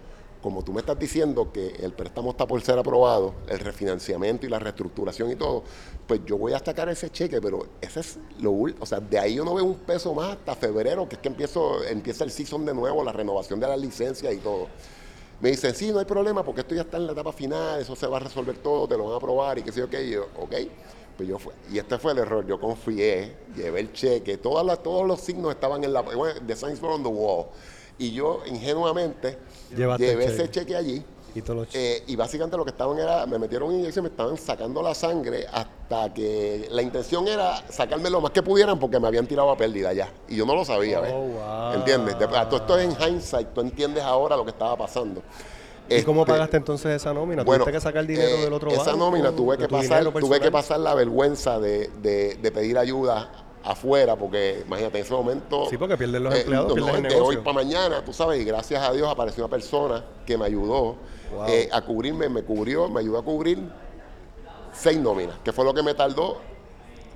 como 0.44 0.62
tú 0.62 0.74
me 0.74 0.80
estás 0.80 0.98
diciendo 0.98 1.50
que 1.50 1.68
el 1.68 1.92
préstamo 1.92 2.32
está 2.32 2.46
por 2.46 2.60
ser 2.60 2.78
aprobado, 2.78 3.34
el 3.48 3.60
refinanciamiento 3.60 4.44
y 4.44 4.50
la 4.50 4.58
reestructuración 4.58 5.30
y 5.32 5.36
todo, 5.36 5.64
pues 6.06 6.20
yo 6.26 6.36
voy 6.36 6.52
a 6.52 6.58
sacar 6.58 6.86
ese 6.90 7.08
cheque, 7.08 7.40
pero 7.40 7.66
ese 7.80 8.00
es 8.00 8.18
lo 8.40 8.50
último, 8.50 8.82
o 8.82 8.86
sea, 8.86 9.00
de 9.00 9.18
ahí 9.18 9.36
yo 9.36 9.44
no 9.46 9.54
veo 9.54 9.64
un 9.64 9.76
peso 9.76 10.12
más 10.12 10.36
hasta 10.36 10.54
febrero, 10.54 11.08
que 11.08 11.14
es 11.14 11.22
que 11.22 11.28
empiezo, 11.28 11.82
empieza 11.84 12.24
el 12.24 12.30
season 12.30 12.66
de 12.66 12.74
nuevo, 12.74 13.02
la 13.02 13.12
renovación 13.12 13.58
de 13.58 13.68
las 13.68 13.80
licencias 13.80 14.34
y 14.34 14.36
todo. 14.36 14.68
Me 15.40 15.50
dicen, 15.50 15.74
sí, 15.74 15.90
no 15.90 15.98
hay 15.98 16.04
problema, 16.04 16.44
porque 16.44 16.60
esto 16.60 16.74
ya 16.74 16.82
está 16.82 16.98
en 16.98 17.06
la 17.06 17.12
etapa 17.12 17.32
final, 17.32 17.80
eso 17.80 17.96
se 17.96 18.06
va 18.06 18.18
a 18.18 18.20
resolver 18.20 18.58
todo, 18.58 18.86
te 18.86 18.98
lo 18.98 19.04
van 19.04 19.14
a 19.14 19.16
aprobar 19.16 19.58
y 19.58 19.62
qué 19.62 19.72
sé 19.72 19.80
yo 19.80 19.88
qué, 19.88 20.04
y 20.04 20.10
yo, 20.10 20.26
ok. 20.38 20.54
Pues 21.16 21.28
yo 21.28 21.38
fue, 21.38 21.52
y 21.70 21.78
este 21.78 21.96
fue 21.98 22.12
el 22.12 22.18
error, 22.18 22.44
yo 22.46 22.58
confié, 22.58 23.36
llevé 23.54 23.80
el 23.80 23.92
cheque, 23.92 24.36
todas 24.38 24.66
las, 24.66 24.82
todos 24.82 25.06
los 25.06 25.20
signos 25.20 25.52
estaban 25.54 25.84
en 25.84 25.92
la, 25.92 26.04
the 26.46 26.56
signs 26.56 26.80
were 26.82 26.92
on 26.94 27.02
the 27.04 27.08
wall. 27.08 27.46
Y 27.98 28.10
yo 28.10 28.40
ingenuamente 28.46 29.38
Llevaste 29.76 30.04
llevé 30.06 30.24
ese 30.24 30.50
cheque. 30.50 30.74
allí. 30.74 31.04
Y 31.36 31.42
todos 31.42 31.56
los 31.60 31.68
ch- 31.68 31.72
eh, 31.74 32.02
y 32.08 32.16
básicamente 32.16 32.56
lo 32.56 32.64
que 32.64 32.70
estaban 32.70 32.98
era, 32.98 33.26
me 33.26 33.38
metieron 33.38 33.70
en 33.72 33.80
inyección, 33.80 34.04
me 34.04 34.08
estaban 34.08 34.36
sacando 34.36 34.82
la 34.82 34.94
sangre 34.94 35.46
hasta 35.52 36.12
que 36.14 36.68
la 36.70 36.80
intención 36.82 37.26
era 37.28 37.56
sacarme 37.70 38.08
lo 38.10 38.20
más 38.20 38.30
que 38.32 38.42
pudieran 38.42 38.78
porque 38.80 38.98
me 39.00 39.06
habían 39.08 39.26
tirado 39.26 39.50
a 39.50 39.56
pérdida 39.56 39.92
ya. 39.92 40.12
Y 40.28 40.36
yo 40.36 40.46
no 40.46 40.54
lo 40.56 40.64
sabía, 40.64 40.98
¿ves? 41.00 41.12
Oh, 41.14 41.26
wow. 41.26 41.72
¿Entiendes? 41.74 42.18
De- 42.18 42.26
todo 42.26 42.56
esto 42.56 42.78
es 42.78 42.84
en 42.84 43.00
hindsight, 43.14 43.48
tú 43.54 43.60
entiendes 43.60 44.02
ahora 44.04 44.36
lo 44.36 44.44
que 44.44 44.50
estaba 44.50 44.76
pasando. 44.76 45.22
¿Y 45.88 46.02
cómo 46.02 46.22
Este, 46.22 46.32
pagaste 46.32 46.56
entonces 46.56 46.92
esa 46.96 47.12
nómina? 47.12 47.42
bueno, 47.44 47.64
¿Tuviste 47.64 47.78
que 47.78 47.80
sacar 47.82 48.06
dinero 48.06 48.36
eh, 48.36 48.44
del 48.44 48.52
otro 48.52 48.70
esa 48.70 48.84
banco? 48.92 48.96
nómina 48.96 49.32
tuve 49.32 49.56
¿De 49.56 49.64
que 49.64 49.68
pasar, 49.68 50.04
tuve 50.12 50.40
que 50.40 50.50
pasar 50.50 50.80
la 50.80 50.94
vergüenza 50.94 51.58
de, 51.60 51.88
de- 52.00 52.36
de 52.36 52.52
pedir 52.52 52.78
ayuda 52.78 53.30
afuera, 53.62 54.16
porque 54.16 54.62
imagínate, 54.66 54.98
en 54.98 55.04
ese 55.04 55.12
momento... 55.14 55.66
Sí, 55.70 55.78
porque 55.78 55.96
pierden 55.96 56.22
los 56.24 56.34
eh, 56.34 56.40
empleados, 56.40 56.68
no, 56.68 56.74
pierden 56.74 56.92
no, 56.92 56.96
el 56.98 57.02
de 57.04 57.08
negocio. 57.10 57.38
hoy 57.38 57.44
para 57.44 57.54
mañana, 57.54 58.04
tú 58.04 58.12
sabes, 58.12 58.40
y 58.40 58.44
gracias 58.44 58.82
a 58.82 58.92
Dios 58.92 59.08
apareció 59.08 59.44
una 59.44 59.50
persona 59.50 60.04
que 60.26 60.36
me 60.38 60.44
ayudó 60.46 60.96
Wow. 61.34 61.46
eh, 61.48 61.68
a 61.72 61.80
cubrirme, 61.82 62.28
me 62.28 62.42
cubrió, 62.42 62.88
me 62.88 63.00
ayudó 63.00 63.18
a 63.18 63.22
cubrir 63.24 63.58
seis 64.72 64.98
nóminas, 64.98 65.36
que 65.42 65.52
fue 65.52 65.64
lo 65.64 65.72
que 65.74 65.82
me 65.82 65.94
tardó 65.94 66.38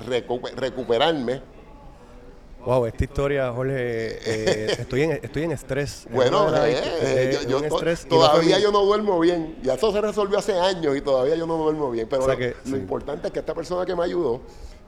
recu- 0.06 0.50
recuperarme 0.54 1.40
Wow, 2.68 2.84
esta 2.84 3.02
historia, 3.04 3.50
Jorge, 3.50 3.72
eh, 4.26 4.76
estoy, 4.78 5.00
en, 5.04 5.12
estoy 5.12 5.44
en 5.44 5.52
estrés. 5.52 6.04
Es 6.04 6.12
Bueno, 6.12 6.54
eh, 6.66 6.72
eh, 6.74 6.80
eh, 7.00 7.46
yo- 7.48 7.62
to- 7.66 7.82
no 7.82 7.96
todavía 8.10 8.58
yo 8.58 8.70
no 8.70 8.84
duermo 8.84 9.18
bien. 9.20 9.56
Ya 9.62 9.72
eso 9.72 9.90
se 9.90 9.98
resolvió 10.02 10.38
hace 10.38 10.52
años 10.52 10.94
y 10.94 11.00
todavía 11.00 11.34
yo 11.34 11.46
no 11.46 11.56
duermo 11.56 11.90
bien. 11.90 12.06
Pero 12.10 12.24
O 12.24 12.24
sea 12.26 12.34
lo, 12.34 12.38
que, 12.38 12.48
lo 12.48 12.56
sí. 12.64 12.74
importante 12.76 13.28
es 13.28 13.32
que 13.32 13.38
esta 13.38 13.54
persona 13.54 13.86
que 13.86 13.96
me 13.96 14.04
ayudó, 14.04 14.42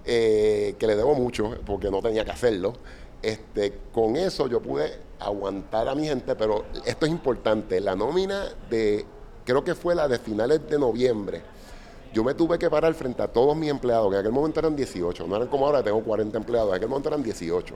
eh, 0.04 0.74
que 0.78 0.86
le 0.86 0.94
debo 0.94 1.14
mucho 1.14 1.56
porque 1.64 1.90
no 1.90 2.02
tenía 2.02 2.22
que 2.22 2.32
hacerlo, 2.32 2.74
este, 3.22 3.72
con 3.94 4.14
eso 4.16 4.46
yo 4.46 4.60
pude 4.60 4.98
aguantar 5.18 5.88
a 5.88 5.94
mi 5.94 6.06
gente, 6.06 6.34
pero 6.36 6.66
esto 6.84 7.06
es 7.06 7.12
importante. 7.12 7.80
La 7.80 7.96
nómina 7.96 8.44
de, 8.68 9.06
creo 9.46 9.64
que 9.64 9.74
fue 9.74 9.94
la 9.94 10.06
de 10.06 10.18
finales 10.18 10.60
de 10.68 10.78
noviembre. 10.78 11.40
Yo 12.12 12.24
me 12.24 12.34
tuve 12.34 12.58
que 12.58 12.68
parar 12.68 12.92
frente 12.94 13.22
a 13.22 13.28
todos 13.28 13.56
mis 13.56 13.70
empleados, 13.70 14.08
que 14.08 14.14
en 14.14 14.20
aquel 14.20 14.32
momento 14.32 14.58
eran 14.60 14.74
18, 14.74 15.26
no 15.26 15.36
eran 15.36 15.48
como 15.48 15.66
ahora, 15.66 15.82
tengo 15.82 16.02
40 16.02 16.36
empleados, 16.38 16.70
en 16.70 16.74
aquel 16.76 16.88
momento 16.88 17.08
eran 17.08 17.22
18. 17.22 17.74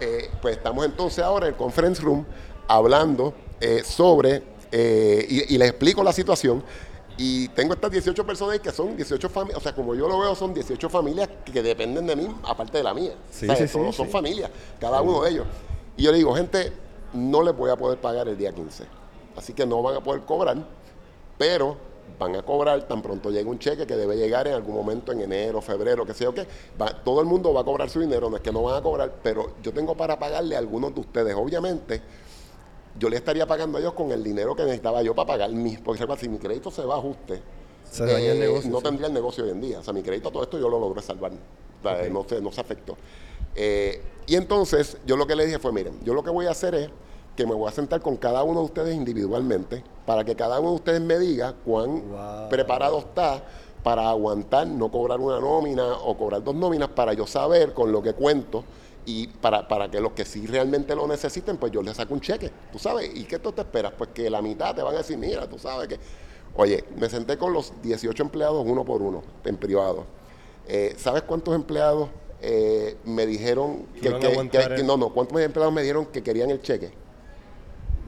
Eh, 0.00 0.30
pues 0.42 0.58
estamos 0.58 0.84
entonces 0.84 1.24
ahora 1.24 1.46
en 1.46 1.54
el 1.54 1.58
conference 1.58 2.02
room 2.02 2.26
hablando 2.68 3.32
eh, 3.60 3.82
sobre, 3.82 4.42
eh, 4.70 5.26
y, 5.28 5.54
y 5.54 5.58
les 5.58 5.70
explico 5.70 6.02
la 6.02 6.12
situación, 6.12 6.62
Y 7.18 7.48
tengo 7.48 7.72
estas 7.72 7.90
18 7.90 8.26
personas 8.26 8.60
que 8.60 8.70
son 8.70 8.94
18 8.94 9.30
familias, 9.30 9.56
o 9.58 9.62
sea, 9.62 9.74
como 9.74 9.94
yo 9.94 10.06
lo 10.06 10.18
veo, 10.18 10.34
son 10.34 10.52
18 10.52 10.90
familias 10.90 11.30
que 11.46 11.62
dependen 11.62 12.06
de 12.06 12.14
mí, 12.14 12.28
aparte 12.44 12.76
de 12.76 12.84
la 12.84 12.92
mía. 12.92 13.14
Sí, 13.30 13.46
¿Sabes? 13.46 13.70
sí, 13.70 13.78
Todos 13.78 13.94
sí, 13.94 14.02
son 14.02 14.10
familias, 14.10 14.50
cada 14.78 15.00
uno 15.00 15.22
de 15.22 15.30
ellos. 15.30 15.46
Y 15.96 16.02
yo 16.02 16.12
le 16.12 16.18
digo, 16.18 16.34
gente, 16.34 16.74
no 17.14 17.42
les 17.42 17.56
voy 17.56 17.70
a 17.70 17.76
poder 17.76 17.98
pagar 17.98 18.28
el 18.28 18.36
día 18.36 18.52
15. 18.52 18.84
Así 19.34 19.54
que 19.54 19.64
no 19.64 19.80
van 19.82 19.96
a 19.96 20.00
poder 20.02 20.22
cobrar, 20.26 20.58
pero 21.38 21.78
van 22.18 22.36
a 22.36 22.42
cobrar 22.42 22.86
tan 22.88 23.02
pronto 23.02 23.30
llegue 23.30 23.48
un 23.48 23.58
cheque 23.58 23.86
que 23.86 23.96
debe 23.96 24.16
llegar 24.16 24.46
en 24.48 24.54
algún 24.54 24.74
momento 24.74 25.12
en 25.12 25.20
enero, 25.20 25.60
febrero, 25.60 26.06
qué 26.06 26.14
sé 26.14 26.24
yo 26.24 26.34
qué. 26.34 26.46
Va- 26.80 27.02
todo 27.04 27.20
el 27.20 27.26
mundo 27.26 27.52
va 27.52 27.60
a 27.60 27.64
cobrar 27.64 27.90
su 27.90 28.00
dinero, 28.00 28.30
no 28.30 28.36
es 28.36 28.42
que 28.42 28.52
no 28.52 28.62
van 28.62 28.76
a 28.76 28.82
cobrar, 28.82 29.12
pero 29.22 29.52
yo 29.62 29.72
tengo 29.72 29.94
para 29.96 30.18
pagarle 30.18 30.56
a 30.56 30.58
algunos 30.58 30.94
de 30.94 31.00
ustedes. 31.00 31.34
Obviamente, 31.34 32.00
yo 32.98 33.08
le 33.10 33.16
estaría 33.16 33.46
pagando 33.46 33.76
a 33.76 33.80
ellos 33.80 33.92
con 33.92 34.10
el 34.12 34.22
dinero 34.24 34.56
que 34.56 34.62
necesitaba 34.62 35.02
yo 35.02 35.14
para 35.14 35.26
pagar 35.26 35.50
mis. 35.50 35.78
Porque 35.80 36.06
si 36.18 36.28
mi 36.28 36.38
crédito 36.38 36.70
se 36.70 36.82
va 36.84 36.94
a 36.94 36.98
ajuste, 36.98 37.42
Se 37.90 38.06
daña 38.06 38.32
el 38.32 38.38
eh, 38.38 38.40
negocio, 38.40 38.70
no 38.70 38.78
sí. 38.78 38.84
tendría 38.84 39.06
el 39.08 39.12
negocio 39.12 39.44
hoy 39.44 39.50
en 39.50 39.60
día. 39.60 39.80
O 39.80 39.82
sea, 39.82 39.92
mi 39.92 40.02
crédito, 40.02 40.30
todo 40.30 40.42
esto 40.42 40.58
yo 40.58 40.68
lo 40.68 40.80
logré 40.80 41.02
salvar. 41.02 41.32
O 41.32 41.82
sea, 41.82 42.08
no, 42.08 42.24
se, 42.26 42.40
no 42.40 42.50
se 42.50 42.60
afectó. 42.60 42.96
Eh, 43.54 44.02
y 44.26 44.34
entonces, 44.36 44.96
yo 45.06 45.16
lo 45.16 45.26
que 45.26 45.36
le 45.36 45.44
dije 45.46 45.58
fue, 45.58 45.72
miren, 45.72 45.98
yo 46.04 46.14
lo 46.14 46.22
que 46.22 46.30
voy 46.30 46.46
a 46.46 46.50
hacer 46.52 46.74
es 46.74 46.90
que 47.36 47.46
me 47.46 47.54
voy 47.54 47.68
a 47.68 47.72
sentar 47.72 48.00
con 48.00 48.16
cada 48.16 48.42
uno 48.42 48.60
de 48.60 48.66
ustedes 48.66 48.94
individualmente 48.96 49.84
para 50.06 50.24
que 50.24 50.34
cada 50.34 50.58
uno 50.58 50.70
de 50.70 50.76
ustedes 50.76 51.00
me 51.00 51.18
diga 51.18 51.54
cuán 51.64 52.10
Wow. 52.10 52.48
preparado 52.48 52.98
está 52.98 53.42
para 53.82 54.08
aguantar, 54.08 54.66
no 54.66 54.90
cobrar 54.90 55.20
una 55.20 55.38
nómina 55.38 55.94
o 55.98 56.16
cobrar 56.16 56.42
dos 56.42 56.54
nóminas 56.54 56.88
para 56.88 57.12
yo 57.12 57.26
saber 57.26 57.72
con 57.72 57.92
lo 57.92 58.02
que 58.02 58.14
cuento 58.14 58.64
y 59.04 59.28
para, 59.28 59.68
para 59.68 59.88
que 59.88 60.00
los 60.00 60.12
que 60.12 60.24
sí 60.24 60.46
realmente 60.46 60.96
lo 60.96 61.06
necesiten, 61.06 61.56
pues 61.58 61.70
yo 61.70 61.82
les 61.82 61.96
saco 61.96 62.12
un 62.14 62.20
cheque, 62.20 62.50
tú 62.72 62.78
sabes, 62.80 63.08
¿y 63.14 63.22
qué 63.24 63.38
tú 63.38 63.52
te 63.52 63.60
esperas? 63.60 63.92
Pues 63.96 64.10
que 64.12 64.28
la 64.28 64.42
mitad 64.42 64.74
te 64.74 64.82
van 64.82 64.94
a 64.94 64.98
decir, 64.98 65.16
mira, 65.16 65.48
tú 65.48 65.58
sabes 65.58 65.86
que... 65.86 66.00
Oye, 66.58 66.84
me 66.96 67.08
senté 67.08 67.36
con 67.36 67.52
los 67.52 67.72
18 67.82 68.22
empleados 68.22 68.64
uno 68.66 68.84
por 68.84 69.02
uno, 69.02 69.22
en 69.44 69.56
privado. 69.58 70.06
Eh, 70.66 70.94
¿Sabes 70.98 71.22
cuántos 71.22 71.54
empleados 71.54 72.08
eh, 72.40 72.96
me 73.04 73.26
dijeron 73.26 73.86
Que 74.00 74.82
no, 74.82 74.96
no, 74.96 75.10
cuántos 75.10 75.40
empleados 75.40 75.72
me 75.72 75.82
dijeron 75.82 76.06
que 76.06 76.22
querían 76.22 76.50
el 76.50 76.60
cheque? 76.62 76.90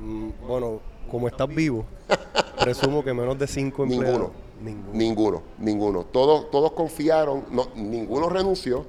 Mm, 0.01 0.31
Bueno, 0.47 0.81
como 1.11 1.29
estás 1.29 1.49
vivo, 1.49 1.85
presumo 2.61 3.03
que 3.05 3.13
menos 3.13 3.39
de 3.39 3.47
cinco 3.47 3.85
empleados. 3.85 4.09
Ninguno. 4.09 4.49
Ninguno. 4.61 4.93
Ninguno, 4.93 5.43
ninguno. 5.59 6.05
Todos, 6.05 6.51
todos 6.51 6.73
confiaron, 6.73 7.45
no, 7.51 7.69
ninguno 7.77 8.29
renunció, 8.29 8.85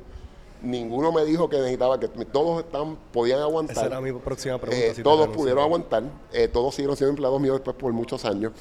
ninguno 0.61 1.11
me 1.11 1.23
dijo 1.25 1.47
que 1.47 1.57
necesitaba 1.57 1.99
que 1.99 2.07
todos 2.07 2.63
están, 2.63 2.97
podían 3.13 3.39
aguantar. 3.39 3.77
Esa 3.77 3.85
era 3.85 4.01
mi 4.01 4.11
próxima 4.13 4.57
pregunta. 4.57 4.83
Eh, 4.83 4.89
si 4.89 4.95
te 4.97 5.03
todos 5.03 5.27
pudieron 5.29 5.63
aguantar, 5.63 6.03
eh, 6.33 6.47
todos 6.47 6.73
siguieron 6.73 6.97
siendo 6.97 7.11
empleados 7.11 7.39
míos 7.39 7.57
después 7.57 7.75
por 7.75 7.93
muchos 7.93 8.25
años 8.25 8.51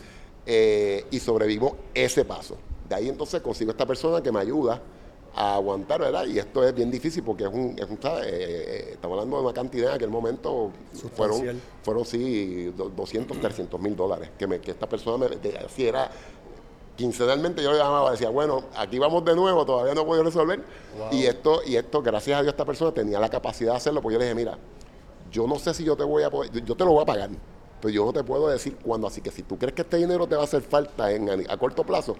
eh, 0.45 1.07
y 1.11 1.19
sobrevivo 1.19 1.77
ese 1.95 2.25
paso. 2.25 2.57
De 2.89 2.95
ahí 2.95 3.09
entonces 3.09 3.41
consigo 3.41 3.71
esta 3.71 3.87
persona 3.87 4.23
que 4.23 4.31
me 4.31 4.41
ayuda 4.41 4.83
a 5.41 5.55
aguantar, 5.55 6.01
¿verdad? 6.01 6.27
Y 6.27 6.37
esto 6.39 6.65
es 6.67 6.75
bien 6.75 6.91
difícil 6.91 7.23
porque 7.23 7.45
es 7.45 7.51
un, 7.51 7.77
es 7.79 7.89
un 7.89 8.03
¿sabes? 8.03 8.27
Eh, 8.27 8.31
eh, 8.33 8.89
estamos 8.95 9.17
hablando 9.17 9.37
de 9.37 9.43
una 9.45 9.53
cantidad 9.55 9.91
en 9.91 9.95
aquel 9.95 10.11
momento, 10.11 10.73
fueron, 11.15 11.37
fueron 11.85 12.05
sí, 12.05 12.73
do- 12.77 12.89
200, 12.89 13.41
300 13.41 13.81
mil 13.81 13.95
dólares, 13.95 14.31
que, 14.37 14.49
me, 14.49 14.59
que 14.61 14.73
esta 14.73 14.89
persona 14.89 15.29
me 15.29 15.37
de- 15.37 15.57
así 15.59 15.87
era 15.87 16.11
quincenalmente 16.97 17.63
yo 17.63 17.71
le 17.71 17.79
llamaba, 17.79 18.11
decía, 18.11 18.29
bueno, 18.31 18.65
aquí 18.77 18.99
vamos 18.99 19.25
de 19.25 19.37
nuevo, 19.37 19.65
todavía 19.65 19.95
no 19.95 20.05
puedo 20.05 20.25
resolver. 20.25 20.61
Y 21.13 21.27
esto, 21.27 21.61
y 21.65 21.77
esto, 21.77 22.03
gracias 22.03 22.39
a 22.39 22.43
Dios, 22.43 22.53
esta 22.53 22.65
persona 22.65 22.91
tenía 22.93 23.21
la 23.21 23.29
capacidad 23.29 23.73
de 23.73 23.77
hacerlo, 23.77 24.03
porque 24.03 24.15
yo 24.15 24.19
le 24.19 24.25
dije, 24.25 24.35
mira, 24.35 24.59
yo 25.31 25.47
no 25.47 25.57
sé 25.61 25.73
si 25.75 25.85
yo 25.85 25.97
te 25.97 26.03
voy 26.03 26.25
a 26.25 26.31
poder, 26.31 26.51
yo- 26.65 26.75
te 26.75 26.85
lo 26.85 26.91
voy 26.91 27.03
a 27.03 27.07
pagar, 27.07 27.31
pero 27.81 27.95
yo 27.95 28.05
no 28.05 28.13
te 28.13 28.25
puedo 28.25 28.49
decir 28.49 28.77
cuándo. 28.83 29.07
Así 29.07 29.21
que 29.21 29.31
si 29.31 29.43
tú 29.45 29.57
crees 29.57 29.75
que 29.75 29.83
este 29.83 29.99
dinero 29.99 30.27
te 30.27 30.35
va 30.35 30.41
a 30.41 30.45
hacer 30.45 30.63
falta 30.63 31.13
en, 31.13 31.49
a 31.49 31.57
corto 31.57 31.85
plazo, 31.85 32.17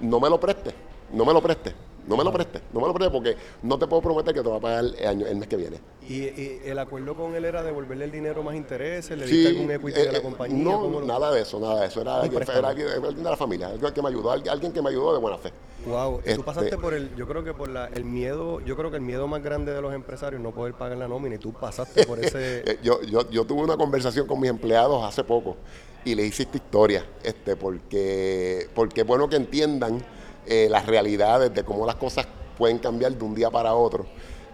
no 0.00 0.18
me 0.18 0.30
lo 0.30 0.40
prestes, 0.40 0.72
no 1.12 1.26
me 1.26 1.34
lo 1.34 1.42
prestes, 1.42 1.74
no 2.06 2.16
me 2.16 2.24
lo 2.24 2.32
prestes, 2.32 2.62
no 2.72 2.80
me 2.80 2.86
lo 2.86 2.94
prestes, 2.94 3.12
porque 3.12 3.36
no 3.62 3.78
te 3.78 3.86
puedo 3.86 4.02
prometer 4.02 4.34
que 4.34 4.42
te 4.42 4.48
va 4.48 4.56
a 4.56 4.60
pagar 4.60 4.84
el, 4.84 5.06
año, 5.06 5.26
el 5.26 5.36
mes 5.36 5.48
que 5.48 5.56
viene. 5.56 5.78
¿Y, 6.08 6.14
y 6.24 6.60
el 6.64 6.78
acuerdo 6.78 7.14
con 7.14 7.34
él 7.34 7.44
era 7.44 7.62
devolverle 7.62 8.04
el 8.04 8.12
dinero 8.12 8.42
más 8.42 8.54
intereses? 8.54 9.16
¿Le 9.16 9.26
Sí, 9.26 9.36
diste 9.36 9.48
algún 9.56 9.70
equity 9.70 10.00
eh, 10.00 10.04
de 10.06 10.12
la 10.12 10.18
eh, 10.18 10.22
compañía? 10.22 10.64
No, 10.64 10.80
¿Cómo 10.80 11.00
lo- 11.00 11.06
nada 11.06 11.32
de 11.32 11.42
eso, 11.42 11.58
nada 11.58 11.80
de 11.80 11.86
eso. 11.86 12.00
Era, 12.00 12.16
alguien, 12.16 12.34
préstamo. 12.34 12.58
era 12.58 12.68
alguien- 12.68 12.88
era 12.88 12.96
alguien 12.96 13.24
de 13.24 13.30
la 13.30 13.36
familia, 13.36 13.68
alguien 13.68 13.92
que 13.92 14.02
me 14.02 14.08
ayudó, 14.08 14.30
alguien 14.32 14.72
que 14.72 14.82
me 14.82 14.90
ayudó 14.90 15.14
de 15.14 15.20
buena 15.20 15.38
fe. 15.38 15.52
Wow, 15.86 16.18
Este- 16.18 16.36
tú 16.36 16.42
pasaste 16.44 16.78
por 16.78 16.94
el, 16.94 17.14
yo 17.16 17.26
creo 17.26 17.44
que 17.44 17.52
por 17.54 17.68
la, 17.68 17.86
el 17.88 18.04
miedo, 18.04 18.60
yo 18.60 18.76
creo 18.76 18.90
que 18.90 18.96
el 18.96 19.02
miedo 19.02 19.26
más 19.26 19.42
grande 19.42 19.72
de 19.72 19.80
los 19.82 19.92
empresarios 19.94 20.40
no 20.40 20.50
poder 20.52 20.74
pagar 20.74 20.96
la 20.98 21.08
nómina 21.08 21.34
y 21.34 21.38
tú 21.38 21.52
pasaste 21.52 22.06
por 22.06 22.18
ese, 22.18 22.62
Eh, 22.66 22.78
yo, 22.82 23.02
yo, 23.02 23.28
yo 23.30 23.44
tuve 23.44 23.62
una 23.62 23.76
conversación 23.76 24.26
con 24.26 24.40
mis 24.40 24.48
empleados 24.50 25.02
hace 25.04 25.22
poco 25.24 25.56
y 26.04 26.14
le 26.14 26.24
hice 26.24 26.42
esta 26.44 26.56
historia, 26.56 27.04
este, 27.22 27.56
porque, 27.56 28.68
porque 28.74 29.02
es 29.02 29.06
bueno 29.06 29.28
que 29.28 29.36
entiendan 29.36 30.02
eh, 30.46 30.68
las 30.70 30.86
realidades 30.86 31.52
de 31.54 31.64
cómo 31.64 31.86
las 31.86 31.96
cosas 31.96 32.26
pueden 32.58 32.78
cambiar 32.78 33.12
de 33.12 33.24
un 33.24 33.34
día 33.34 33.50
para 33.50 33.74
otro. 33.74 34.06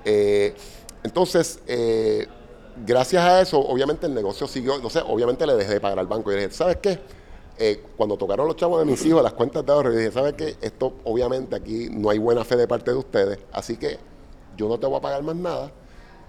Eh, 0.05 0.55
entonces, 1.03 1.61
eh, 1.67 2.27
gracias 2.85 3.23
a 3.23 3.41
eso, 3.41 3.59
obviamente 3.59 4.07
el 4.07 4.15
negocio 4.15 4.47
siguió, 4.47 4.89
sé, 4.91 5.01
obviamente 5.07 5.47
le 5.47 5.55
dejé 5.55 5.75
de 5.75 5.81
pagar 5.81 5.99
al 5.99 6.07
banco 6.07 6.31
y 6.31 6.35
le 6.35 6.43
dije, 6.43 6.55
¿sabes 6.55 6.77
qué? 6.77 6.99
Cuando 7.97 8.17
tocaron 8.17 8.47
los 8.47 8.57
chavos 8.57 8.79
de 8.79 8.91
mis 8.91 9.05
hijos 9.05 9.23
las 9.23 9.35
cuentas 9.35 9.67
de 9.67 9.73
ahorro, 9.73 9.91
dije, 9.93 10.11
¿sabes 10.11 10.33
qué? 10.33 10.57
Esto 10.63 10.95
obviamente 11.05 11.57
aquí 11.57 11.89
no 11.91 12.09
hay 12.09 12.17
buena 12.17 12.43
fe 12.43 12.57
de 12.57 12.67
parte 12.67 12.91
de 12.91 12.97
ustedes, 12.97 13.39
así 13.53 13.77
que 13.77 13.99
yo 14.57 14.67
no 14.67 14.79
te 14.79 14.87
voy 14.87 14.97
a 14.97 15.01
pagar 15.01 15.23
más 15.23 15.37
nada. 15.37 15.71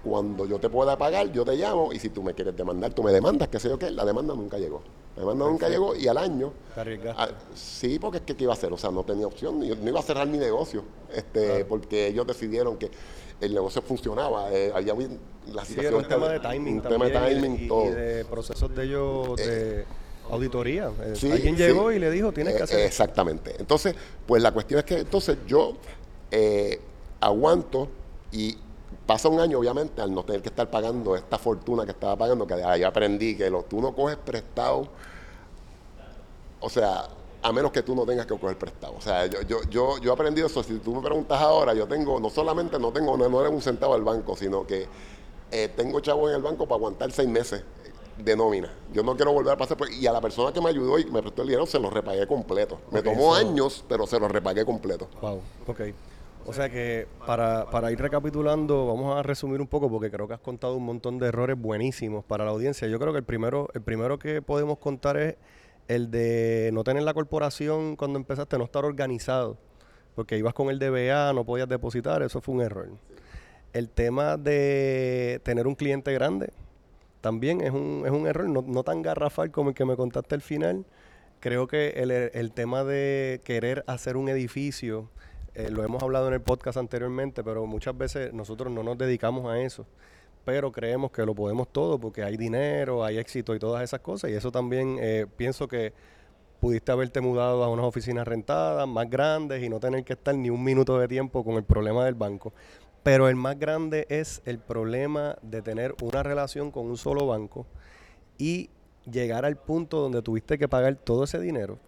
Cuando 0.04 0.46
yo 0.46 0.58
te 0.58 0.68
pueda 0.68 0.98
pagar, 0.98 1.30
yo 1.30 1.44
te 1.44 1.54
llamo 1.54 1.92
y 1.92 1.98
si 1.98 2.08
tú 2.08 2.22
me 2.22 2.34
quieres 2.34 2.56
demandar, 2.56 2.92
tú 2.92 3.02
me 3.02 3.12
demandas, 3.12 3.48
qué 3.48 3.60
sé 3.60 3.68
yo 3.68 3.78
qué. 3.78 3.90
La 3.90 4.04
demanda 4.04 4.34
nunca 4.34 4.58
llegó. 4.58 4.82
La 5.16 5.22
demanda 5.22 5.44
nunca 5.46 5.68
llegó 5.68 5.94
y 5.94 6.08
al 6.08 6.16
año... 6.16 6.52
Arriesgaste. 6.74 7.22
ah, 7.22 7.28
sí, 7.54 7.98
porque 7.98 8.18
es 8.18 8.22
que 8.24 8.34
¿qué 8.34 8.44
iba 8.44 8.52
a 8.52 8.56
hacer? 8.56 8.72
O 8.72 8.78
sea, 8.78 8.90
no 8.90 9.04
tenía 9.04 9.26
opción. 9.26 9.62
Yo 9.62 9.76
no 9.76 9.88
iba 9.88 10.00
a 10.00 10.02
cerrar 10.02 10.26
mi 10.26 10.38
negocio 10.38 10.82
este, 11.14 11.64
porque 11.66 12.06
ellos 12.06 12.26
decidieron 12.26 12.76
que 12.78 12.90
el 13.40 13.52
negocio 13.52 13.82
funcionaba. 13.82 14.50
eh, 14.52 14.72
había 14.74 14.94
la 15.52 15.64
Sí, 15.64 15.74
situación 15.74 15.96
un 15.96 16.08
tema 16.08 16.28
de- 16.28 16.40
timing 16.40 16.76
Un 16.76 16.82
tema 16.82 17.04
de 17.06 17.10
también, 17.10 17.40
timing, 17.42 17.64
y, 17.64 17.68
todo. 17.68 17.84
y 17.86 17.90
de 17.90 18.24
procesos 18.24 18.74
de 18.74 18.84
ellos 18.84 19.36
de 19.36 19.84
auditoría. 20.30 20.90
Eh, 21.02 21.12
Sí, 21.14 21.30
Alguien 21.30 21.56
sí. 21.56 21.62
llegó 21.62 21.92
y 21.92 21.98
le 21.98 22.10
dijo, 22.10 22.32
tienes 22.32 22.54
que 22.54 22.60
Eh, 22.60 22.64
hacer 22.64 22.78
esto". 22.78 22.86
Exactamente. 22.88 23.54
Entonces, 23.58 23.94
pues 24.26 24.42
la 24.42 24.52
cuestión 24.52 24.78
es 24.78 24.84
que 24.86 24.98
entonces 25.00 25.36
yo 25.46 25.74
eh, 26.30 26.80
aguanto 27.20 27.88
y 28.30 28.56
pasa 29.12 29.28
un 29.28 29.40
año, 29.40 29.58
obviamente, 29.58 30.00
al 30.00 30.14
no 30.14 30.24
tener 30.24 30.40
que 30.40 30.48
estar 30.48 30.70
pagando 30.70 31.14
esta 31.14 31.36
fortuna 31.36 31.84
que 31.84 31.90
estaba 31.90 32.16
pagando, 32.16 32.46
que 32.46 32.54
ahí 32.54 32.82
aprendí 32.82 33.36
que 33.36 33.50
lo, 33.50 33.62
tú 33.62 33.78
no 33.78 33.94
coges 33.94 34.16
prestado, 34.16 34.88
o 36.58 36.70
sea, 36.70 37.10
a 37.42 37.52
menos 37.52 37.72
que 37.72 37.82
tú 37.82 37.94
no 37.94 38.06
tengas 38.06 38.24
que 38.24 38.38
coger 38.38 38.56
prestado. 38.56 38.94
O 38.96 39.02
sea, 39.02 39.26
yo, 39.26 39.42
yo, 39.42 39.58
yo, 39.68 39.98
yo 39.98 40.10
he 40.10 40.14
aprendido 40.14 40.46
eso. 40.46 40.62
Si 40.62 40.78
tú 40.78 40.94
me 40.94 41.02
preguntas 41.02 41.38
ahora, 41.38 41.74
yo 41.74 41.86
tengo, 41.86 42.18
no 42.20 42.30
solamente 42.30 42.78
no 42.78 42.90
tengo, 42.90 43.14
no, 43.18 43.28
no 43.28 43.40
era 43.42 43.50
un 43.50 43.60
centavo 43.60 43.92
al 43.92 44.02
banco, 44.02 44.34
sino 44.34 44.66
que 44.66 44.86
eh, 45.50 45.68
tengo 45.76 46.00
chavos 46.00 46.30
en 46.30 46.36
el 46.36 46.42
banco 46.42 46.64
para 46.64 46.78
aguantar 46.78 47.12
seis 47.12 47.28
meses 47.28 47.62
de 48.16 48.34
nómina. 48.34 48.72
Yo 48.94 49.02
no 49.02 49.14
quiero 49.14 49.34
volver 49.34 49.52
a 49.52 49.56
pasar 49.58 49.76
por... 49.76 49.92
Y 49.92 50.06
a 50.06 50.12
la 50.12 50.22
persona 50.22 50.54
que 50.54 50.60
me 50.62 50.70
ayudó 50.70 50.98
y 50.98 51.04
me 51.04 51.20
prestó 51.20 51.42
el 51.42 51.48
dinero 51.48 51.66
se 51.66 51.78
lo 51.78 51.90
repagué 51.90 52.26
completo. 52.26 52.78
Me 52.90 53.02
tomó 53.02 53.34
años, 53.34 53.84
pero 53.86 54.06
se 54.06 54.18
lo 54.18 54.28
repagué 54.28 54.64
completo. 54.64 55.06
Wow, 55.20 55.42
ok. 55.66 55.80
O 56.44 56.52
sea 56.52 56.68
que 56.68 57.06
para, 57.24 57.70
para 57.70 57.92
ir 57.92 58.00
recapitulando, 58.00 58.86
vamos 58.86 59.16
a 59.16 59.22
resumir 59.22 59.60
un 59.60 59.68
poco 59.68 59.88
porque 59.88 60.10
creo 60.10 60.26
que 60.26 60.34
has 60.34 60.40
contado 60.40 60.76
un 60.76 60.84
montón 60.84 61.18
de 61.18 61.28
errores 61.28 61.56
buenísimos 61.58 62.24
para 62.24 62.44
la 62.44 62.50
audiencia. 62.50 62.88
Yo 62.88 62.98
creo 62.98 63.12
que 63.12 63.18
el 63.18 63.24
primero, 63.24 63.68
el 63.74 63.82
primero 63.82 64.18
que 64.18 64.42
podemos 64.42 64.78
contar 64.78 65.16
es 65.16 65.36
el 65.88 66.10
de 66.10 66.70
no 66.72 66.84
tener 66.84 67.04
la 67.04 67.14
corporación 67.14 67.96
cuando 67.96 68.18
empezaste, 68.18 68.58
no 68.58 68.64
estar 68.64 68.84
organizado. 68.84 69.56
Porque 70.14 70.36
ibas 70.36 70.52
con 70.52 70.68
el 70.68 70.78
DBA, 70.78 71.32
no 71.32 71.44
podías 71.44 71.68
depositar, 71.68 72.22
eso 72.22 72.40
fue 72.40 72.56
un 72.56 72.62
error. 72.62 72.88
El 73.72 73.88
tema 73.88 74.36
de 74.36 75.40
tener 75.44 75.66
un 75.66 75.74
cliente 75.74 76.12
grande 76.12 76.52
también 77.20 77.60
es 77.60 77.70
un, 77.70 78.02
es 78.04 78.10
un 78.10 78.26
error, 78.26 78.48
no, 78.48 78.62
no 78.66 78.82
tan 78.82 79.00
garrafal 79.00 79.50
como 79.50 79.70
el 79.70 79.74
que 79.74 79.84
me 79.84 79.96
contaste 79.96 80.34
al 80.34 80.42
final. 80.42 80.84
Creo 81.40 81.66
que 81.66 81.90
el, 81.90 82.10
el 82.10 82.52
tema 82.52 82.84
de 82.84 83.40
querer 83.44 83.84
hacer 83.86 84.16
un 84.16 84.28
edificio, 84.28 85.08
eh, 85.54 85.70
lo 85.70 85.84
hemos 85.84 86.02
hablado 86.02 86.28
en 86.28 86.34
el 86.34 86.40
podcast 86.40 86.78
anteriormente, 86.78 87.44
pero 87.44 87.66
muchas 87.66 87.96
veces 87.96 88.32
nosotros 88.32 88.72
no 88.72 88.82
nos 88.82 88.96
dedicamos 88.96 89.50
a 89.50 89.60
eso. 89.60 89.86
Pero 90.44 90.72
creemos 90.72 91.12
que 91.12 91.24
lo 91.24 91.34
podemos 91.34 91.68
todo 91.72 92.00
porque 92.00 92.24
hay 92.24 92.36
dinero, 92.36 93.04
hay 93.04 93.18
éxito 93.18 93.54
y 93.54 93.58
todas 93.58 93.82
esas 93.84 94.00
cosas. 94.00 94.30
Y 94.30 94.34
eso 94.34 94.50
también 94.50 94.98
eh, 95.00 95.26
pienso 95.36 95.68
que 95.68 95.92
pudiste 96.58 96.90
haberte 96.90 97.20
mudado 97.20 97.62
a 97.64 97.68
unas 97.68 97.84
oficinas 97.84 98.26
rentadas, 98.26 98.88
más 98.88 99.08
grandes 99.10 99.62
y 99.62 99.68
no 99.68 99.78
tener 99.78 100.04
que 100.04 100.14
estar 100.14 100.34
ni 100.34 100.48
un 100.48 100.64
minuto 100.64 100.98
de 100.98 101.06
tiempo 101.06 101.44
con 101.44 101.56
el 101.56 101.64
problema 101.64 102.04
del 102.04 102.14
banco. 102.14 102.52
Pero 103.02 103.28
el 103.28 103.36
más 103.36 103.58
grande 103.58 104.06
es 104.08 104.42
el 104.46 104.58
problema 104.58 105.36
de 105.42 105.60
tener 105.60 105.94
una 106.02 106.22
relación 106.22 106.70
con 106.70 106.86
un 106.86 106.96
solo 106.96 107.26
banco 107.26 107.66
y 108.38 108.70
llegar 109.10 109.44
al 109.44 109.56
punto 109.56 110.00
donde 110.00 110.22
tuviste 110.22 110.56
que 110.56 110.68
pagar 110.68 110.94
todo 110.96 111.24
ese 111.24 111.40
dinero 111.40 111.78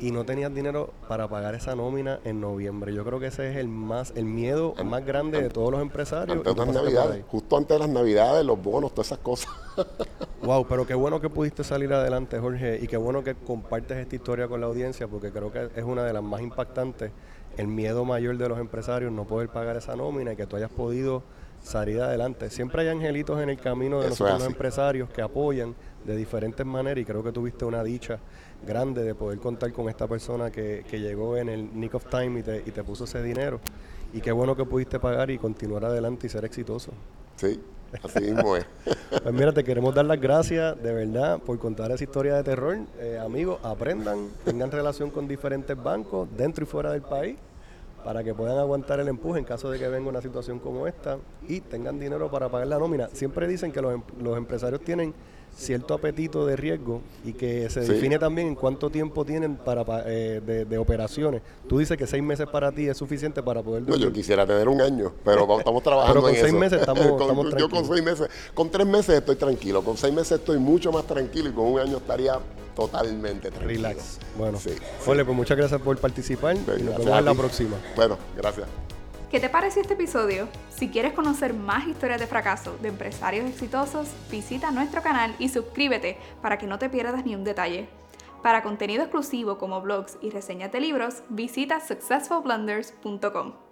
y 0.00 0.10
no 0.10 0.24
tenías 0.24 0.52
dinero 0.54 0.92
para 1.08 1.28
pagar 1.28 1.54
esa 1.54 1.74
nómina 1.74 2.20
en 2.24 2.40
noviembre. 2.40 2.92
Yo 2.92 3.04
creo 3.04 3.20
que 3.20 3.26
ese 3.26 3.50
es 3.50 3.56
el 3.56 3.68
más 3.68 4.12
el 4.16 4.24
miedo 4.24 4.74
más 4.84 5.04
grande 5.04 5.40
de 5.40 5.50
todos 5.50 5.70
los 5.70 5.80
empresarios. 5.80 6.36
Antes 6.38 6.54
de 6.54 6.64
las 6.66 6.74
navidades, 6.74 7.24
justo 7.28 7.56
antes 7.56 7.74
de 7.74 7.78
las 7.78 7.88
navidades, 7.88 8.44
los 8.44 8.60
bonos, 8.62 8.92
todas 8.92 9.08
esas 9.08 9.18
cosas. 9.18 9.52
wow, 10.42 10.66
pero 10.68 10.86
qué 10.86 10.94
bueno 10.94 11.20
que 11.20 11.30
pudiste 11.30 11.64
salir 11.64 11.92
adelante, 11.92 12.38
Jorge, 12.38 12.78
y 12.82 12.86
qué 12.86 12.96
bueno 12.96 13.22
que 13.22 13.34
compartes 13.34 13.98
esta 13.98 14.14
historia 14.14 14.48
con 14.48 14.60
la 14.60 14.66
audiencia, 14.66 15.06
porque 15.08 15.30
creo 15.30 15.52
que 15.52 15.68
es 15.74 15.84
una 15.84 16.04
de 16.04 16.12
las 16.12 16.22
más 16.22 16.40
impactantes. 16.40 17.12
El 17.56 17.68
miedo 17.68 18.04
mayor 18.04 18.36
de 18.36 18.48
los 18.48 18.58
empresarios 18.58 19.12
no 19.12 19.26
poder 19.26 19.48
pagar 19.48 19.76
esa 19.76 19.94
nómina 19.94 20.32
y 20.32 20.36
que 20.36 20.46
tú 20.46 20.56
hayas 20.56 20.70
podido 20.70 21.22
salir 21.64 22.00
adelante. 22.00 22.50
Siempre 22.50 22.82
hay 22.82 22.88
angelitos 22.88 23.40
en 23.40 23.48
el 23.48 23.58
camino 23.58 24.00
de 24.00 24.10
nosotros 24.10 24.40
los 24.40 24.48
empresarios 24.48 25.08
que 25.08 25.22
apoyan 25.22 25.74
de 26.04 26.16
diferentes 26.16 26.64
maneras 26.64 27.02
y 27.02 27.04
creo 27.04 27.22
que 27.22 27.32
tuviste 27.32 27.64
una 27.64 27.82
dicha 27.82 28.18
grande 28.66 29.02
de 29.02 29.14
poder 29.14 29.38
contar 29.38 29.72
con 29.72 29.88
esta 29.88 30.06
persona 30.06 30.50
que, 30.50 30.84
que 30.88 31.00
llegó 31.00 31.36
en 31.36 31.48
el 31.48 31.78
nick 31.78 31.94
of 31.94 32.06
time 32.06 32.40
y 32.40 32.42
te, 32.42 32.58
y 32.58 32.70
te 32.70 32.82
puso 32.82 33.04
ese 33.04 33.22
dinero. 33.22 33.60
Y 34.12 34.20
qué 34.20 34.32
bueno 34.32 34.54
que 34.56 34.64
pudiste 34.64 35.00
pagar 35.00 35.30
y 35.30 35.38
continuar 35.38 35.84
adelante 35.84 36.26
y 36.26 36.30
ser 36.30 36.44
exitoso. 36.44 36.92
Sí, 37.36 37.60
así 38.02 38.20
mismo 38.20 38.56
es. 38.56 38.64
pues 39.22 39.34
mira, 39.34 39.52
te 39.52 39.64
queremos 39.64 39.94
dar 39.94 40.04
las 40.04 40.20
gracias 40.20 40.80
de 40.80 40.92
verdad 40.92 41.40
por 41.40 41.58
contar 41.58 41.90
esa 41.90 42.04
historia 42.04 42.36
de 42.36 42.44
terror. 42.44 42.78
Eh, 43.00 43.18
amigos, 43.20 43.58
aprendan, 43.62 44.28
tengan 44.44 44.70
relación 44.70 45.10
con 45.10 45.26
diferentes 45.26 45.76
bancos 45.80 46.28
dentro 46.36 46.64
y 46.64 46.66
fuera 46.66 46.92
del 46.92 47.02
país 47.02 47.36
para 48.04 48.22
que 48.22 48.34
puedan 48.34 48.58
aguantar 48.58 49.00
el 49.00 49.08
empuje 49.08 49.38
en 49.38 49.44
caso 49.44 49.70
de 49.70 49.78
que 49.78 49.88
venga 49.88 50.10
una 50.10 50.20
situación 50.20 50.58
como 50.58 50.86
esta 50.86 51.16
y 51.48 51.60
tengan 51.60 51.98
dinero 51.98 52.30
para 52.30 52.48
pagar 52.50 52.68
la 52.68 52.78
nómina. 52.78 53.08
Siempre 53.12 53.48
dicen 53.48 53.72
que 53.72 53.80
los, 53.80 53.94
em, 53.94 54.02
los 54.20 54.36
empresarios 54.36 54.82
tienen 54.82 55.14
cierto 55.56 55.94
apetito 55.94 56.46
de 56.46 56.56
riesgo 56.56 57.02
y 57.24 57.32
que 57.32 57.68
se 57.70 57.80
define 57.80 58.18
también 58.18 58.48
en 58.48 58.54
cuánto 58.54 58.90
tiempo 58.90 59.24
tienen 59.24 59.56
para 59.56 59.84
eh, 60.06 60.40
de, 60.68 60.78
operaciones. 60.78 61.42
Tú 61.68 61.78
dices 61.78 61.96
que 61.96 62.06
seis 62.06 62.22
meses 62.22 62.46
para 62.48 62.72
ti 62.72 62.88
es 62.88 62.96
suficiente 62.96 63.42
para 63.42 63.62
poder... 63.62 63.82
No, 63.88 63.96
yo 63.96 64.12
quisiera 64.12 64.46
tener 64.46 64.68
un 64.68 64.80
año, 64.80 65.12
pero 65.24 65.58
estamos 65.58 65.82
trabajando 65.82 66.22
pero 66.22 66.34
con 66.34 66.34
seis 66.34 66.52
meses 66.52 66.80
estamos, 66.80 67.06
con, 67.18 67.58
Yo 67.58 67.68
con 67.68 67.86
seis 67.86 68.02
meses, 68.02 68.28
con 68.52 68.70
tres 68.70 68.86
meses 68.86 69.18
estoy 69.18 69.36
tranquilo, 69.36 69.82
con 69.82 69.96
seis 69.96 70.12
meses 70.12 70.38
estoy 70.38 70.58
mucho 70.58 70.92
más 70.92 71.06
tranquilo 71.06 71.48
y 71.50 71.52
con 71.52 71.66
un 71.66 71.78
año 71.78 71.98
estaría 71.98 72.38
totalmente 72.74 73.50
tranquilo. 73.50 73.88
Relax. 73.88 74.18
Bueno, 74.36 74.58
sí, 74.58 74.70
pues 75.04 75.26
muchas 75.28 75.56
gracias 75.56 75.80
por 75.80 75.96
participar 75.98 76.56
y 76.56 76.82
nos 76.82 76.98
vemos 76.98 77.18
en 77.18 77.24
la 77.24 77.34
próxima. 77.34 77.76
Bueno, 77.96 78.18
gracias. 78.36 78.66
¿Qué 79.34 79.40
te 79.40 79.48
pareció 79.48 79.82
este 79.82 79.94
episodio? 79.94 80.46
Si 80.70 80.90
quieres 80.90 81.12
conocer 81.12 81.54
más 81.54 81.88
historias 81.88 82.20
de 82.20 82.28
fracaso 82.28 82.78
de 82.80 82.86
empresarios 82.86 83.50
exitosos, 83.50 84.06
visita 84.30 84.70
nuestro 84.70 85.02
canal 85.02 85.34
y 85.40 85.48
suscríbete 85.48 86.16
para 86.40 86.56
que 86.56 86.68
no 86.68 86.78
te 86.78 86.88
pierdas 86.88 87.24
ni 87.24 87.34
un 87.34 87.42
detalle. 87.42 87.88
Para 88.44 88.62
contenido 88.62 89.02
exclusivo 89.02 89.58
como 89.58 89.80
blogs 89.80 90.18
y 90.22 90.30
reseñas 90.30 90.70
de 90.70 90.78
libros, 90.78 91.24
visita 91.30 91.80
successfulblunders.com. 91.80 93.63